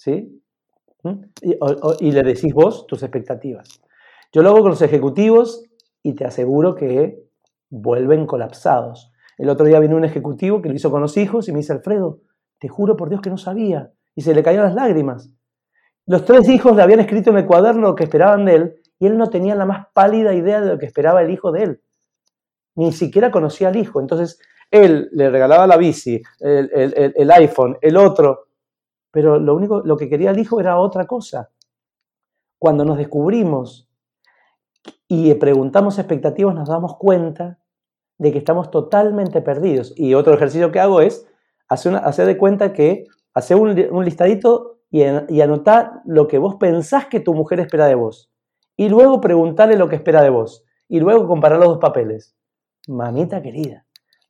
¿sí? 0.00 0.42
¿Mm? 1.02 1.24
Y, 1.42 2.08
y 2.08 2.12
le 2.12 2.22
decís 2.22 2.54
vos 2.54 2.86
tus 2.86 3.02
expectativas. 3.02 3.82
Yo 4.32 4.42
lo 4.42 4.50
hago 4.50 4.60
con 4.60 4.70
los 4.70 4.82
ejecutivos 4.82 5.64
y 6.02 6.14
te 6.14 6.24
aseguro 6.24 6.74
que 6.74 7.22
vuelven 7.68 8.26
colapsados. 8.26 9.12
El 9.36 9.48
otro 9.50 9.66
día 9.66 9.80
vino 9.80 9.96
un 9.96 10.04
ejecutivo 10.04 10.62
que 10.62 10.68
lo 10.68 10.74
hizo 10.74 10.90
con 10.90 11.02
los 11.02 11.16
hijos 11.16 11.48
y 11.48 11.52
me 11.52 11.58
dice, 11.58 11.72
Alfredo, 11.72 12.20
te 12.58 12.68
juro 12.68 12.96
por 12.96 13.08
Dios 13.08 13.20
que 13.20 13.30
no 13.30 13.38
sabía. 13.38 13.92
Y 14.14 14.22
se 14.22 14.34
le 14.34 14.42
caían 14.42 14.64
las 14.64 14.74
lágrimas. 14.74 15.30
Los 16.06 16.24
tres 16.24 16.48
hijos 16.48 16.76
le 16.76 16.82
habían 16.82 17.00
escrito 17.00 17.30
en 17.30 17.38
el 17.38 17.46
cuaderno 17.46 17.88
lo 17.88 17.94
que 17.94 18.04
esperaban 18.04 18.44
de 18.44 18.54
él 18.54 18.74
y 18.98 19.06
él 19.06 19.16
no 19.16 19.30
tenía 19.30 19.54
la 19.54 19.64
más 19.64 19.86
pálida 19.94 20.34
idea 20.34 20.60
de 20.60 20.72
lo 20.72 20.78
que 20.78 20.86
esperaba 20.86 21.22
el 21.22 21.30
hijo 21.30 21.52
de 21.52 21.62
él. 21.62 21.80
Ni 22.74 22.92
siquiera 22.92 23.30
conocía 23.30 23.68
al 23.68 23.76
hijo. 23.76 24.00
Entonces, 24.00 24.38
él 24.70 25.08
le 25.12 25.30
regalaba 25.30 25.66
la 25.66 25.76
bici, 25.76 26.22
el, 26.38 27.30
iPhone, 27.30 27.76
el 27.80 27.96
otro, 27.96 28.48
pero 29.10 29.38
lo 29.38 29.54
único, 29.54 29.80
lo 29.80 29.96
que 29.96 30.08
quería 30.08 30.30
el 30.30 30.38
hijo 30.38 30.60
era 30.60 30.78
otra 30.78 31.06
cosa. 31.06 31.50
Cuando 32.58 32.84
nos 32.84 32.98
descubrimos 32.98 33.88
y 35.08 35.32
preguntamos 35.34 35.98
expectativas, 35.98 36.54
nos 36.54 36.68
damos 36.68 36.96
cuenta 36.96 37.58
de 38.18 38.32
que 38.32 38.38
estamos 38.38 38.70
totalmente 38.70 39.40
perdidos. 39.40 39.94
Y 39.96 40.14
otro 40.14 40.34
ejercicio 40.34 40.70
que 40.70 40.80
hago 40.80 41.00
es 41.00 41.26
hacer, 41.68 42.26
de 42.26 42.36
cuenta 42.36 42.72
que 42.72 43.06
hacer 43.34 43.56
un, 43.56 44.04
listadito 44.04 44.80
y, 44.90 45.02
y 45.28 45.40
anotar 45.40 46.02
lo 46.04 46.28
que 46.28 46.38
vos 46.38 46.56
pensás 46.56 47.06
que 47.06 47.20
tu 47.20 47.34
mujer 47.34 47.60
espera 47.60 47.86
de 47.86 47.94
vos. 47.94 48.30
Y 48.76 48.88
luego 48.88 49.20
preguntarle 49.20 49.76
lo 49.76 49.88
que 49.88 49.96
espera 49.96 50.22
de 50.22 50.30
vos. 50.30 50.64
Y 50.88 51.00
luego 51.00 51.26
comparar 51.26 51.58
los 51.58 51.68
dos 51.68 51.78
papeles. 51.78 52.36
Mamita 52.88 53.42
querida, 53.42 53.86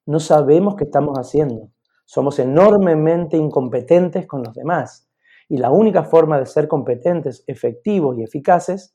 no 0.06 0.20
sabemos 0.20 0.76
qué 0.76 0.84
estamos 0.84 1.16
haciendo. 1.18 1.70
Somos 2.10 2.40
enormemente 2.40 3.36
incompetentes 3.36 4.26
con 4.26 4.42
los 4.42 4.52
demás. 4.52 5.08
Y 5.48 5.58
la 5.58 5.70
única 5.70 6.02
forma 6.02 6.40
de 6.40 6.46
ser 6.46 6.66
competentes, 6.66 7.44
efectivos 7.46 8.18
y 8.18 8.24
eficaces 8.24 8.92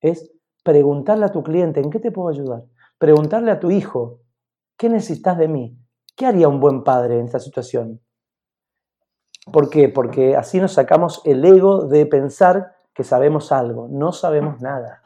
es 0.00 0.32
preguntarle 0.62 1.26
a 1.26 1.30
tu 1.30 1.42
cliente, 1.42 1.80
¿en 1.80 1.90
qué 1.90 2.00
te 2.00 2.10
puedo 2.10 2.30
ayudar? 2.30 2.64
Preguntarle 2.96 3.50
a 3.50 3.60
tu 3.60 3.70
hijo, 3.70 4.22
¿qué 4.78 4.88
necesitas 4.88 5.36
de 5.36 5.46
mí? 5.46 5.78
¿Qué 6.16 6.24
haría 6.24 6.48
un 6.48 6.58
buen 6.58 6.84
padre 6.84 7.18
en 7.18 7.26
esta 7.26 7.38
situación? 7.38 8.00
¿Por 9.52 9.68
qué? 9.68 9.90
Porque 9.90 10.34
así 10.34 10.58
nos 10.58 10.72
sacamos 10.72 11.20
el 11.26 11.44
ego 11.44 11.84
de 11.84 12.06
pensar 12.06 12.76
que 12.94 13.04
sabemos 13.04 13.52
algo. 13.52 13.88
No 13.90 14.12
sabemos 14.12 14.62
nada. 14.62 15.02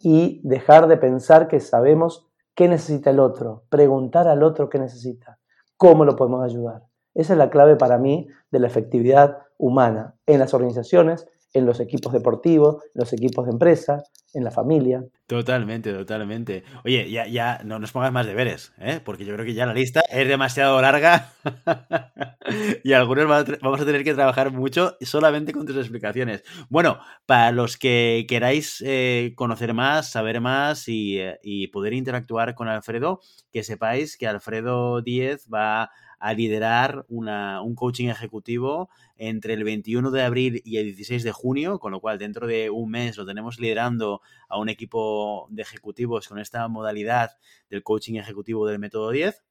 Y 0.00 0.42
dejar 0.46 0.86
de 0.86 0.98
pensar 0.98 1.48
que 1.48 1.60
sabemos 1.60 2.28
qué 2.54 2.68
necesita 2.68 3.08
el 3.08 3.20
otro. 3.20 3.64
Preguntar 3.70 4.28
al 4.28 4.42
otro 4.42 4.68
qué 4.68 4.78
necesita. 4.78 5.37
¿Cómo 5.78 6.04
lo 6.04 6.16
podemos 6.16 6.44
ayudar? 6.44 6.82
Esa 7.14 7.34
es 7.34 7.38
la 7.38 7.50
clave 7.50 7.76
para 7.76 7.98
mí 7.98 8.26
de 8.50 8.58
la 8.58 8.66
efectividad 8.66 9.38
humana 9.58 10.16
en 10.26 10.40
las 10.40 10.52
organizaciones, 10.52 11.28
en 11.52 11.66
los 11.66 11.80
equipos 11.80 12.12
deportivos, 12.12 12.82
los 12.94 13.12
equipos 13.12 13.46
de 13.46 13.52
empresa, 13.52 14.02
en 14.34 14.44
la 14.44 14.50
familia. 14.50 15.04
Totalmente, 15.26 15.92
totalmente. 15.92 16.62
Oye, 16.84 17.10
ya, 17.10 17.26
ya 17.26 17.60
no 17.64 17.78
nos 17.78 17.92
pongas 17.92 18.12
más 18.12 18.26
deberes, 18.26 18.72
¿eh? 18.78 19.00
porque 19.04 19.24
yo 19.24 19.34
creo 19.34 19.44
que 19.44 19.54
ya 19.54 19.66
la 19.66 19.74
lista 19.74 20.00
es 20.10 20.28
demasiado 20.28 20.80
larga 20.80 21.32
y 22.84 22.92
algunos 22.92 23.26
vamos 23.60 23.80
a 23.80 23.84
tener 23.84 24.04
que 24.04 24.14
trabajar 24.14 24.52
mucho 24.52 24.96
solamente 25.00 25.52
con 25.52 25.66
tus 25.66 25.76
explicaciones. 25.76 26.44
Bueno, 26.68 26.98
para 27.26 27.52
los 27.52 27.76
que 27.76 28.26
queráis 28.28 28.82
eh, 28.86 29.32
conocer 29.36 29.74
más, 29.74 30.10
saber 30.10 30.40
más 30.40 30.88
y, 30.88 31.18
eh, 31.18 31.38
y 31.42 31.68
poder 31.68 31.92
interactuar 31.92 32.54
con 32.54 32.68
Alfredo, 32.68 33.20
que 33.52 33.62
sepáis 33.62 34.16
que 34.16 34.26
Alfredo 34.26 35.02
Díez 35.02 35.46
va 35.52 35.84
a 35.84 35.90
liderar 36.34 37.04
una, 37.08 37.62
un 37.62 37.74
coaching 37.74 38.08
ejecutivo 38.08 38.88
entre 39.16 39.54
el 39.54 39.64
21 39.64 40.10
de 40.10 40.22
abril 40.22 40.62
y 40.64 40.78
el 40.78 40.86
16 40.86 41.22
de 41.22 41.32
junio, 41.32 41.78
con 41.78 41.92
lo 41.92 42.00
cual 42.00 42.18
dentro 42.18 42.46
de 42.46 42.70
un 42.70 42.90
mes 42.90 43.16
lo 43.16 43.26
tenemos 43.26 43.58
liderando 43.58 44.20
a 44.48 44.58
un 44.58 44.68
equipo 44.68 45.46
de 45.50 45.62
ejecutivos 45.62 46.28
con 46.28 46.38
esta 46.38 46.66
modalidad 46.68 47.38
del 47.70 47.82
coaching 47.82 48.14
ejecutivo 48.14 48.66
del 48.66 48.78
método 48.78 49.10
10. 49.10 49.42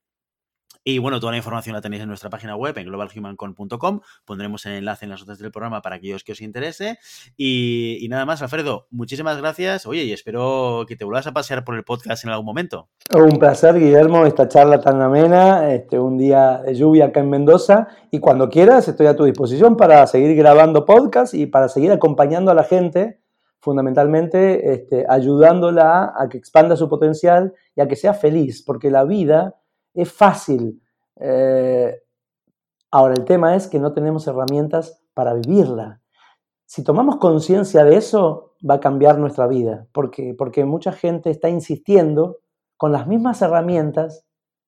Y 0.90 1.00
bueno, 1.00 1.20
toda 1.20 1.34
la 1.34 1.38
información 1.38 1.76
la 1.76 1.82
tenéis 1.82 2.04
en 2.04 2.08
nuestra 2.08 2.30
página 2.30 2.56
web, 2.56 2.78
en 2.78 2.86
globalhumancon.com. 2.86 4.00
Pondremos 4.24 4.66
el 4.68 4.72
enlace 4.72 5.04
en 5.04 5.12
las 5.12 5.20
notas 5.20 5.38
del 5.38 5.52
programa 5.52 5.82
para 5.82 5.98
aquellos 5.98 6.24
que 6.24 6.32
os 6.32 6.40
interese. 6.40 6.98
Y, 7.36 8.08
nada 8.10 8.26
más, 8.26 8.42
Alfredo, 8.42 8.88
muchísimas 8.90 9.38
gracias. 9.38 9.86
Oye, 9.86 10.06
y 10.06 10.14
espero 10.14 10.86
que 10.88 10.96
te 10.96 11.04
vuelvas 11.04 11.28
a 11.28 11.34
pasear 11.34 11.66
por 11.66 11.76
el 11.76 11.84
podcast 11.84 12.24
en 12.24 12.30
algún 12.30 12.46
momento. 12.46 12.88
Un 13.14 13.38
placer, 13.38 13.78
Guillermo, 13.78 14.26
esta 14.26 14.48
charla 14.48 14.80
tan 14.80 15.02
amena, 15.02 15.74
este, 15.74 16.00
un 16.00 16.18
día 16.18 16.62
de 16.66 16.74
lluvia 16.74 17.08
acá 17.08 17.20
en 17.20 17.32
Mendoza. 17.32 17.90
Y 18.10 18.22
cuando 18.22 18.48
quieras, 18.48 18.88
estoy 18.88 19.08
a 19.08 19.16
tu 19.18 19.26
disposición 19.26 19.76
para 19.76 20.08
seguir 20.08 20.38
grabando 20.38 20.86
podcast 20.86 21.34
y 21.34 21.48
para 21.48 21.68
seguir 21.68 21.92
acompañando 21.92 22.50
a 22.50 22.54
la 22.54 22.64
gente 22.64 23.20
fundamentalmente 23.60 24.72
este, 24.72 25.06
ayudándola 25.10 26.14
a 26.18 26.30
que 26.30 26.38
expanda 26.38 26.78
su 26.78 26.88
potencial 26.88 27.54
y 27.76 27.82
a 27.82 27.90
que 27.90 27.98
sea 27.98 28.14
feliz, 28.14 28.64
porque 28.64 28.90
la 28.90 29.04
vida 29.04 29.56
es 30.02 30.12
fácil. 30.12 30.82
Eh, 31.20 32.02
ahora, 32.92 33.16
el 33.16 33.26
tema 33.26 33.56
es 33.56 33.68
que 33.68 33.80
no 33.80 33.94
tenemos 33.94 34.28
herramientas 34.28 35.02
para 35.14 35.34
vivirla. 35.34 36.02
Si 36.66 36.84
tomamos 36.84 37.18
conciencia 37.18 37.84
de 37.84 37.98
eso, 37.98 38.54
va 38.68 38.76
a 38.76 38.80
cambiar 38.80 39.18
nuestra 39.18 39.48
vida, 39.48 39.88
porque, 39.92 40.36
porque 40.38 40.66
mucha 40.66 40.92
gente 40.92 41.30
está 41.30 41.50
insistiendo 41.50 42.38
con 42.76 42.92
las 42.92 43.08
mismas 43.08 43.42
herramientas, 43.42 44.26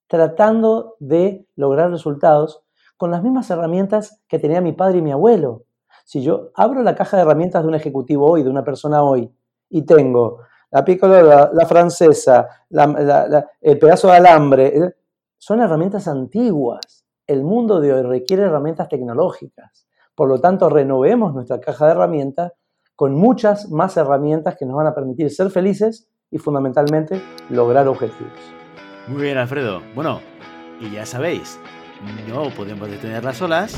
tratando 0.07 0.95
de 0.99 1.45
lograr 1.55 1.91
resultados 1.91 2.63
con 2.97 3.11
las 3.11 3.21
mismas 3.21 3.49
herramientas 3.49 4.21
que 4.27 4.39
tenía 4.39 4.61
mi 4.61 4.73
padre 4.73 4.97
y 4.97 5.01
mi 5.01 5.11
abuelo. 5.11 5.65
Si 6.05 6.23
yo 6.23 6.49
abro 6.55 6.81
la 6.81 6.95
caja 6.95 7.17
de 7.17 7.23
herramientas 7.23 7.61
de 7.61 7.67
un 7.67 7.75
ejecutivo 7.75 8.25
hoy, 8.25 8.43
de 8.43 8.49
una 8.49 8.63
persona 8.63 9.03
hoy, 9.03 9.31
y 9.69 9.83
tengo 9.83 10.39
la 10.71 10.83
picola, 10.83 11.51
la, 11.53 11.65
francesa, 11.65 12.47
el 13.61 13.79
pedazo 13.79 14.07
de 14.07 14.17
alambre, 14.17 14.95
son 15.39 15.61
herramientas 15.61 16.07
antiguas. 16.07 17.05
El 17.25 17.43
mundo 17.43 17.79
de 17.79 17.93
hoy 17.93 18.03
requiere 18.03 18.43
herramientas 18.43 18.89
tecnológicas. 18.89 19.87
Por 20.13 20.27
lo 20.27 20.39
tanto, 20.39 20.69
renovemos 20.69 21.33
nuestra 21.33 21.59
caja 21.59 21.85
de 21.85 21.91
herramientas 21.93 22.51
con 22.95 23.15
muchas 23.15 23.71
más 23.71 23.95
herramientas 23.95 24.57
que 24.57 24.65
nos 24.65 24.75
van 24.75 24.87
a 24.87 24.93
permitir 24.93 25.31
ser 25.31 25.49
felices 25.49 26.09
y 26.29 26.37
fundamentalmente 26.37 27.21
lograr 27.49 27.87
objetivos. 27.87 28.33
Muy 29.07 29.21
bien, 29.21 29.37
Alfredo. 29.37 29.81
Bueno, 29.95 30.19
y 30.81 30.91
ya 30.91 31.05
sabéis, 31.05 31.57
no 32.27 32.49
podemos 32.55 32.89
detener 32.91 33.23
las 33.23 33.41
olas, 33.41 33.73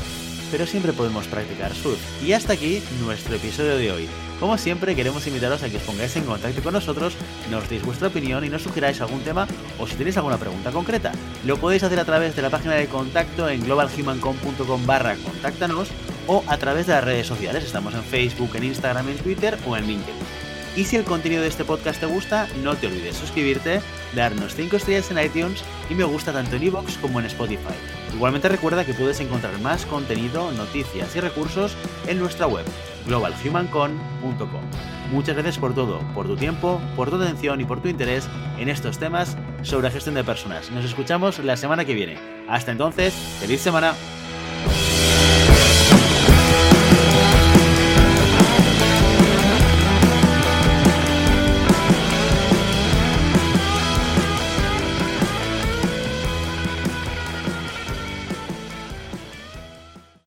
pero 0.52 0.66
siempre 0.66 0.92
podemos 0.92 1.26
practicar 1.26 1.74
surf. 1.74 1.98
Y 2.22 2.34
hasta 2.34 2.52
aquí 2.52 2.82
nuestro 3.02 3.34
episodio 3.34 3.76
de 3.76 3.90
hoy. 3.90 4.08
Como 4.38 4.58
siempre, 4.58 4.94
queremos 4.94 5.26
invitaros 5.26 5.62
a 5.62 5.70
que 5.70 5.78
os 5.78 5.82
pongáis 5.82 6.14
en 6.16 6.24
contacto 6.24 6.62
con 6.62 6.74
nosotros, 6.74 7.14
nos 7.50 7.68
deis 7.68 7.82
vuestra 7.84 8.08
opinión 8.08 8.44
y 8.44 8.48
nos 8.48 8.62
sugiráis 8.62 9.00
algún 9.00 9.22
tema 9.22 9.48
o 9.78 9.86
si 9.86 9.94
tenéis 9.94 10.18
alguna 10.18 10.36
pregunta 10.36 10.70
concreta. 10.70 11.12
Lo 11.46 11.56
podéis 11.56 11.82
hacer 11.84 11.98
a 11.98 12.04
través 12.04 12.36
de 12.36 12.42
la 12.42 12.50
página 12.50 12.74
de 12.74 12.86
contacto 12.86 13.48
en 13.48 13.64
globalhumancom.com 13.64 14.86
barra 14.86 15.16
contáctanos 15.16 15.88
o 16.26 16.44
a 16.46 16.58
través 16.58 16.86
de 16.86 16.92
las 16.92 17.04
redes 17.04 17.26
sociales. 17.26 17.64
Estamos 17.64 17.94
en 17.94 18.02
Facebook, 18.02 18.54
en 18.54 18.64
Instagram, 18.64 19.08
en 19.08 19.16
Twitter 19.16 19.58
o 19.66 19.76
en 19.76 19.86
LinkedIn. 19.86 20.51
Y 20.76 20.84
si 20.84 20.96
el 20.96 21.04
contenido 21.04 21.42
de 21.42 21.48
este 21.48 21.64
podcast 21.64 22.00
te 22.00 22.06
gusta, 22.06 22.48
no 22.62 22.74
te 22.76 22.86
olvides 22.86 23.16
suscribirte, 23.16 23.82
darnos 24.14 24.54
5 24.54 24.76
estrellas 24.76 25.10
en 25.10 25.18
iTunes 25.18 25.62
y 25.90 25.94
me 25.94 26.04
gusta 26.04 26.32
tanto 26.32 26.56
en 26.56 26.62
iVoox 26.62 26.96
como 26.98 27.20
en 27.20 27.26
Spotify. 27.26 27.74
Igualmente 28.14 28.48
recuerda 28.48 28.84
que 28.84 28.94
puedes 28.94 29.20
encontrar 29.20 29.58
más 29.60 29.84
contenido, 29.84 30.50
noticias 30.52 31.14
y 31.14 31.20
recursos 31.20 31.76
en 32.06 32.18
nuestra 32.18 32.46
web 32.46 32.64
globalhumancon.com. 33.06 34.62
Muchas 35.10 35.34
gracias 35.34 35.58
por 35.58 35.74
todo, 35.74 35.98
por 36.14 36.26
tu 36.26 36.36
tiempo, 36.36 36.80
por 36.96 37.10
tu 37.10 37.16
atención 37.16 37.60
y 37.60 37.64
por 37.64 37.82
tu 37.82 37.88
interés 37.88 38.28
en 38.58 38.68
estos 38.68 38.98
temas 38.98 39.36
sobre 39.62 39.90
gestión 39.90 40.14
de 40.14 40.24
personas. 40.24 40.70
Nos 40.70 40.84
escuchamos 40.84 41.38
la 41.40 41.56
semana 41.56 41.84
que 41.84 41.94
viene. 41.94 42.18
Hasta 42.48 42.72
entonces, 42.72 43.12
feliz 43.40 43.60
semana. 43.60 43.94